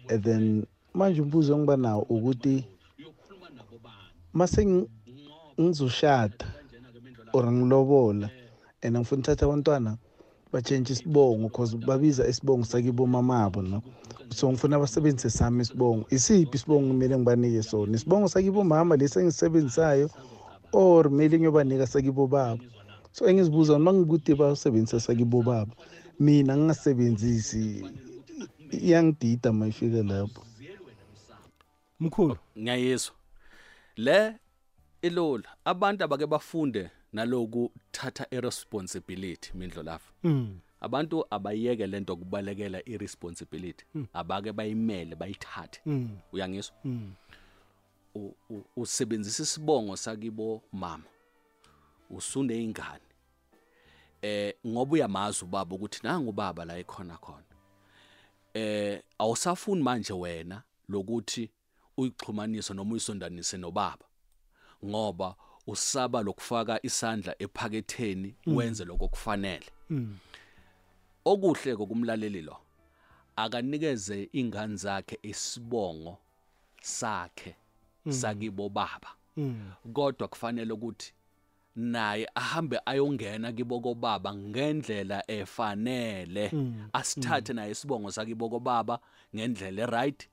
And 0.08 0.22
then 0.24 0.66
manje 0.94 1.20
umbuzo 1.22 1.54
engiba 1.54 1.76
nawo 1.76 2.02
ukuthi 2.02 2.64
mase 4.32 4.64
ngi- 4.66 4.88
ngizoshada 5.60 6.46
or 7.32 7.44
ngilobola 7.52 8.30
and 8.82 8.96
ngifuna 8.96 9.20
uthatha 9.22 9.46
abantwana 9.46 9.98
batshentshe 10.52 10.92
isibongo 10.92 11.48
because 11.48 11.76
babiza 11.76 12.28
isibongo 12.28 12.64
sakibo 12.64 13.06
mamabo 13.06 13.62
no. 13.62 13.82
So 14.30 14.50
ngifuna 14.50 14.78
basebenzise 14.78 15.30
sami 15.30 15.62
isibongo. 15.62 16.06
Isiphi 16.10 16.56
isibongo 16.56 16.88
kumele 16.88 17.16
ngibanike 17.16 17.62
sona? 17.62 17.96
Isibongo 17.96 18.28
sakibo 18.28 18.64
mama 18.64 18.96
lesi 18.96 19.18
engisisebenzisayo 19.18 20.10
or 20.72 21.08
kumele 21.08 21.38
ngiyobanika 21.38 21.86
sakibo 21.86 22.26
baba 22.26 22.58
so 23.12 23.26
engizibuza 23.28 23.74
uma 23.74 23.92
ngikude 23.92 24.34
basebenzisa 24.34 25.00
sakibo 25.00 25.42
baba 25.42 25.72
mina 26.20 26.56
ngingasebenzisi 26.56 27.84
iyangidida 28.70 29.50
uma 29.50 29.66
ifika 29.66 30.02
lapho. 30.02 30.42
Mkhulu. 32.00 32.36
Ngiyayizwa 32.58 33.14
le 33.96 34.34
ilula 35.02 35.48
abantu 35.64 36.04
abake 36.04 36.26
bafunde 36.26 36.90
naloku 37.12 37.72
thatha 37.92 38.26
irresponsibility 38.30 39.50
mindlo 39.54 39.82
lapha 39.82 40.12
Mm. 40.24 40.60
abantu 40.80 41.24
abayeke 41.30 41.86
lento 41.86 42.16
kubalekela 42.16 42.88
irresponsibility 42.88 43.84
abake 44.12 44.52
bayimele 44.52 45.16
bayithathe. 45.16 45.80
Mm. 45.86 46.18
uyangizwa? 46.32 46.76
Mm. 46.84 47.12
Usebenzisa 48.76 49.42
isibongo 49.42 49.96
sakibo 49.96 50.62
mama 50.72 51.04
usunde 52.10 52.62
ingane. 52.62 53.04
Eh 54.22 54.54
ngoba 54.66 54.92
uyamazi 54.92 55.44
ubaba 55.44 55.74
ukuthi 55.76 56.00
nangu 56.02 56.32
baba 56.32 56.64
la 56.64 56.78
ekhona 56.78 57.16
khona. 57.16 57.44
Eh 58.54 59.02
awusafuni 59.18 59.82
manje 59.82 60.12
wena 60.12 60.62
lokuthi 60.88 61.50
uyixhumanise 61.96 62.74
noma 62.74 62.90
uyisondanise 62.92 63.56
nobaba. 63.58 64.04
Ngoba 64.84 65.34
usaba 65.66 66.22
lokufaka 66.22 66.78
isandla 66.86 67.34
ephaketheni 67.38 68.34
Mm. 68.46 68.56
wenze 68.56 68.84
lokho 68.84 69.08
kufanele 69.08 69.66
Mm. 69.90 70.18
okuhle 71.24 71.76
kokumlaleli 71.76 72.42
lo 72.42 72.56
akanikeze 73.36 74.28
ingane 74.32 74.76
zakhe 74.76 75.18
isibongo 75.22 76.18
sakhe 76.82 77.54
Mm. 78.06 78.12
sakibo 78.12 78.68
baba 78.68 79.08
kodwa 79.94 80.28
kufanele 80.28 80.72
ukuthi 80.72 81.12
naye 81.76 82.28
ahambe 82.34 82.80
ayongena 82.86 83.52
kibo 83.52 83.80
kobaba 83.80 84.34
ngendlela 84.34 85.24
efanele. 85.30 86.50
Asithathe 86.92 87.52
naye 87.52 87.70
isibongo 87.70 88.10
sakibo 88.12 88.48
kobaba 88.48 88.98
ngendlela 89.34 89.82
eright. 89.82 90.28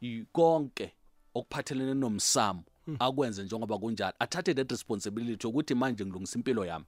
Y- 0.00 0.24
konke 0.32 0.92
okuphathelene 1.34 1.94
nomsamo 1.94 2.62
akwenze 2.98 3.42
njengoba 3.44 3.78
kunjalo. 3.78 4.14
Athathe 4.18 4.54
that 4.54 4.70
responsibility 4.70 5.46
ukuthi 5.46 5.74
manje 5.74 6.06
ngilungisa 6.06 6.38
impilo 6.38 6.64
yami. 6.64 6.84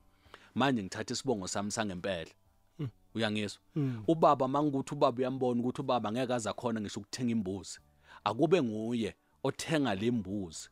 Manje 0.54 0.82
ngithatha 0.82 1.14
isibongo 1.14 1.48
sami 1.48 1.70
sangempela. 1.70 2.30
Mm. 2.78 2.88
uyangizwa? 3.14 3.60
Mm. 3.74 4.02
ubaba 4.08 4.48
mangukuthi 4.48 4.94
ubaba 4.94 5.18
uyambona 5.18 5.60
ukuthi 5.60 5.80
ubaba 5.80 6.12
ngeke 6.12 6.34
aza 6.34 6.52
khona 6.52 6.80
ngisho 6.80 7.00
ukuthenga 7.00 7.32
imbuzi. 7.32 7.78
Akube 8.24 8.62
nguye 8.62 9.14
othenga 9.44 9.94
le 9.94 10.10
mbuzi. 10.10 10.68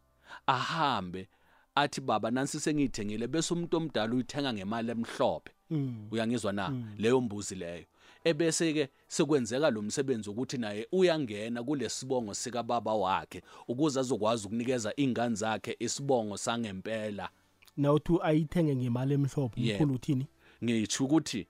Ahambe 0.46 1.28
athi 1.74 2.00
baba 2.00 2.30
nansi 2.30 2.60
sengiyithengile. 2.60 3.26
Bese 3.26 3.54
umuntu 3.54 3.76
omdala 3.76 4.14
uyithenga 4.14 4.52
ngemali 4.52 4.90
emhlophe. 4.90 5.52
Mm. 5.70 6.08
uyangizwa 6.10 6.52
na? 6.52 6.68
Mm. 6.68 6.94
leyo 6.98 7.20
mbuzi 7.20 7.54
leyo. 7.54 7.84
Ebese 8.24 8.72
ke 8.72 8.88
sekwenzeka 9.08 9.70
lo 9.70 9.82
msebenzi 9.82 10.30
ukuthi 10.30 10.58
naye 10.58 10.88
uyangena 10.92 11.62
kulesibongo 11.64 12.34
sika 12.34 12.62
baba 12.62 12.94
wakhe 12.94 13.42
ukuze 13.68 14.00
azokwazi 14.00 14.46
ukunikeza 14.46 14.92
ingane 14.96 15.34
zakhe 15.34 15.76
isibongo 15.78 16.36
sangempela 16.36 17.28
nawuthi 17.76 18.18
ayithenge 18.22 18.76
ngemali 18.76 19.14
emhlophe 19.14 19.60
Yebo. 19.60 19.74
mkhulu 19.74 19.94
uthini 19.94 20.26
ngitsho 20.64 21.04
ukuthi 21.04 21.46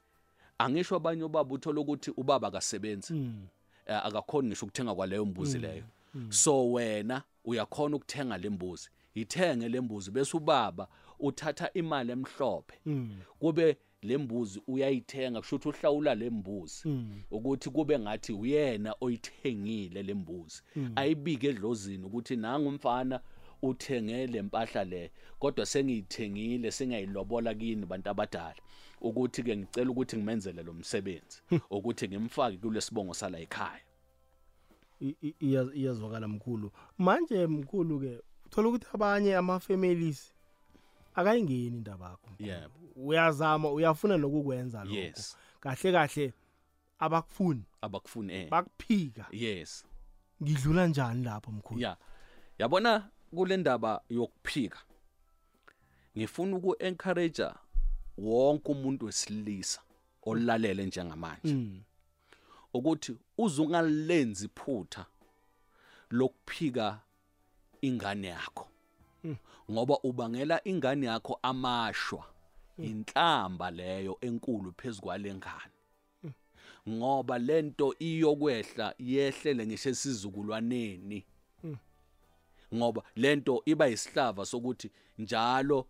angisho 0.58 0.96
abanye 0.96 1.22
ubaba 1.24 1.54
uthola 1.54 1.80
ukuthi 1.80 2.10
ubaba 2.16 2.48
akasebenzi 2.48 3.12
Mm. 3.14 3.46
eh, 3.86 4.06
akakhoni 4.06 4.48
ngisho 4.48 4.66
ukuthenga 4.66 4.94
kwaleyo 4.94 5.24
mbuzi 5.24 5.58
Mm. 5.58 5.64
leyo 5.64 5.84
Mm. 6.14 6.32
so 6.32 6.72
wena 6.72 7.22
uyakhona 7.44 7.96
ukuthenga 7.96 8.38
le 8.38 8.50
mbuzi 8.50 8.88
ithenge 9.14 9.68
le 9.68 9.80
mbuzi 9.80 10.10
bese 10.10 10.36
ubaba 10.36 10.88
uthatha 11.20 11.70
imali 11.74 12.12
emhlophe 12.12 12.78
Mm. 12.86 13.16
kube 13.38 13.76
le 14.04 14.18
mbuzi 14.18 14.60
uyayithenga 14.66 15.40
kusho 15.40 15.56
ukuthi 15.56 15.68
uhlawula 15.68 16.14
le 16.14 16.30
mbuzi. 16.30 16.88
Mm. 16.88 17.22
ukuthi 17.30 17.70
kube 17.70 17.98
ngathi 17.98 18.32
uyena 18.32 18.94
oyithengile 19.00 20.02
le 20.02 20.14
mbuzi. 20.14 20.62
Mm. 20.76 20.92
ayibike 20.96 21.48
edlozini 21.48 22.04
ukuthi 22.04 22.36
nangumfana 22.36 23.20
uthenge 23.62 24.26
le 24.26 24.42
mpahla 24.42 24.84
le 24.84 25.10
kodwa 25.38 25.66
sengiyithengile 25.66 26.70
sengiyayilobola 26.70 27.54
kini 27.54 27.86
bantu 27.86 28.10
abadala. 28.10 28.60
Ukuthi 29.00 29.42
ke 29.42 29.56
ngicela 29.56 29.90
ukuthi 29.90 30.16
ngimenzele 30.16 30.62
lo 30.62 30.72
msebenzi 30.72 31.42
ukuthi 31.70 32.08
ngimfake 32.08 32.56
kulesibongo 32.56 33.14
sala 33.14 33.38
ekhaya. 33.40 33.80
Iyazwakala 35.40 36.28
mkhulu. 36.28 36.70
Manje 36.98 37.46
mkhulu 37.46 38.00
ke 38.00 38.20
uthola 38.46 38.68
ukuthi 38.68 38.86
abanye 38.94 39.36
ama-families 39.36 40.33
akayingeni 41.14 41.66
indaba 41.66 42.10
yakho 42.10 42.30
yebo. 42.38 42.74
Uyazama 42.96 43.70
uyafuna 43.70 44.16
nokukwenza 44.16 44.84
lokho. 44.84 44.96
Yes. 44.96 45.36
Kahle 45.60 45.92
kahle 45.92 46.32
abakufuni. 46.98 47.64
Abakufuni 47.80 48.34
eh. 48.34 48.50
Bakuphika. 48.50 49.26
Yes. 49.30 49.84
Ngidlula 50.42 50.86
njani 50.86 51.24
lapho 51.24 51.50
mkhulu? 51.52 51.80
Ya. 51.80 51.96
Yabona 52.58 53.10
kule 53.34 53.56
ndaba 53.56 54.00
yokuphika 54.08 54.78
ngifuna 56.18 56.56
uku-encourage 56.56 57.46
wonke 58.18 58.72
umuntu 58.72 59.06
wesilisa 59.06 59.80
olalele 60.22 60.86
njengamanje. 60.86 61.54
Mm. 61.54 61.82
ukuthi 62.74 63.16
uze 63.38 63.62
ungalenzi 63.62 64.44
iphutha 64.46 65.06
lokuphika 66.10 67.00
ingane 67.82 68.28
yakho. 68.28 68.68
Ngoba 69.70 69.98
ubangela 70.02 70.60
ingane 70.64 71.06
yakho 71.06 71.38
amashwa 71.42 72.24
inhlamba 72.78 73.70
leyo 73.70 74.18
enkulu 74.20 74.72
phezukwale 74.72 75.34
ngane 75.34 75.74
ngoba 76.88 77.38
lento 77.38 77.94
iyokwehla 77.98 78.94
yehlele 78.98 79.66
ngisho 79.66 79.88
esizukulwaneni. 79.90 81.24
Mm. 81.64 81.76
ngoba 82.74 83.02
lento 83.16 83.62
iba 83.66 83.88
isihlava 83.88 84.46
sokuthi 84.46 84.90
njalo 85.18 85.86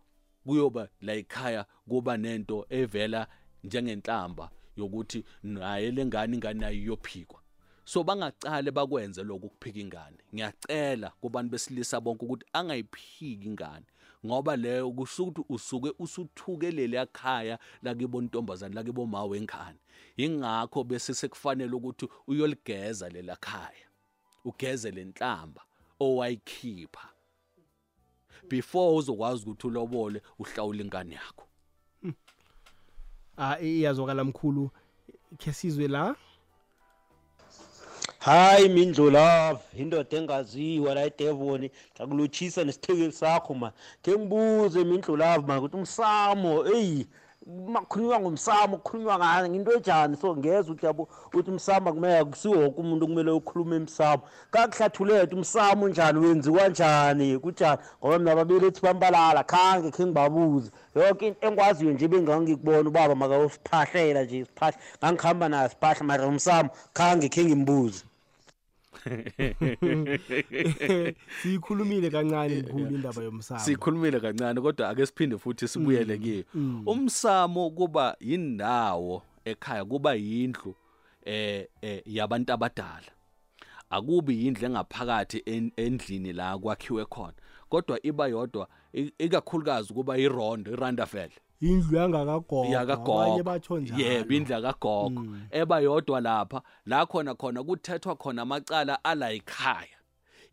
kuyoba 0.47 0.89
la 1.01 1.12
ekhaya 1.12 1.66
kuba 1.89 2.16
nento 2.16 2.66
evela 2.70 3.26
njengenhlamba 3.64 4.51
yokuthi 4.76 5.24
naye 5.43 5.91
lengane 5.91 6.35
ingane 6.37 6.61
nayo 6.61 6.76
iyophikwa 6.76 7.41
so 7.85 8.05
bangacale 8.05 8.70
bakwenze 8.70 9.22
lokhu 9.24 9.49
kuphika 9.49 9.80
ingane. 9.80 10.18
Ngiyacela 10.35 11.11
kubantu 11.20 11.51
besilisa 11.51 12.01
bonke 12.01 12.24
ukuthi 12.24 12.47
angayiphiki 12.53 13.47
ingane 13.47 13.87
ngoba 14.26 14.57
leyo 14.57 14.91
kusho 14.91 15.24
ukuthi 15.24 15.45
usuke 15.49 15.93
usuthukelele 15.99 16.97
ekhaya 16.97 17.59
lakibo 17.82 18.22
ntombazane 18.22 18.74
lakibo 18.74 19.07
ma 19.07 19.24
wengane. 19.24 19.78
Ingakho 20.16 20.85
bese 20.85 21.14
sekufanele 21.14 21.74
ukuthi 21.74 22.09
uyoligeza 22.26 23.09
lela 23.09 23.37
khaya 23.37 23.89
ugeze 24.45 24.91
lenhlamba 24.91 25.62
owayikhipha 26.01 27.09
before 28.49 28.97
uzokwazi 28.97 29.43
ukuthi 29.43 29.66
ulobole 29.66 30.22
uhlawule 30.39 30.85
ingane 30.85 31.14
yakho. 31.14 31.47
Ah 33.37 33.61
iyazwakala 33.61 34.24
mkhulu 34.24 34.70
ke 35.39 35.53
sizwe 35.53 35.89
la. 35.89 36.16
Hayi 38.25 38.68
mindlulavu 38.68 39.61
indoda 39.77 40.16
engaziwa 40.16 40.95
la 40.95 41.03
edevoni 41.05 41.70
ngakulotshisa 41.95 42.64
nesithekeli 42.64 43.12
sakho 43.12 43.55
ma. 43.55 43.72
Ke 44.03 44.12
ngibuze 44.18 44.85
mindlulavu 44.85 45.47
ma 45.47 45.59
ukuthi 45.59 45.77
umsamo 45.77 46.53
eyi 46.77 47.07
makukhulunywa 47.47 48.20
ngomsamo 48.20 48.77
kukhulunywa 48.77 49.18
ngani? 49.18 49.49
Nginto 49.49 49.72
enjani? 49.72 50.16
So 50.16 50.37
ngeza 50.37 50.72
ukuthi 50.72 50.87
yabo 50.87 51.09
uthi 51.35 51.51
umsamo 51.51 51.93
kumele 51.93 52.25
kusiwo 52.25 52.59
wonke 52.59 52.81
umuntu 52.81 53.07
kumele 53.07 53.31
ukhulume 53.31 53.77
emsamo 53.77 54.22
kakuhlathulele 54.51 55.22
ukuthi 55.22 55.37
umsamo 55.37 55.89
njani? 55.89 56.18
Wenziwa 56.18 56.68
njani? 56.68 57.39
Kunjani? 57.39 57.79
Ngoba 58.01 58.18
mina 58.18 58.37
babili 58.37 58.66
ethi 58.66 58.81
bambalala 58.81 59.45
khange 59.45 59.91
khe 59.91 60.05
ngibabuze. 60.05 60.70
Yonke 60.97 61.27
into 61.27 61.47
engikwaziyo 61.47 61.93
nje 61.93 62.09
bengangikubona 62.09 62.89
ubaba 62.89 63.14
makawusiphahlela 63.14 64.25
nje 64.25 64.45
siphahla 64.45 64.79
ngangihamba 64.99 65.49
naye 65.49 65.68
siphahla 65.68 66.07
mara 66.07 66.27
umsamo 66.27 66.70
khange 66.95 67.29
khe 67.29 67.45
ngimbuze. 67.45 68.05
siyikhulumile 71.43 72.11
kancane 72.11 72.63
mkhulu 72.63 72.95
indaba 72.95 73.23
yomsamo. 73.23 73.61
Sikhulumile 73.61 74.21
kancane 74.21 74.61
kodwa 74.61 74.89
ake 74.89 75.07
siphinde 75.07 75.39
futhi 75.39 75.69
sibuyele 75.69 76.19
kiyo 76.19 76.45
umsamo 76.87 77.71
kuba 77.71 78.17
yindawo 78.21 79.23
ekhaya 79.45 79.85
kuba 79.85 80.15
yindlu 80.15 80.75
eh 81.25 81.67
eh, 81.83 82.03
yabantu 82.07 82.53
abadala. 82.53 83.11
Akubi 83.91 84.45
yindlu 84.45 84.67
engaphakathi 84.67 85.43
en- 85.47 85.73
endlini 85.77 86.33
la 86.33 86.59
kwakhiwe 86.59 87.05
khona. 87.05 87.33
Kodwa 87.69 87.99
iba 88.07 88.27
yodwa 88.29 88.69
i- 88.95 89.13
ikakhulukazi 89.19 89.95
kuba 89.95 90.19
irondo 90.19 90.73
irandafel 90.73 91.31
indlu 91.61 91.97
yangakagogo 91.99 92.65
abanye 92.65 92.73
yakagogo 92.75 93.43
batsho 93.43 93.79
njalo. 93.81 94.03
Yebo 94.05 94.35
indlu 94.35 94.53
yakagogo. 94.53 95.23
Eba 95.51 95.81
yodwa 95.81 96.21
lapha 96.21 96.63
la 96.87 97.07
khona 97.07 97.35
khona 97.35 97.63
kuthethwa 97.65 98.17
khona 98.17 98.43
amacala 98.43 99.05
ala 99.05 99.33
ekhaya. 99.33 99.99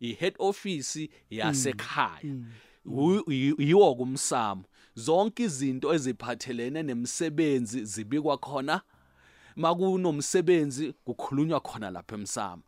I-head 0.00 0.34
office 0.38 1.08
yasekhaya. 1.30 2.20
Wu- 2.84 3.24
yi- 3.30 3.54
yiwo 3.58 3.94
kumsamo. 3.94 4.64
Zonke 4.94 5.42
izinto 5.44 5.94
eziphathelene 5.94 6.82
nemsebenzi 6.82 7.84
zibikwa 7.84 8.38
khona. 8.38 8.82
Makunomsebenzi 9.56 10.92
kukhulunywa 11.04 11.60
khona 11.60 11.90
lapha 11.90 12.14
emsamo. 12.16 12.62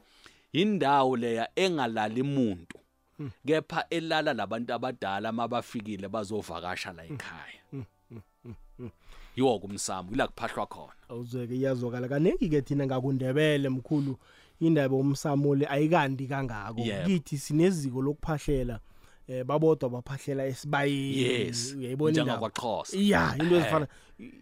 Indawo 0.52 1.16
leya 1.16 1.48
engalali 1.56 2.20
umuntu 2.22 2.78
kepha 3.46 3.86
elala 3.90 4.32
labantu 4.34 4.72
abadala 4.74 5.32
mabafikile 5.32 6.08
bazovakasha 6.08 6.92
la 6.92 7.04
ekhaya. 7.04 7.60
Yiwo 9.36 9.58
kumsamo 9.58 10.12
ila 10.12 10.28
kuphahlwa 10.28 10.66
khona. 10.66 10.92
Awuzweke 11.08 11.54
iyazwakala. 11.54 12.08
Kaningi-ke 12.08 12.62
thina 12.62 12.86
ngakundebele 12.86 13.68
mkhulu 13.68 14.16
indaba 14.60 14.96
yomsamo 14.96 15.54
le 15.54 15.66
ayikandi 15.66 16.26
kangako. 16.26 16.80
Yebo. 16.80 17.06
kithi 17.06 17.38
sineziko 17.38 18.02
lokuphahlela 18.02 18.80
eh 19.28 19.44
babodwa 19.44 19.90
baphahlela 19.90 20.46
esibayeni 20.46 21.22
Yes, 21.22 21.74
uyayibona 21.78 22.10
indaba? 22.10 22.24
njengakwaXhosa. 22.48 22.96
ya 23.00 23.34
into 23.38 23.54
Eh. 23.54 23.60
ezifana 23.60 23.86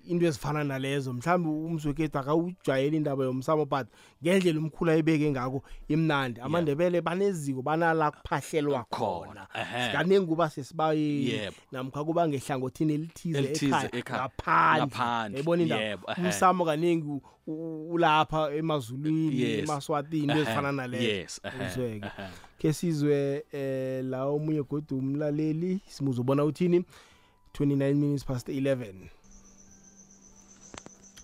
into 0.09 0.27
ezifana 0.27 0.65
nalezo 0.65 1.13
mhlawumbe 1.13 1.49
umzwekethu 1.51 2.19
akawujwayeli 2.19 2.97
indaba 2.97 3.25
yomsamo 3.25 3.65
but 3.65 3.87
ngendlela 4.23 4.59
umkhulu 4.61 4.91
ayibeke 4.91 5.31
ngako 5.31 5.63
imnandi 5.89 6.41
amandebele 6.41 7.01
baneziko 7.01 7.63
banala 7.63 8.11
kuphahlelwa 8.11 8.85
khona 8.91 9.47
ehe. 9.55 9.93
kaningi 9.93 10.27
kuba 10.27 10.51
sesibayeni 10.51 11.31
Yebo. 11.31 11.57
namkha 11.73 12.05
kuba 12.05 12.29
ngehlangothini 12.29 12.95
elithize 12.95 13.39
Elithize 13.39 13.67
ekhaya 13.67 13.97
ekhaya. 13.97 14.23
ngaphandle 14.23 14.87
Ngaphandle, 14.87 15.37
yayibona 15.39 15.63
indaba 15.63 15.83
yebo, 15.83 16.05
ehe. 16.11 16.23
umsamo 16.27 16.65
kaningi 16.65 17.07
u- 17.09 17.23
u- 17.47 17.91
ulapha 17.95 18.51
emazulwini 18.55 19.41
Yes. 19.41 19.65
emaswatini 19.65 20.23
into 20.23 20.35
Ehe, 20.35 20.43
ezifana 20.43 20.73
nalezo 20.73 21.05
yes, 21.05 21.41
ehe, 21.45 21.67
uzweke 21.67 22.07
ehe. 22.07 22.29
Ke 22.63 22.73
sizwe 22.73 23.45
eh 23.53 24.05
la 24.05 24.27
omunye 24.27 24.63
godu 24.63 24.99
umlaleli 24.99 25.81
simuza 25.89 26.21
ubona 26.21 26.45
uthini? 26.45 26.85
29 27.59 27.95
minutes 27.95 28.25
past 28.25 28.49
11 28.49 28.95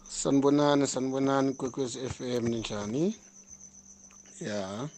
sanibonani 0.09 0.86
sanibonani 0.86 1.55
kwekwezi 1.55 1.99
FM 1.99 2.49
ninjani? 2.49 3.16
Ya. 4.41 4.89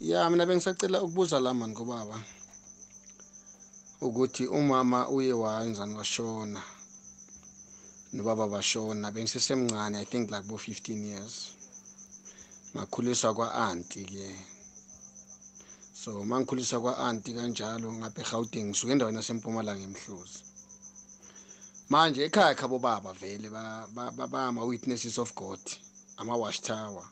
Ya 0.00 0.30
mina 0.30 0.46
bengisacela 0.46 1.02
ukubuza 1.02 1.40
la 1.40 1.54
mani 1.54 1.74
kubaba 1.74 2.20
ukuthi 4.00 4.46
umama 4.46 5.08
uye 5.08 5.32
wenzani 5.32 5.94
washona 5.94 6.62
nobaba 8.12 8.46
bashona 8.48 9.10
bengisesemncane 9.10 9.98
i 9.98 10.04
think 10.04 10.30
like 10.30 10.46
bo 10.48 10.56
15 10.56 11.06
years. 11.06 11.48
Ngakhuliswa 12.76 13.34
kwa-anti 13.34 14.04
ke. 14.04 14.55
So 16.06 16.24
mangikhuliswa 16.24 16.80
kwa-anti 16.80 17.30
kanjalo 17.34 17.92
ngapha 17.98 18.20
egauteng 18.22 18.66
ngisuke 18.68 18.92
endaweni 18.92 19.18
yasempumalanga 19.18 19.84
emhluzi. 19.88 20.40
Manje 21.90 22.20
ekhaya 22.26 22.54
khabo 22.54 22.78
baba 22.78 23.10
vele 23.20 23.48
ba- 23.50 23.88
ba- 23.94 24.12
ba- 24.16 24.30
bama-witnesses 24.34 25.18
of 25.18 25.34
god 25.34 25.58
ama-wash 26.16 26.60
tower. 26.62 27.02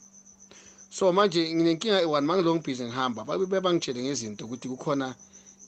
So 0.90 1.12
manje 1.12 1.40
nginenkinga 1.54 1.98
eyi-one 2.00 2.26
mangilongibhizi 2.26 2.84
ngihamba 2.86 3.20
bebangitshele 3.26 4.00
ngezinto 4.02 4.44
ukuthi 4.44 4.68
kukhona 4.68 5.08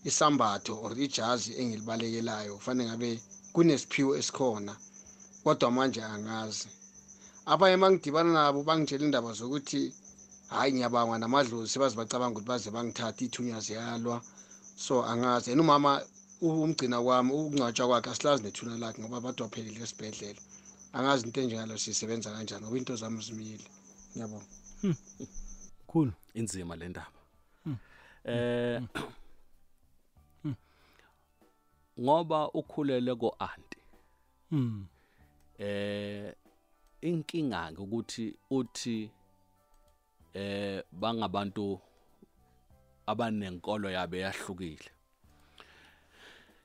isambatho 0.05 0.79
or 0.85 0.93
ijazi 0.95 1.51
engilibalekelayo 1.61 2.55
kufanele 2.59 2.89
ngabe 2.91 3.11
kunesiphiwo 3.53 4.13
esikhona 4.21 4.73
kodwa 5.43 5.71
manje 5.71 6.01
angazi. 6.03 6.69
Abanye 7.47 7.77
mangidibana 7.77 8.31
nabo 8.33 8.63
bangitshela 8.63 9.05
indaba 9.05 9.33
zokuthi 9.39 9.83
hhayi 10.49 10.73
ngiyabangwa 10.73 11.19
namadlozi 11.19 11.73
sebaze 11.73 11.97
bacabanga 11.97 12.39
ukuthi 12.39 12.49
baze 12.49 12.71
bangithathe 12.71 13.25
ithunya 13.25 13.61
ziyalwa. 13.61 14.23
So 14.77 15.05
angazi 15.05 15.53
and 15.53 15.61
umama 15.61 16.03
umgcina 16.41 17.03
kwami 17.03 17.33
ukungcwatshwa 17.33 17.87
kwakhe 17.87 18.11
asilazi 18.11 18.43
nethuna 18.43 18.79
lakhe 18.79 19.03
ngoba 19.03 19.21
bade 19.21 19.43
waphelile 19.43 19.83
esibhedlela. 19.83 20.41
Angazi 20.93 21.27
into 21.27 21.41
enjengalo 21.41 21.79
sisebenza 21.79 22.31
kanjani 22.31 22.63
ngoba 22.63 22.79
into 22.79 22.97
zami 22.97 23.23
zimile. 23.23 23.65
Ngiyabonga. 24.13 24.47
Cool 25.87 26.13
inzima 26.35 26.77
le 26.77 26.89
ndaba. 26.89 27.21
Eh 28.25 28.83
ngoba 32.01 32.51
ukhulele 32.53 33.15
ko-anti 33.15 33.81
mm 34.51 34.87
eh 35.59 36.35
inkinga 37.01 37.73
ke 37.73 37.81
ukuthi 37.81 38.37
uthi 38.51 39.11
eh 40.37 40.83
bangabantu 40.93 41.81
abanenkolo 43.07 43.89
yabe 43.97 44.19
yahlukile 44.27 44.91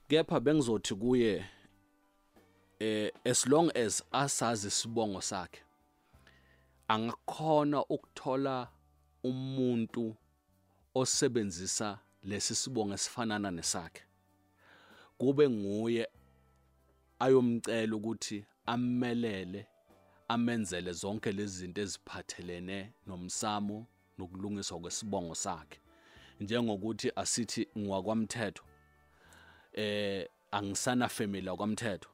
kepha 0.08 0.38
bengizothi 0.46 0.94
kuye 1.02 1.34
eh 2.80 3.12
as 3.32 3.48
long 3.48 3.68
as 3.84 4.04
asazi 4.12 4.68
isibongo 4.68 5.22
sakhe 5.22 5.62
angakhona 6.94 7.80
ukuthola 7.96 8.68
umuntu 9.24 10.16
osebenzisa 10.96 12.00
lesi 12.24 12.56
sibongo 12.56 12.94
esifanana 12.94 13.52
nesakhe. 13.52 14.02
Kube 15.18 15.50
nguye 15.50 16.08
ayomcela 17.20 17.96
ukuthi 17.96 18.46
amelele 18.66 19.68
amenzele 20.34 20.92
zonke 20.94 21.32
lezi 21.32 21.58
zinto 21.58 21.82
eziphathelene 21.82 22.78
nomsamo 23.08 23.88
nokulungiswa 24.18 24.80
kwesibongo 24.80 25.36
sakhe. 25.36 25.80
Njengokuthi 26.40 27.12
asithi 27.16 27.68
ngwakwamthetho 27.78 28.64
eh 29.74 30.28
angisana 30.52 31.08
family 31.10 31.52
kwamthetho 31.60 32.10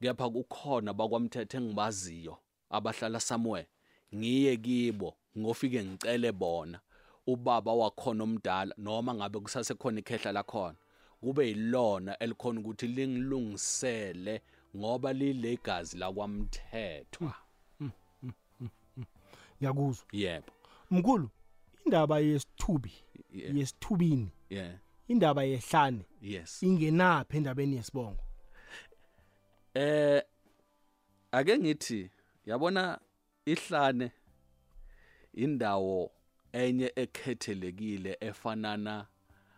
kepha 0.00 0.30
kukhona 0.30 0.92
bakwamthetho 0.94 1.56
engibaziyo 1.58 2.34
abahlala 2.70 3.20
somewhere. 3.20 3.68
Ngiye 4.14 4.56
kibo 4.56 5.16
ngofike 5.38 5.84
ngicele 5.84 6.32
bona 6.32 6.80
ubaba 7.26 7.72
wakhona 7.72 8.24
omdala 8.24 8.74
noma 8.78 9.14
ngabe 9.14 9.38
kusasekhona 9.40 10.00
ikhehla 10.00 10.32
lakhona. 10.32 10.78
Kube 11.20 11.48
yilona 11.48 12.18
elikhona 12.18 12.60
ukuthi 12.60 12.86
lingilungisele 12.86 14.42
ngoba 14.76 15.12
lilegazi 15.12 15.98
lakwamthethwa. 15.98 17.34
Ngiyakuzwa. 19.58 20.06
Yebo. 20.12 20.52
Mkhulu 20.90 21.30
indaba 21.84 22.18
yesithubi 22.18 22.92
yesithubini 23.30 24.30
yeah 24.50 24.74
indaba 25.08 25.44
yehlane 25.44 26.04
yes. 26.22 26.62
ingenaphi 26.62 27.36
endabeni 27.36 27.76
yesibongo? 27.76 28.22
Eh 29.74 30.22
ake 31.32 31.58
ngithi 31.58 32.10
yabona 32.46 32.98
ihlane 33.46 34.12
indawo 35.34 36.10
enye 36.52 36.92
ekhethelekile 36.96 38.16
efanana 38.20 39.06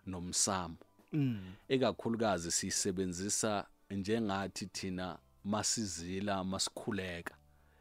nomsamo. 0.06 0.76
Mm. 1.12 1.54
Ekakhulukazi 1.68 2.50
sisebenzisa 2.50 3.66
njengathi 3.90 4.66
thina 4.66 5.18
masizila 5.44 6.44
masikhuleka 6.44 7.34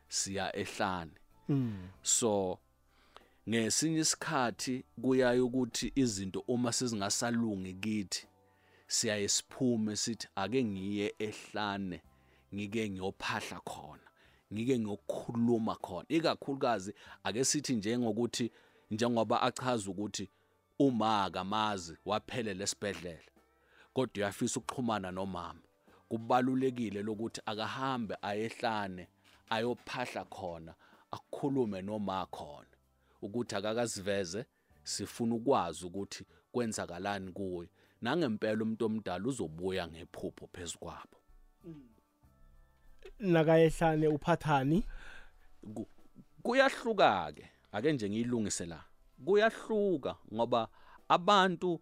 siya 0.07 0.55
ehlane. 0.55 1.11
Mm 1.49 1.89
so 2.01 2.59
ngesinye 3.49 3.99
isikhathi 3.99 4.85
kuyaye 5.01 5.39
ukuthi 5.39 5.91
izinto 5.95 6.39
uma 6.39 6.73
sizingasalungi 6.73 7.73
kithi 7.73 8.27
siyaye 8.87 9.27
siphume 9.27 9.95
sithi 9.95 10.27
ake 10.35 10.63
ngiye 10.63 11.15
ehlane 11.19 12.01
ngike 12.53 12.89
ngiyophahla 12.89 13.59
khona 13.59 14.07
ngike 14.53 14.79
ngiyokhuluma 14.79 15.75
khona. 15.75 16.05
Ikakhulukazi 16.09 16.93
ake 17.23 17.45
sithi 17.45 17.75
njengokuthi 17.75 18.51
njengoba 18.91 19.41
achaza 19.41 19.91
ukuthi 19.91 20.29
uma 20.79 21.23
akamazi 21.23 21.97
waphelela 22.05 22.63
esibhedlela 22.63 23.31
kodwa 23.93 24.17
uyafisa 24.17 24.59
ukuxhumana 24.59 25.11
nomama. 25.11 25.64
Kubalulekile 26.09 27.03
lokuthi 27.03 27.41
akahambe 27.45 28.15
ayehlane 28.21 29.07
ayophahla 29.49 30.25
khona 30.25 30.73
akukhulume 31.11 31.81
noma 31.81 32.25
khona 32.25 32.75
ukuthi 33.21 33.55
akakaziveze 33.55 34.45
sifuna 34.83 35.35
ukwazi 35.35 35.85
ukuthi 35.85 36.25
kwenzakalani 36.51 37.31
kuye 37.31 37.69
nangempela 38.01 38.63
umuntu 38.63 38.85
omdala 38.85 39.27
uzobuya 39.27 39.87
ngephupho 39.87 40.47
phezukwabo 40.53 41.17
nakayehlane 43.19 44.07
uphathani? 44.07 44.83
Kuyahluka 46.43 47.31
ke 47.35 47.49
ake 47.71 47.93
nje 47.93 48.09
ngiyilungise 48.09 48.65
la. 48.65 48.83
Kuyahluka 49.25 50.15
ngoba 50.33 50.67
abantu 51.09 51.81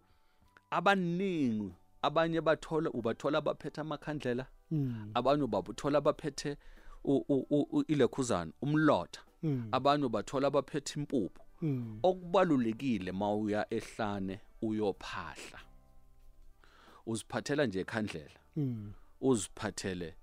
abaningi 0.70 1.72
abanye 2.04 2.40
bathola 2.40 2.88
ubathola 2.90 3.40
baphethe 3.40 3.80
amakhandlela 3.80 4.46
Mm. 4.70 5.10
abanye 5.14 5.42
ubathola 5.42 6.00
baphethe 6.00 6.56
u- 7.04 7.24
u- 7.28 7.46
u- 7.76 7.84
ilekhuzana 7.88 8.52
umlotha 8.62 9.20
Mm. 9.42 9.68
abanye 9.72 10.04
ubathola 10.04 10.50
baphethe 10.50 10.92
impuphu 11.00 11.42
Mm. 11.62 11.98
okubalulekile 12.02 13.12
mawuya 13.12 13.66
ehlane 13.74 14.40
uyophahla 14.62 15.60
uziphathela 17.06 17.66
nje 17.66 17.80
ekhandlela 17.80 18.40
Mm. 18.56 18.92
uziphathele 19.20 20.14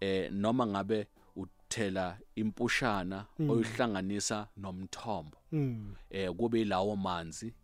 eh 0.00 0.32
noma 0.32 0.66
ngabe 0.66 1.06
uthela 1.36 2.18
impushana 2.34 3.26
Mm. 3.38 3.50
oyihlanganisa 3.50 4.48
nomthombo 4.56 5.38
Mm. 5.52 5.94
eh 6.10 6.30
kube 6.38 6.64
lawo 6.64 6.96
manzi 6.96 7.54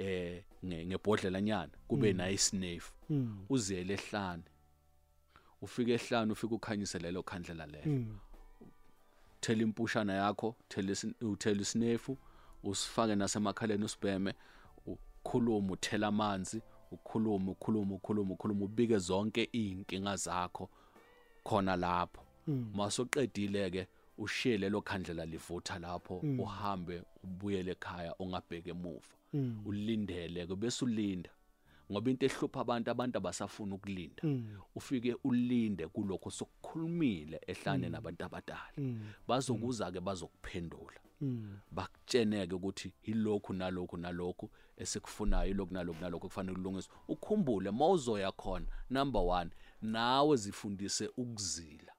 eh 0.00 0.42
nge- 0.64 0.86
ngebhodlela 0.86 1.40
nyana 1.40 1.72
kube 1.88 2.12
Mm. 2.12 2.16
na 2.18 2.30
isinefu 2.30 2.92
Mm. 3.10 3.44
uziyele 3.48 3.94
ehlane 3.94 4.42
ufike 5.62 5.92
ehlane 5.98 6.32
ufike 6.32 6.54
ukhanyise 6.54 6.98
lelo 6.98 7.22
khandlela 7.22 7.66
lelo 7.66 7.86
Mm. 7.86 8.18
thela 9.40 9.62
impushana 9.62 10.12
yakho 10.14 10.56
thela 10.68 10.94
uthela 11.20 11.60
isinefu 11.60 12.18
usifake 12.62 13.14
nasemakhaleni 13.14 13.84
usibheme 13.84 14.34
ukhulume 14.86 15.72
uthela 15.72 16.06
amanzi 16.06 16.62
ukhulume 16.92 17.50
ukhulume 17.50 17.94
ukhulume 17.94 18.32
ukhulume 18.32 18.64
ubike 18.64 18.98
zonke 18.98 19.48
izinkinga 19.52 20.16
zakho 20.16 20.68
khona 21.44 21.76
lapho. 21.76 22.22
Masoqedile 22.74 23.70
ke 23.70 23.86
ushiye 24.18 24.58
lelo 24.58 24.80
khandlela 24.82 25.24
livutha 25.26 25.78
lapho 25.78 26.18
uhambe 26.38 27.02
ubuyele 27.24 27.70
ekhaya 27.72 28.14
ungabheke 28.18 28.70
emuva. 28.70 29.08
Mm. 29.32 29.62
ulindele 29.66 30.46
ke 30.46 30.56
bese 30.56 30.84
ulinda 30.84 31.30
ngoba 31.92 32.10
into 32.10 32.26
ehlupha 32.26 32.60
abantu 32.60 32.90
abantu 32.90 33.18
abasafuna 33.18 33.74
ukulinda 33.74 34.22
Mm. 34.22 34.58
ufike 34.74 35.16
ulinde 35.24 35.88
kulokho 35.88 36.30
sokukhulumile 36.30 37.40
ehlane 37.46 37.86
Mm. 37.86 37.92
nabantu 37.92 38.24
abadala 38.24 38.72
Mm. 38.78 39.00
bazokuza 39.28 39.92
ke 39.92 40.00
bazokuphendula 40.00 41.00
Mm. 41.20 41.56
bakutsheneke 41.70 42.54
ukuthi 42.54 42.92
yilokhu 43.04 43.52
nalokhu 43.52 43.96
nalokhu 43.96 44.50
esikufunayo 44.76 45.48
yilokhu 45.48 45.74
nalokhu 45.74 46.00
nalokhu 46.00 46.26
kufanele 46.28 46.54
kulungiswe 46.56 46.94
ukhumbule 47.08 47.70
mawuzoya 47.70 48.32
khona 48.32 48.66
number 48.90 49.20
1 49.22 49.50
nawe 49.82 50.36
zifundise 50.36 51.10
ukuzila 51.16 51.92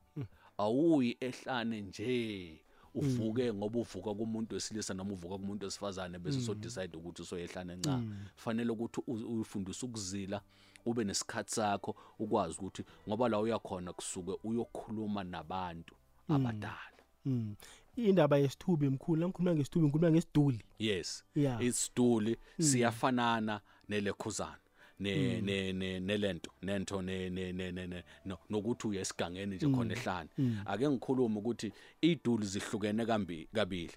awuyi 0.58 1.18
ehlane 1.20 1.82
nje 1.82 2.62
uvuke 2.96 3.54
ngoba 3.54 3.80
uvuka 3.80 4.14
kumuntu 4.14 4.56
wesilisa 4.56 4.94
noma 4.94 5.12
uvuka 5.14 5.38
kumuntu 5.38 5.66
wesifazane 5.66 6.20
bese 6.20 6.38
Mm. 6.38 6.46
so 6.46 6.54
decide 6.56 6.98
ukuthi 6.98 7.22
usoyehlane 7.22 7.76
nca 7.76 7.98
Mm. 7.98 8.16
fanele 8.36 8.72
ukuthi 8.72 9.02
u- 9.08 9.34
uyifundise 9.34 9.86
ukuzila 9.86 10.42
ube 10.86 11.04
nesikhathi 11.04 11.52
sakho 11.56 11.96
ukwazi 12.20 12.56
ukuthi 12.60 12.84
ngoba 13.08 13.30
la 13.30 13.40
uyakhona 13.40 13.94
kusuke 13.94 14.32
uyokhuluma 14.44 15.24
nabantu 15.24 15.96
Mm. 16.30 16.36
abadala 16.36 16.92
Mm. 17.26 17.56
indaba 17.96 18.38
yesithubi 18.38 18.90
mkhulu 18.90 19.28
ngikhuluma 19.28 19.56
ngesithubi 19.56 19.86
ngikhuluma 19.86 20.12
ngesiduli 20.12 20.64
yes 20.80 21.24
Yeah. 21.36 21.64
isiduli 21.64 22.38
Mm. 22.60 22.66
siyafanana 22.66 23.62
nelekhuzana 23.90 24.58
ne 25.02 25.14
Mm. 25.40 25.46
ne 25.46 25.74
ne 25.74 26.00
nelento 26.00 26.52
nento 26.62 27.02
ne 27.02 27.30
ne 27.30 27.52
ne 27.54 27.72
ne 27.72 27.88
ne- 27.88 28.04
no- 28.26 28.40
nokuthi 28.50 28.88
uyesigangeni 28.88 29.56
nje 29.56 29.68
Mm. 29.68 29.76
khona 29.76 29.94
ehlane 29.94 30.30
Mm. 30.38 30.62
ake 30.66 30.90
ngikhulume 30.90 31.38
ukuthi 31.40 31.72
iduli 32.02 32.46
zihlukene 32.46 33.06
kambi 33.06 33.48
kabili 33.54 33.94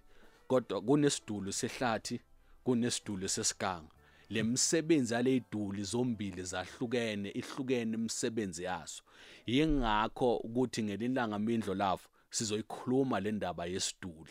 kodwa 0.49 0.81
kunesiduli 0.83 1.53
sehlathi 1.53 2.21
kunesiduli 2.65 3.29
sesiganga 3.29 3.91
lemsebenzi 4.31 5.15
yale 5.15 5.37
iduli 5.37 5.83
zombili 5.85 6.43
zahlukene 6.43 7.29
ihlukene 7.31 7.95
imisebenzi 7.95 8.63
yaso 8.65 9.03
yingakho 9.47 10.37
ukuthi 10.37 10.83
ngelilanga 10.83 11.39
mindlo 11.39 11.75
lafo 11.75 12.09
sizoyikhuluma 12.31 13.21
le 13.21 13.33
ndaba 13.33 13.67
yesiduli 13.67 14.31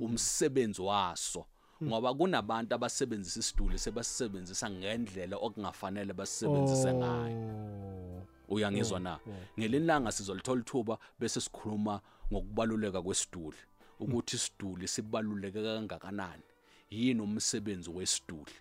umsebenzi 0.00 0.82
waso 0.82 1.46
ngoba 1.82 2.14
kunabantu 2.14 2.74
abasebenzisa 2.74 3.40
isiduli 3.40 3.78
sebasebenzisa 3.78 4.70
ngendlela 4.70 5.36
okungafanele 5.36 6.12
basebenzise 6.12 6.94
ngayo. 6.94 8.26
Uyangizwa 8.48 9.00
na? 9.00 9.18
Ngelinanga 9.58 10.12
sizolithola 10.12 10.60
ithuba 10.60 10.98
bese 11.18 11.40
sikhuluma 11.40 12.00
ngokubaluleka 12.32 13.02
kwesiduli 13.02 13.56
ukuthi 14.00 14.36
isiduli 14.36 14.88
sibaluleke 14.88 15.62
kangakanani? 15.62 16.42
Yini 16.90 17.20
umsebenzi 17.20 17.90
wesiduli? 17.90 18.52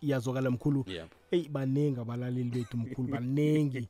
Iyazwakala 0.00 0.50
mkhulu. 0.50 0.84
Eyi 1.30 1.48
baningi 1.48 2.00
abalaleli 2.00 2.50
bethu 2.50 2.76
mkhulu 2.76 3.08
baningi. 3.08 3.88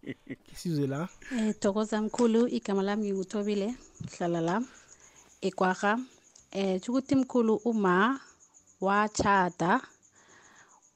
Sizwe 0.54 0.86
la. 0.86 1.08
Eh 1.38 1.54
Thokoza 1.60 2.02
mkhulu. 2.02 2.48
Igama 2.48 2.82
lami 2.82 3.04
ngikuthobile 3.04 3.74
hlala 4.18 4.40
la 4.40 4.62
eKwaga. 5.40 5.98
Eh 6.52 6.80
ukuthi 6.88 7.14
mkhulu 7.14 7.54
uma 7.64 8.20
wachata 8.80 9.80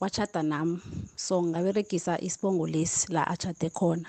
wachata 0.00 0.42
nami 0.42 0.80
so 1.16 1.42
ngaberegisa 1.42 2.20
isibongo 2.20 2.66
lesi 2.66 3.12
la 3.12 3.26
achate 3.26 3.70
khona. 3.70 4.08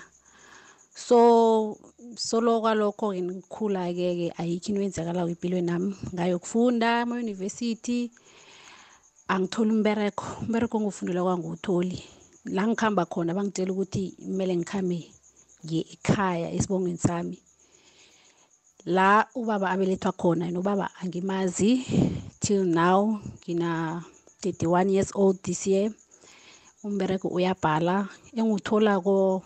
So 0.94 1.78
solo 2.16 2.60
kwalokho 2.60 3.12
ke 3.14 3.22
ngikhula 3.22 3.94
ke 3.94 4.08
ke 4.18 4.32
ayikho 4.42 4.68
into 4.74 4.80
eyenzakalayo 4.82 5.28
empilweni 5.28 5.66
nami 5.66 5.94
ngayokufunda 6.14 7.02
ema 7.02 7.14
university 7.16 8.10
angithola 9.28 9.72
umbereko 9.72 10.24
umbereko 10.42 10.80
ngufundela 10.80 11.22
kwangutholi. 11.22 12.02
La 12.46 12.66
ngikhamba 12.66 13.06
khona 13.06 13.34
bangitshela 13.34 13.72
ukuthi 13.72 14.16
kumele 14.18 14.56
ngikhambe 14.56 15.12
ngiye 15.64 15.84
ekhaya 15.94 16.50
esibongweni 16.50 16.98
sami. 16.98 17.38
La 18.86 19.26
ubaba 19.34 19.70
abelethwa 19.70 20.12
khona 20.12 20.50
nobaba 20.50 20.90
angimazi 21.02 21.82
till 22.38 22.64
now 22.64 23.18
ngina 23.42 24.02
31 24.42 24.90
years 24.90 25.10
old 25.14 25.42
this 25.42 25.66
year. 25.66 25.90
Umbereko 26.84 27.28
uyabhala. 27.28 28.08
Engutholako 28.36 29.42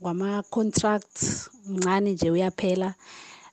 wama-contract 0.00 1.16
mncane 1.66 2.12
nje 2.12 2.30
uyaphela. 2.30 2.94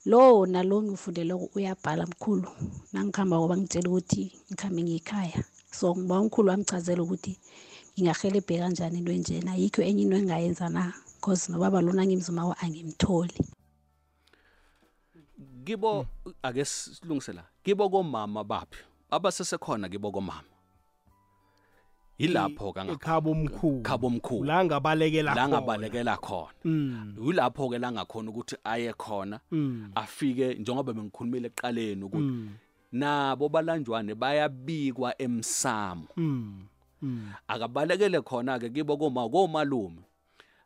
Lo 0.06 0.46
nalo 0.46 0.84
ngifundeleko 0.84 1.50
uyabhala 1.56 2.06
mkhulu. 2.06 2.48
Nangikhamba 2.94 3.38
ngoba 3.38 3.58
ngitshela 3.58 3.90
ukuthi 3.90 4.32
ngikhambe 4.48 4.84
ngiyikhaya 4.84 5.44
so 5.72 5.96
ngiba 5.96 6.20
umkhulu 6.20 6.50
wangichazela 6.50 7.04
ukuthi 7.04 7.34
ngingahelebhe 7.94 8.60
kanjani 8.60 8.98
into 8.98 9.12
enjena. 9.12 9.56
Yikho 9.56 9.82
enye 9.82 10.02
into 10.04 10.18
engingayenza 10.18 10.70
na 10.70 10.94
cause 11.22 11.52
nobaba 11.52 11.82
lona 11.82 12.06
ngimzumawo 12.06 12.54
angimtholi 12.62 13.34
kibo 15.66 16.06
ake 16.44 16.66
silungise 16.66 17.34
la 17.34 17.44
kibo 17.64 17.90
komama 17.90 18.44
baphi? 18.44 18.84
Abasesekhona 19.12 19.90
kibo 19.90 20.12
komama. 20.12 20.44
Yilapho 22.20 22.74
kanga 22.74 22.94
ekhabo 22.94 23.32
omkhulu. 23.32 23.82
Khabo 23.82 24.08
omkhulu. 24.08 24.46
La 24.46 24.66
ngabalekela 24.66 25.36
la 25.36 25.48
ngabalekela 25.50 26.18
khona. 26.18 26.54
Mm. 26.66 27.16
yilapho 27.26 27.70
ke 27.70 27.78
la 27.80 27.92
ngakhona 27.92 28.30
ukuthi 28.32 28.56
aye 28.64 28.94
khona 28.94 29.40
Mm. 29.52 29.92
afike 29.96 30.54
njengoba 30.54 30.94
bengikhulumile 30.94 31.48
eqaleni 31.48 32.04
ukuthi 32.04 32.50
nabo 32.92 33.50
balanjwane 33.50 34.16
bayabikwa 34.16 35.22
emsamo. 35.22 36.08
Akabalekele 37.48 38.22
khona 38.22 38.60
ke 38.60 38.70
kibo 38.70 38.98
koma 38.98 39.30
komalume 39.30 40.02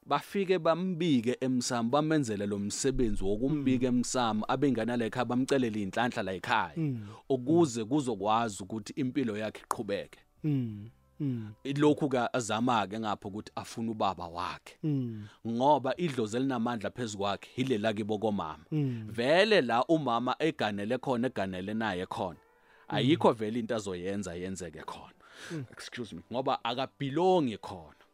bafike 0.05 0.59
bambike 0.59 1.37
emsamo 1.41 1.89
bamenzele 1.89 2.45
lo 2.45 2.59
msebenzi 2.59 3.23
wokumbika 3.23 3.87
emsamo 3.87 4.45
abengana 4.47 4.97
la 4.97 5.05
ekhaya 5.05 5.25
bamcelele 5.25 5.81
inhlanhla 5.81 6.23
la 6.23 6.33
ekhaya 6.33 6.73
Mm. 6.77 7.07
ukuze 7.29 7.85
kuzokwazi 7.85 8.63
ukuthi 8.63 8.93
impilo 8.95 9.37
yakhe 9.37 9.61
iqhubeke 9.61 10.19
Mm. 10.43 10.89
Mm. 11.19 11.53
lokhu 11.77 12.09
ka 12.09 12.33
azama 12.33 12.87
ke 12.87 12.99
ngapha 12.99 13.27
ukuthi 13.29 13.51
afune 13.55 13.89
ubaba 13.91 14.27
wakhe 14.27 14.77
Mm. 14.83 15.27
ngoba 15.47 15.97
idlozi 15.97 16.37
elinamandla 16.37 16.89
phezukwakhe 16.91 17.49
hilela 17.55 17.93
kibo 17.93 18.17
komama 18.19 18.65
Mm. 18.71 19.07
vele 19.11 19.61
la 19.61 19.85
umama 19.85 20.35
eganele 20.39 20.97
khona 20.97 21.27
eganele 21.27 21.73
naye 21.73 22.05
khona 22.05 22.39
ayikho 22.87 23.31
vele 23.33 23.59
into 23.59 23.75
azoyenza 23.75 24.35
yenzeke 24.35 24.79
khona 24.85 25.13
Mm. 25.51 25.65
excuse 25.71 26.15
me 26.15 26.21
ngoba 26.31 26.63
akabhilongi 26.63 27.57
khona 27.57 27.95
Mm. 27.99 28.04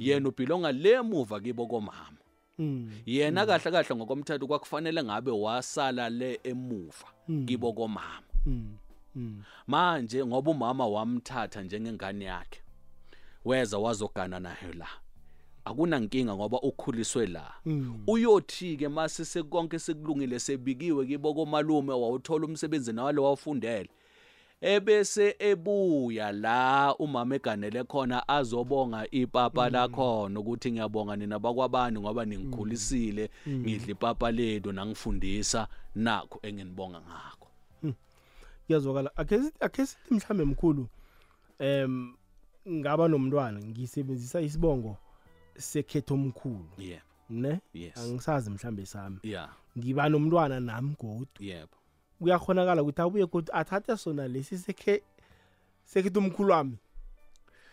Yena 0.00 0.28
ubhilonga 0.28 0.72
le 0.72 1.00
muva 1.02 1.40
kibo 1.40 1.66
komama 1.66 2.16
Mm. 2.58 2.90
yena 3.06 3.46
kahle 3.46 3.70
kahle 3.70 3.96
ngokomthetho 3.96 4.46
kwakufanele 4.46 5.02
ngabe 5.04 5.30
wasala 5.30 6.10
le 6.10 6.40
emuva 6.44 7.06
Mm. 7.28 7.46
kibo 7.46 7.72
komama 7.72 8.22
Mm. 8.46 8.76
Mm. 9.14 9.42
manje 9.66 10.24
ngoba 10.26 10.50
umama 10.50 10.86
wamthatha 10.86 11.62
njengengane 11.62 12.24
yakhe 12.24 12.60
weza 13.44 13.78
wazogana 13.78 14.40
naye 14.40 14.72
la 14.78 14.88
akunankinga 15.64 16.34
ngoba 16.36 16.60
ukhuliswe 16.60 17.26
la 17.26 17.52
Mm. 17.66 18.02
uyothi 18.06 18.76
ke 18.76 18.88
mase 18.88 19.24
sekonke 19.24 19.78
sekulungile 19.78 20.38
sebikiwe 20.40 21.06
kibo 21.06 21.34
komalume 21.34 21.92
wawuthola 21.92 22.46
umsebenzi 22.46 22.92
nawale 22.92 23.20
wawufundele 23.20 23.90
ebese 24.60 25.36
ebuya 25.38 26.32
la 26.32 26.94
umama 26.98 27.34
eganele 27.36 27.84
khona 27.84 28.28
azobonga 28.28 29.06
ipapa 29.10 29.70
lakhona 29.70 30.40
ukuthi 30.40 30.72
ngiyabonga 30.72 31.16
nina 31.16 31.38
bakwabani 31.38 32.00
ngoba 32.00 32.24
ningikhulisile 32.24 33.30
Mm. 33.46 33.60
ngidla 33.60 33.90
ipapa 33.92 34.30
lethu 34.32 34.72
nangifundisa 34.72 35.68
nakho 35.94 36.38
enginibonga 36.42 37.00
ngakho. 37.00 37.46
Kuyazwakala. 38.66 39.10
Akhe 39.16 39.36
sithi- 39.38 39.64
akhe 39.64 39.86
sithi 39.86 40.14
mhlambe 40.14 40.44
mkhulu 40.44 40.88
em 41.58 42.14
ngaba 42.68 43.08
nomntwana 43.08 43.60
ngisebenzisa 43.60 44.40
isibongo 44.40 44.96
sekhetho 45.58 46.14
omkhulu 46.14 46.68
yeah 46.78 47.02
ne? 47.30 47.60
Yes. 47.74 47.96
angisazi 47.98 48.50
mhlambe 48.50 48.86
sami. 48.86 49.18
Yeah. 49.22 49.50
Ngiba 49.78 50.08
nomntwana 50.08 50.60
nami 50.60 50.94
godu. 51.00 51.26
Yebo. 51.40 51.76
Kuyakhonakala 52.20 52.82
ukuthi 52.82 53.02
abuye 53.02 53.26
godu 53.26 53.52
athathe 53.52 53.96
sona 53.96 54.28
lesi 54.28 54.58
sekhe 54.58 55.02
sekhetho 55.84 56.18
omkhulu 56.20 56.52
wami 56.52 56.76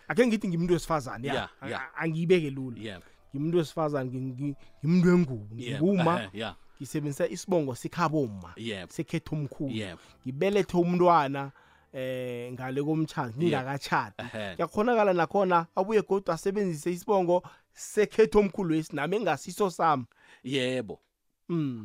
akhe 0.08 0.28
ngithi 0.28 0.48
ngimuntu 0.48 0.74
wesifazane 0.74 1.28
ya 1.28 1.34
Yeah, 1.34 1.50
yeah. 1.70 1.82
A- 1.82 1.98
angiyibeke 2.04 2.50
lula 2.50 2.80
yebo 2.80 3.04
ngimuntu 3.36 3.58
wesifazane 3.58 4.10
ngi- 4.10 4.34
ngi- 4.34 4.56
ngimuntu 4.86 5.08
wengubo 5.10 5.56
Yebo, 5.56 5.86
nginguma 5.86 6.22
ehe, 6.24 6.30
yeah. 6.34 6.56
ngisebenzisa 6.80 7.28
isibongo 7.28 7.76
sikhabo 7.76 8.30
Yebo. 8.56 8.91
sekhetho 8.93 9.36
omkhulu 9.36 9.72
Yebo. 9.72 10.02
ngibelethe 10.26 10.78
umntwana 10.78 11.52
eh 11.93 12.52
ngale 12.54 12.84
komtshado 12.84 13.34
ngingakatshadi 13.38 14.16
Ehe. 14.18 14.56
kuyakhonakala 14.56 15.14
nakhona 15.14 15.68
abuye 15.76 16.02
godu 16.02 16.32
asebenzise 16.32 16.91
isibongo 16.91 17.43
sekhetho 17.74 18.39
omkhulu 18.39 18.74
wesi 18.76 18.95
nami 18.95 19.16
engasiso 19.18 19.70
sami 19.70 20.06
yebo 20.43 20.93
Mm. 20.93 21.07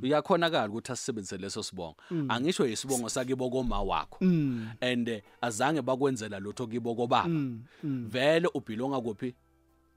Uyakhonakala 0.02 0.68
ukuthi 0.68 0.92
asisebenzise 0.92 1.36
leso 1.38 1.62
sibongo 1.62 1.96
Mm. 2.10 2.30
angisho 2.30 2.66
isibongo 2.66 3.08
sakibo 3.08 3.50
koma 3.50 3.82
wakho 3.82 4.18
Mm. 4.24 4.68
and 4.80 5.08
eh, 5.08 5.22
azange 5.40 5.82
bakwenzela 5.82 6.38
lutho 6.40 6.66
kibo 6.66 6.94
kobaba 6.94 7.28
Mm. 7.28 7.62
Mm. 7.84 8.08
vele 8.08 8.48
ubhilonga 8.54 9.00
kuphi 9.00 9.34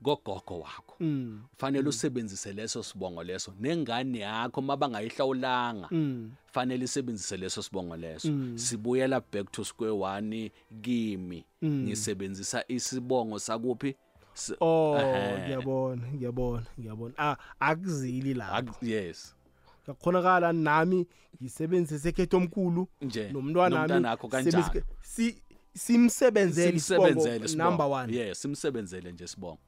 kogogo 0.04 0.60
wakho 0.60 0.96
Mm. 1.00 1.42
fanele 1.58 1.90
usebenzise 1.90 2.54
leso 2.54 2.84
sibongo 2.84 3.24
leso 3.24 3.54
nengane 3.60 4.20
yakho 4.20 4.62
mabangayihlawulanga 4.62 5.88
Mm. 5.92 6.32
fanele 6.54 6.86
isebenzise 6.86 7.38
leso 7.38 7.62
sibongo 7.64 7.96
leso 7.98 8.32
Mm. 8.32 8.58
sibuyela 8.58 9.22
back 9.34 9.52
to 9.52 9.64
square 9.66 9.92
one 9.92 10.52
kimi 10.82 11.46
Mm. 11.62 11.84
ngisebenzisa 11.84 12.64
isibongo 12.68 13.40
sakuphi 13.40 13.96
Oh 14.60 14.98
ngiyabona 15.46 16.08
ngiyabona 16.14 16.66
ngiyabona 16.80 17.14
ah 17.18 17.38
akuzili 17.60 18.34
la 18.34 18.52
Ak- 18.62 18.84
yes 18.84 19.36
kuyakhonakala 19.86 20.54
nami 20.54 21.08
ngisebenzise 21.42 22.00
sekhetho 22.00 22.38
omkhulu 22.38 22.88
nje 23.02 23.30
nomntwana 23.32 23.78
nomntanakho 23.78 24.28
kanjalo. 24.28 24.64
si 25.02 25.42
simsebenzele 25.74 26.80
simsebenzele 26.80 27.46
isibongo 27.46 27.70
number 27.70 27.86
1 27.86 28.14
yes 28.14 28.42
simsebenzele 28.42 29.12
nje 29.12 29.28
sibongo 29.28 29.60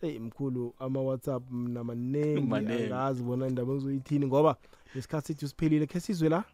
hey 0.00 0.18
mkhulu 0.18 0.74
ama 0.78 1.00
WhatsApp 1.00 1.50
mina 1.50 1.84
manengi 1.84 2.40
Manengi. 2.40 2.82
angazi 2.84 3.22
bona 3.22 3.46
indaba 3.48 3.72
ngizoyithini 3.72 4.26
ngoba 4.26 4.56
lesikhathi 4.94 5.26
sethu 5.26 5.48
siphelile. 5.48 5.86
Ke 5.86 6.00
sizwe 6.00 6.28
la? 6.28 6.44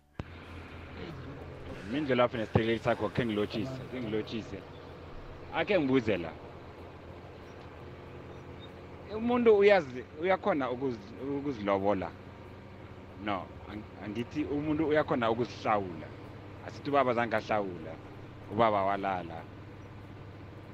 Mindlela 1.93 2.23
lapho 2.23 2.37
nesiteleki 2.37 2.85
sakho 2.85 3.09
khe 3.09 3.27
ngilotshise 3.27 3.71
khe 3.91 4.01
ngilotshise. 4.01 4.59
Akhe 5.55 5.81
ngibuze 5.81 6.17
la. 6.17 6.33
Umuntu 9.17 9.57
uyazi 9.59 10.05
uyakhona 10.23 10.71
ukuzi- 10.71 11.39
ukuzilobola 11.39 12.11
no 13.27 13.43
ang- 13.71 14.05
angithi 14.05 14.45
umuntu 14.45 14.83
uyakhona 14.89 15.31
ukuzihlawula 15.31 16.07
asithi 16.67 16.91
ubaba 16.91 17.15
zange 17.15 17.37
ahlawula 17.37 17.93
ubaba 18.53 18.81
walala 18.85 19.39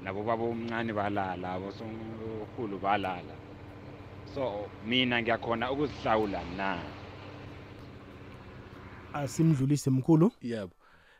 nabo 0.03 0.23
baba 0.23 0.43
omncane 0.43 0.93
balala 0.93 1.53
abosokhulu 1.53 2.77
balala. 2.81 3.35
So 4.33 4.69
mina 4.85 5.21
ngiyakhona 5.21 5.71
ukuzihlawula 5.71 6.41
na? 6.57 6.69
Asimdlulise 9.13 9.89
mkhulu. 9.89 10.31
Yebo. 10.41 10.73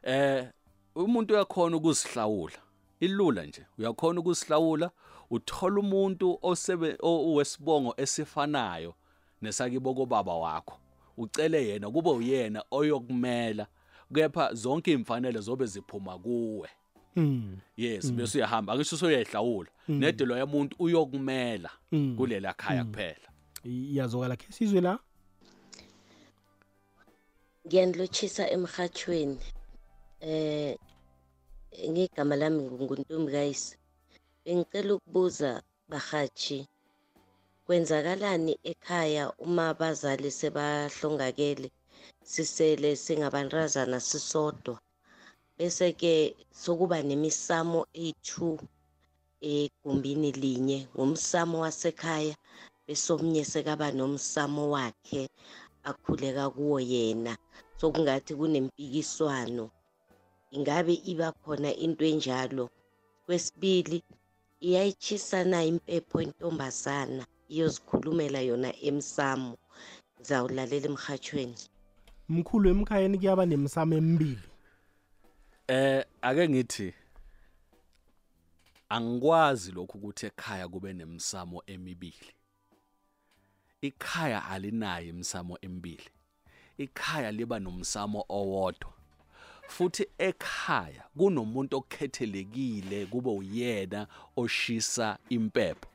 Eh 0.03 0.47
umuntu 0.95 1.33
uyakhona 1.33 1.77
ukuzihlawula 1.77 2.57
ilula 2.99 3.45
nje 3.45 3.65
uyakhona 3.79 4.19
ukuzihlawula 4.19 4.91
uthola 5.29 5.79
umuntu 5.79 6.39
osebe 6.41 6.97
o- 7.01 7.33
wesibongo 7.33 7.93
esifanayo 7.97 8.93
nesakibo 9.41 9.93
kobaba 9.93 10.33
wakho. 10.35 10.77
Ucele 11.17 11.67
yena 11.67 11.91
kube 11.91 12.09
uyena 12.09 12.63
oyokumela 12.71 13.67
kepha 14.13 14.53
zonke 14.53 14.91
imfanele 14.91 15.39
zobe 15.39 15.65
ziphuma 15.65 16.19
kuwe 16.19 16.69
Mm. 17.15 17.57
yes 17.77 18.05
Mm. 18.05 18.15
bese 18.17 18.37
uyahamba 18.37 18.73
angisho 18.73 18.97
soyehlawula 18.97 19.69
Mm. 19.87 19.99
nedelo 19.99 20.37
yomuntu 20.37 20.75
uyokumela 20.79 21.69
Mm. 21.91 22.15
kulela 22.17 22.53
khaya 22.53 22.83
Mm. 22.83 22.89
kuphela 22.91 23.27
iyazwakala 23.63 24.35
ke 24.35 24.51
sizwe 24.51 24.81
la 24.81 24.99
ngiyanilotshisa 27.67 28.49
emhathweni 28.49 29.39
eh 30.21 30.77
ngegama 31.89 32.35
lami 32.35 32.63
nguntombi 32.63 33.31
kayise 33.31 33.77
bengicela 34.45 34.93
ukubuza 34.95 35.63
bahatshi 35.89 36.67
kwenzakalani 37.65 38.53
ekhaya 38.71 39.23
uma 39.45 39.63
abazali 39.71 40.29
sebahlongakele 40.39 41.67
sisele 42.31 42.89
singabantazana 43.03 43.99
sisodwa? 43.99 44.75
Bese 45.57 45.87
ke 46.01 46.13
sokuba 46.61 46.97
nemisamo 47.09 47.81
eyi-2 47.93 48.59
egumbini 49.41 50.31
linye 50.31 50.79
ngumsamo 50.95 51.55
wasekhaya 51.65 52.35
bese 52.85 53.13
omnye 53.13 53.43
sekaba 53.51 53.87
nomsamo 53.91 54.63
wakhe 54.75 55.23
akhuleka 55.89 56.45
kuwo 56.55 56.79
yena. 56.79 57.33
Sokungathi 57.79 58.35
kunempikiswano. 58.39 59.65
Ingabe 60.55 60.93
iba 61.11 61.31
khona 61.31 61.69
into 61.85 62.05
enjalo? 62.05 62.65
Kwesibili 63.25 64.03
iyayitshisa 64.59 65.43
na 65.43 65.59
impepho 65.71 66.21
intombazana? 66.21 67.23
Iyozikhulumela 67.53 68.39
yona 68.49 68.69
emsamo 68.89 69.57
ngizawulalela 70.19 70.87
emhathweni 70.91 71.61
mkhulu 72.29 72.65
emkhayeni 72.73 73.17
kuyaba 73.17 73.45
nemisamo 73.45 73.93
emibili 74.01 74.45
Eh 75.67 76.05
ake 76.21 76.49
ngithi 76.49 76.93
angikwazi 78.89 79.71
lokhu 79.71 79.97
ukuthi 79.97 80.25
ekhaya 80.25 80.67
kube 80.67 80.93
nemisamo 80.93 81.63
emibili. 81.67 82.33
Ikhaya 83.81 84.45
alinayo 84.45 85.09
imisamo 85.09 85.57
emibili. 85.61 86.09
Ikhaya 86.77 87.31
liba 87.31 87.59
nomsamo 87.59 88.25
owodwa. 88.29 88.93
Futhi 89.67 90.05
ekhaya 90.17 91.03
kunomuntu 91.17 91.77
okhethelekile 91.77 93.05
kube 93.05 93.29
uyena 93.29 94.07
oshisa 94.35 95.17
impepho. 95.29 95.92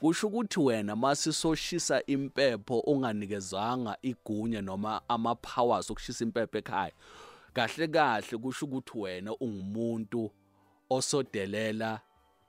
Kusho 0.00 0.26
ukuthi 0.26 0.60
wena 0.60 0.96
masisoshisa 0.96 2.06
impepho 2.06 2.80
unganikezanga 2.80 3.96
igunya 4.02 4.62
noma 4.62 5.00
ama 5.08 5.34
powers 5.34 5.90
okushisa 5.90 6.24
impepho 6.24 6.58
ekhaya. 6.58 6.92
kahle 7.56 7.88
kahle 7.88 8.38
kusho 8.38 8.66
ukuthi 8.66 8.98
wena 8.98 9.36
ungumuntu 9.36 10.30
osodelela 10.90 12.00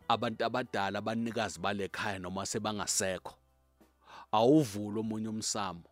abantu 0.08 0.46
abadala 0.46 1.00
abanikazi 1.00 1.60
balekhaya 1.60 2.20
noma 2.20 2.46
sebangasekho 2.46 3.34
awuvula 4.32 5.00
omunye 5.00 5.30
umsamo 5.30 5.88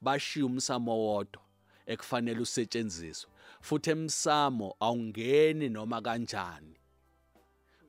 bashiya 0.00 0.46
umsamo 0.46 0.92
wodwa 1.04 1.42
ekufanele 1.86 2.40
usetshenziswe 2.40 3.30
futhi 3.60 3.90
emsamo 3.90 4.76
awungeni 4.80 5.68
noma 5.68 5.98
kanjani 6.06 6.76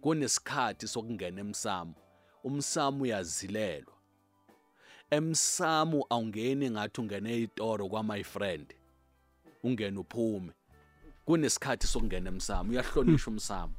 kunesikhathi 0.01 0.87
sokungena 0.87 1.41
emsamo 1.45 2.02
umsamo 2.43 3.03
uyazilelwa. 3.03 3.93
Emsamo 5.09 6.05
awungeni 6.09 6.69
ngathi 6.69 7.01
ungene 7.01 7.33
ezitoro 7.33 7.89
kwa 7.89 8.03
my 8.03 8.23
friend. 8.23 8.73
Ungena 9.63 9.99
uphume. 9.99 10.51
Kunesikhathi 11.25 11.87
sokungena 11.87 12.29
emsamo 12.29 12.71
uyahlonishwa 12.71 13.33
umsamo 13.33 13.73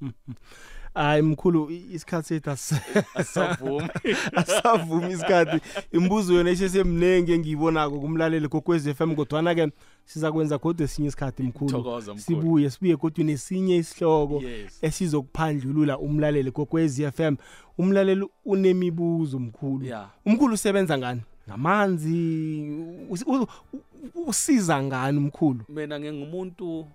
hayi 0.94 1.22
mkhulu 1.22 1.70
i- 1.70 1.86
isikhathi 1.94 2.28
sethu 2.28 2.50
asi- 2.50 2.74
Asisavumi. 3.14 3.88
asisavumi 4.36 5.12
isikhathi 5.14 5.60
imibuzo 5.92 6.34
yona 6.34 6.50
isesemningi 6.50 7.32
engiyibonako 7.32 8.00
kumlaleli 8.00 8.48
kokwez 8.48 8.86
f 8.86 9.00
m 9.00 9.14
kodwana-ke 9.16 9.70
siza 10.04 10.32
kwenza 10.32 10.58
kodwa 10.58 10.84
esinye 10.84 11.08
isikhathi 11.08 11.42
mkhulu 11.42 11.70
Thokoza, 11.70 12.14
mkhulu. 12.14 12.20
sibuye 12.40 12.70
sibuye 12.70 12.96
kodwa 12.96 13.24
nesinye 13.24 13.76
isihloko 13.76 14.42
Yes. 14.42 14.78
esizokuphandlulula 14.82 15.98
umlaleli 15.98 16.50
kokwez 16.50 17.00
f 17.00 17.20
m 17.20 17.36
umlaleli 17.78 18.26
unemibuzo 18.44 19.38
mkhulu 19.38 19.84
Yeah. 19.86 20.10
umkhulu 20.26 20.54
usebenza 20.54 20.98
ngani 20.98 21.20
ngamanzi 21.48 22.16
us- 23.10 23.24
u- 23.26 23.46
u- 23.72 24.28
usiza 24.28 24.82
ngani 24.82 25.20
mkhulu 25.20 25.60
mina 25.68 26.00
ngingumuntu 26.00 26.86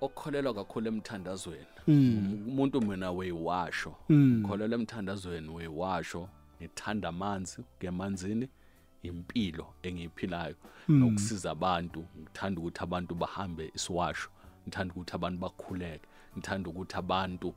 okholelwa 0.00 0.54
kakhulu 0.54 0.88
emthandazweni 0.88 1.66
Mm. 1.88 2.44
umuntu 2.48 2.80
mina 2.80 3.10
weyiwasho 3.12 3.94
Mm. 4.08 4.38
ngikholelwa 4.38 4.78
emthandazweni 4.78 5.48
weyiwasho 5.48 6.28
ngithanda 6.62 7.08
amanzi 7.08 7.62
ngemanzini 7.78 8.48
impilo 9.02 9.66
engiyiphilayo 9.82 10.54
Mm. 10.88 10.98
nokusiza 11.00 11.50
abantu 11.50 12.04
ngithanda 12.20 12.60
ukuthi 12.60 12.80
abantu 12.82 13.14
bahambe 13.14 13.72
isiwasho 13.74 14.28
ngithanda 14.68 14.92
ukuthi 14.94 15.12
abantu 15.14 15.38
bakhuleke 15.40 16.06
ngithanda 16.36 16.70
ukuthi 16.70 16.96
abantu 16.96 17.54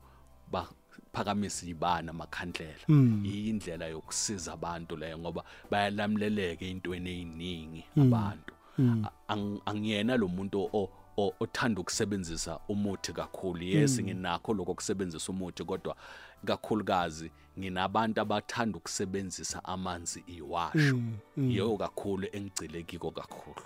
baphakamise 0.52 1.66
ibana 1.68 2.10
amakhandlela 2.10 2.84
Mm. 2.88 3.24
yindlela 3.24 3.86
yokusiza 3.86 4.52
abantu 4.52 4.96
leyo 4.96 5.18
ngoba 5.18 5.44
bayalamleleka 5.70 6.64
ey'ntweni 6.64 7.10
ey'ningi 7.10 7.84
Mm. 7.96 8.02
abantu 8.12 8.52
Mm. 8.78 9.04
Ang- 9.28 9.60
angiyena 9.66 10.16
lo 10.16 10.26
muntu 10.28 10.58
o- 10.64 10.70
o- 10.72 10.90
othanda 11.16 11.80
ukusebenzisa 11.80 12.58
umuthi 12.68 13.12
kakhulu. 13.12 13.62
Yes 13.62 13.98
Mm. 13.98 14.04
nginakho 14.04 14.54
lokho 14.54 14.74
kusebenzisa 14.74 15.32
umuthi 15.32 15.64
kodwa 15.64 15.96
kakhulukazi 16.44 17.30
nginabantu 17.58 18.20
abathanda 18.20 18.78
ukusebenzisa 18.78 19.64
amanzi 19.64 20.24
iwasho. 20.26 20.96
Mm, 20.96 21.16
mm. 21.36 21.50
yiyo 21.50 21.76
kakhulu 21.76 22.26
engigcilekiko 22.32 23.10
kakhulu. 23.10 23.62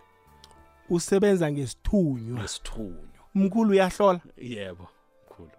Usebenza 0.90 1.52
ngesithunywa. 1.52 2.42
Nesithunywa 2.42 3.18
mkhulu 3.34 3.70
uyahlola? 3.70 4.20
Yebo 4.36 4.88
khulu 5.28 5.50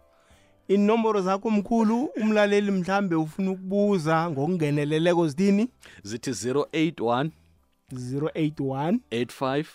inomboro 0.68 1.22
zakho 1.22 1.49
mkhulu 1.49 2.03
umlaleli 2.03 2.72
mhlambe 2.72 3.16
ufuna 3.16 3.52
ukubuza 3.52 4.30
ngokungeneleleko 4.30 5.28
zithini 5.28 5.70
zithi 6.03 6.30
081 6.32 7.30
081 7.94 8.99
85 9.11 9.66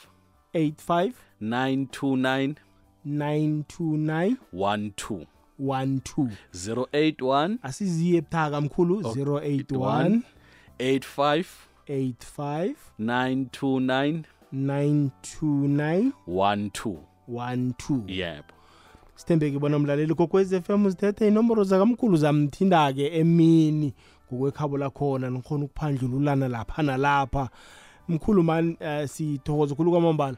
85 0.54 1.12
929 1.42 2.54
929 3.06 4.36
12 4.52 5.26
12 5.58 6.28
081 6.54 7.56
asiziye 7.62 8.18
ebuthaka 8.18 8.60
mkhulu 8.60 9.00
081 9.00 10.20
85 10.78 11.44
85 11.88 12.74
929 13.00 14.22
929 14.52 16.12
12 16.28 16.96
12 17.28 18.02
yebo. 18.06 18.44
Sithembeke 19.14 19.58
bona 19.58 19.78
mlaleli 19.78 20.14
kokwez 20.14 20.52
f 20.52 20.70
m 20.70 20.90
zithethe 20.90 21.28
inomboro 21.28 21.64
zakamkhulu 21.64 22.16
zamthinda-ke 22.16 23.06
emini 23.18 23.94
ngokwekhabo 24.32 24.78
lakhona 24.78 25.30
nikhona 25.30 25.64
ukuphandlululana 25.64 26.48
lapha 26.48 26.82
nalapha 26.82 27.48
mkhulu 28.08 28.42
mani 28.42 28.76
um 28.80 29.06
sithokoza 29.06 29.74
khulu 29.74 29.90
kwamambala. 29.90 30.36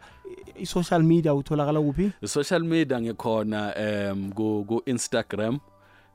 I-social 0.58 1.02
media 1.02 1.34
utholakala 1.34 1.80
kuphi? 1.80 2.12
Social 2.24 2.62
media 2.64 3.00
ngikhona 3.00 3.74
um 4.12 4.32
ku 4.32 4.64
ku 4.68 4.82
Instagram 4.86 5.58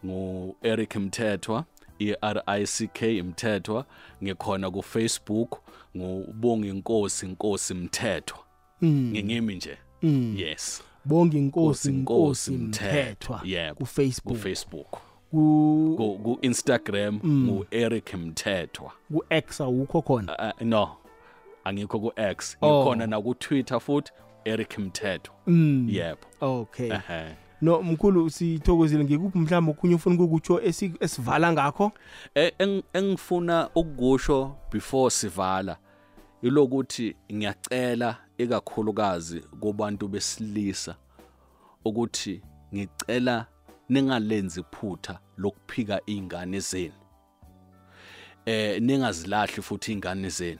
ngu 0.06 0.56
Eric 0.64 0.96
Mthethwa 0.96 1.66
E 2.00 2.16
R 2.22 2.44
I 2.46 2.66
C 2.66 2.88
K 2.94 3.22
Mthethwa. 3.24 3.86
Ngikhona 4.24 4.72
ku 4.72 4.82
Facebook 4.84 5.60
ngubonga 5.98 6.68
inkosi 6.68 7.26
inkosi 7.26 7.74
Mthethwa. 7.74 8.40
Mm. 8.82 9.12
ngingimi 9.12 9.56
nje. 9.56 9.78
Mm. 10.02 10.36
yes. 10.38 10.84
Bonga 11.06 11.38
inkosi 11.38 11.90
inkosi 11.90 12.52
mthethwa. 12.52 13.42
Yebo 13.44 13.76
ku 13.76 13.86
Facebook. 13.86 14.38
Ku 14.38 14.42
Facebook 14.44 14.88
ku 15.32 16.40
Mm. 17.24 17.46
ngu 17.48 17.66
Eric 17.72 18.14
Mthethwa. 18.14 18.92
Ku 19.14 19.24
X 19.30 19.62
awukho 19.62 20.02
khona? 20.02 20.54
Uh, 20.60 20.62
no. 20.68 20.90
Angikho 21.64 22.00
ku 22.00 22.12
X 22.16 22.58
Oh. 22.62 22.68
ngikhona 22.68 23.08
na 23.08 23.22
ku 23.22 23.34
Twitter 23.36 23.80
futhi 23.80 24.12
Eric 24.46 24.78
Mthethwa 24.80 25.36
Mm. 25.48 25.88
yebo. 25.90 26.28
Okay. 26.42 26.92
Ehe. 26.92 27.36
No 27.62 27.82
mkhulu 27.82 28.30
sithokozile. 28.30 29.04
Ngikuphi 29.04 29.38
mhlawumbe 29.38 29.72
okhunye 29.72 29.96
ufuna 29.96 30.16
ukukutsho 30.16 30.60
esi- 30.60 30.96
esivala 31.00 31.52
ngakho? 31.54 31.92
E- 32.36 32.54
eng- 32.60 32.84
engifuna 32.94 33.70
ukukusho 33.76 34.56
before 34.72 35.10
sivala 35.12 35.78
ilokuthi 36.42 37.16
ngiyacela 37.34 38.18
ikakhulukazi 38.38 39.40
kubantu 39.60 40.08
besilisa 40.08 40.96
ukuthi 41.86 42.42
ngicela 42.76 43.46
ningalenzi 43.90 44.60
iphutha 44.60 45.20
lokuphika 45.38 46.02
izingane 46.06 46.60
zenu. 46.60 46.94
Eh 48.46 48.82
ningazilahli 48.82 49.62
futhi 49.62 49.92
izingane 49.92 50.30
zenu. 50.30 50.60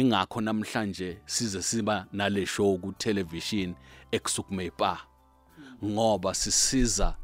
Ingakho 0.00 0.40
namhlanje 0.40 1.18
size 1.26 1.62
siba 1.62 2.06
nale 2.12 2.46
show 2.46 2.78
ku 2.78 2.92
television 2.92 3.74
ekusukume 4.12 4.70
pa 4.70 4.98
ngoba 5.84 6.34
sisiza 6.34 7.14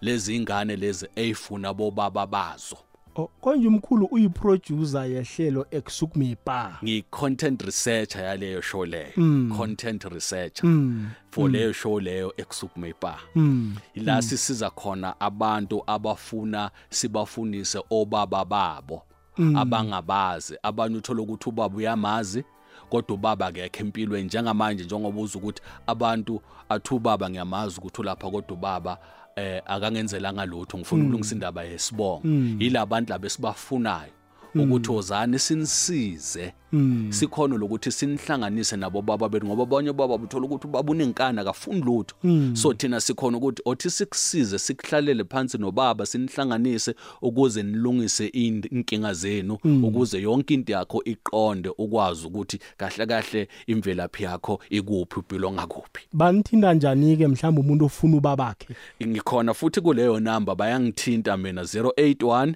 lezi 0.00 0.36
ingane 0.36 0.76
lezi 0.76 1.06
eyifuna 1.16 1.74
bobaba 1.74 2.26
bazo 2.26 2.76
Oh, 3.16 3.26
konje 3.40 3.68
umkhulu 3.68 4.06
uyiproducer 4.10 5.06
yehlelo 5.10 5.66
ekusukume 5.70 6.36
bar 6.46 6.78
ngiyi-content 6.84 7.62
researcher 7.62 8.22
yaleyo 8.24 8.60
show 8.62 8.84
leyo 8.86 9.12
Mm. 9.16 9.52
content 9.56 10.04
researcher 10.04 10.66
Mm, 10.70 11.08
for 11.30 11.44
mm. 11.48 11.52
leyo 11.54 11.72
show 11.72 12.00
leyo 12.00 12.34
ekusukume 12.36 12.94
bar 13.02 13.20
Mm, 13.34 13.76
ila 13.94 14.14
mm. 14.14 14.22
sisiza 14.22 14.70
khona 14.70 15.20
abantu 15.20 15.82
abafuna 15.86 16.70
sibafundise 16.90 17.82
obaba 17.90 18.44
babo 18.44 18.94
Mm. 18.94 19.09
Abangabazi 19.56 20.56
abanye 20.62 20.96
uthola 20.96 21.22
ukuthi 21.22 21.48
ubaba 21.48 21.76
uyamazi 21.76 22.44
kodwa 22.90 23.14
ubaba 23.14 23.46
akekho 23.46 23.80
empilweni. 23.80 24.24
Njengamanje 24.26 24.84
njengoba 24.84 25.20
uza 25.20 25.38
ukuthi 25.38 25.62
abantu 25.86 26.40
athi 26.68 26.94
ubaba 26.94 27.30
ngiyamazi 27.30 27.78
ukuthi 27.78 28.00
ulapha 28.00 28.30
kodwa 28.30 28.56
ubaba 28.56 28.98
eh 29.36 29.62
akangenzelanga 29.66 30.44
lutho. 30.46 30.78
Ngifuna 30.78 31.02
Mm. 31.02 31.06
ukulungisa 31.08 31.34
indaba 31.34 31.62
yesibongo. 31.64 32.22
Yilabantu 32.28 32.64
yila 32.64 32.86
bantu 32.86 33.10
laba 33.10 33.26
esibafunayo. 33.26 34.12
Mm. 34.12 34.19
Ukuthi 34.54 34.92
ozani 34.92 35.38
sinisize 35.38 36.52
Mm. 36.72 37.06
sikhona 37.12 37.56
lokuthi 37.56 37.90
sinihlanganise 37.92 38.76
nabo 38.76 39.02
baba 39.02 39.28
bethu 39.28 39.46
ngoba 39.46 39.62
abanye 39.62 39.92
baba 39.92 40.14
uthola 40.14 40.46
ukuthi 40.46 40.66
ubaba 40.66 40.92
unenkani 40.92 41.40
akafuni 41.40 41.80
lutho 41.80 42.14
Mm. 42.24 42.56
so 42.56 42.74
thina 42.74 43.00
sikhona 43.00 43.36
ukuthi 43.38 43.62
othi 43.64 43.90
sikusize 43.90 44.58
sikuhlalele 44.58 45.24
phansi 45.24 45.58
nobaba 45.58 46.06
sinihlanganise 46.06 46.94
ukuze 47.22 47.62
nilungise 47.62 48.26
ind- 48.28 48.68
inkinga 48.72 49.14
zenu 49.14 49.58
Mm. 49.64 49.84
ukuze 49.84 50.22
yonke 50.22 50.54
into 50.54 50.72
yakho 50.72 51.02
iqonde 51.04 51.68
ukwazi 51.78 52.26
ukuthi 52.26 52.58
kahle 52.76 53.06
kahle 53.06 53.48
imvelaphi 53.66 54.22
yakho 54.22 54.60
ikuphi 54.70 55.18
upilo 55.20 55.52
ngakuphi 55.52 56.06
banithinda 56.12 56.74
njani-ke 56.74 57.26
mhlawumbe 57.28 57.60
umuntu 57.60 57.84
ofuna 57.84 58.16
ubabakhe 58.16 58.68
ngikhona 59.06 59.54
futhi 59.54 59.80
kuleyo 59.80 60.20
namba 60.20 60.54
bayangithinta 60.54 61.36
mina 61.36 61.62
081 61.62 62.54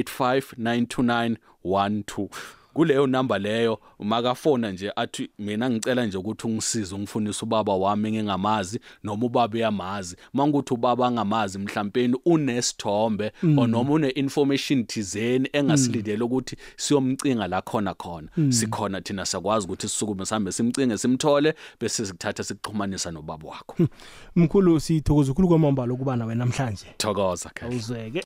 8592912 0.00 2.28
kuleyo 2.74 3.06
namba 3.06 3.38
leyo 3.38 3.78
makafona 3.98 4.72
nje 4.72 4.92
athi 4.96 5.30
mina 5.38 5.70
ngicela 5.70 6.06
nje 6.06 6.18
ukuthi 6.18 6.46
ungisize 6.46 6.94
ungifunise 6.94 7.44
ubaba 7.44 7.74
wami 7.74 8.08
engingamazi 8.08 8.80
noma 9.04 9.26
ubaba 9.26 9.54
uyamazi. 9.54 10.16
Mangukuthi 10.32 10.74
ubaba 10.74 11.06
angamazi 11.06 11.58
mhlawumpeni 11.58 12.16
unesithombe 12.24 13.32
Mm. 13.42 13.58
or 13.58 13.68
noma 13.68 13.92
une-information 13.94 14.84
thizeni 14.84 15.48
engasilindele 15.52 16.24
ukuthi 16.24 16.56
siyomcinga 16.76 17.46
la 17.48 17.62
khona 17.62 17.94
khona. 17.94 18.28
Mm. 18.36 18.52
sikhona 18.52 19.00
thina 19.00 19.26
sakwazi 19.26 19.66
ukuthi 19.66 19.88
sisukume 19.88 20.26
sihambe 20.26 20.52
simcinge 20.52 20.98
simthole 20.98 21.54
bese 21.80 22.06
sikuthatha 22.06 22.44
sikuxhumanisa 22.44 23.10
nobaba 23.10 23.48
wakho. 23.48 23.76
Mkhulu 24.36 24.80
sithokoza 24.80 25.32
ukhulu 25.32 25.48
kwamambala 25.48 25.92
ukuba 25.92 26.16
nawe 26.16 26.34
namhlanje. 26.34 26.86
Thokoza 26.96 27.50
awuzweke. 27.62 28.20